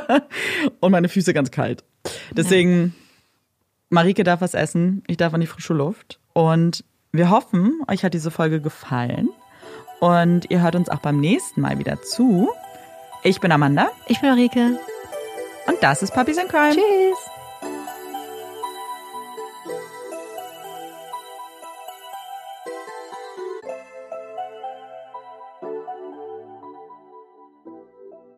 [0.81, 1.85] und meine Füße ganz kalt.
[2.33, 2.91] Deswegen, ja.
[3.91, 6.21] Marike darf was essen, ich darf an die frische Luft.
[6.35, 9.31] Und wir hoffen, euch hat diese Folge gefallen.
[10.01, 12.51] Und ihr hört uns auch beim nächsten Mal wieder zu.
[13.23, 13.91] Ich bin Amanda.
[14.07, 14.79] Ich bin Ulrike.
[15.67, 16.75] Und das ist Puppies in Crime.
[16.75, 17.28] Tschüss.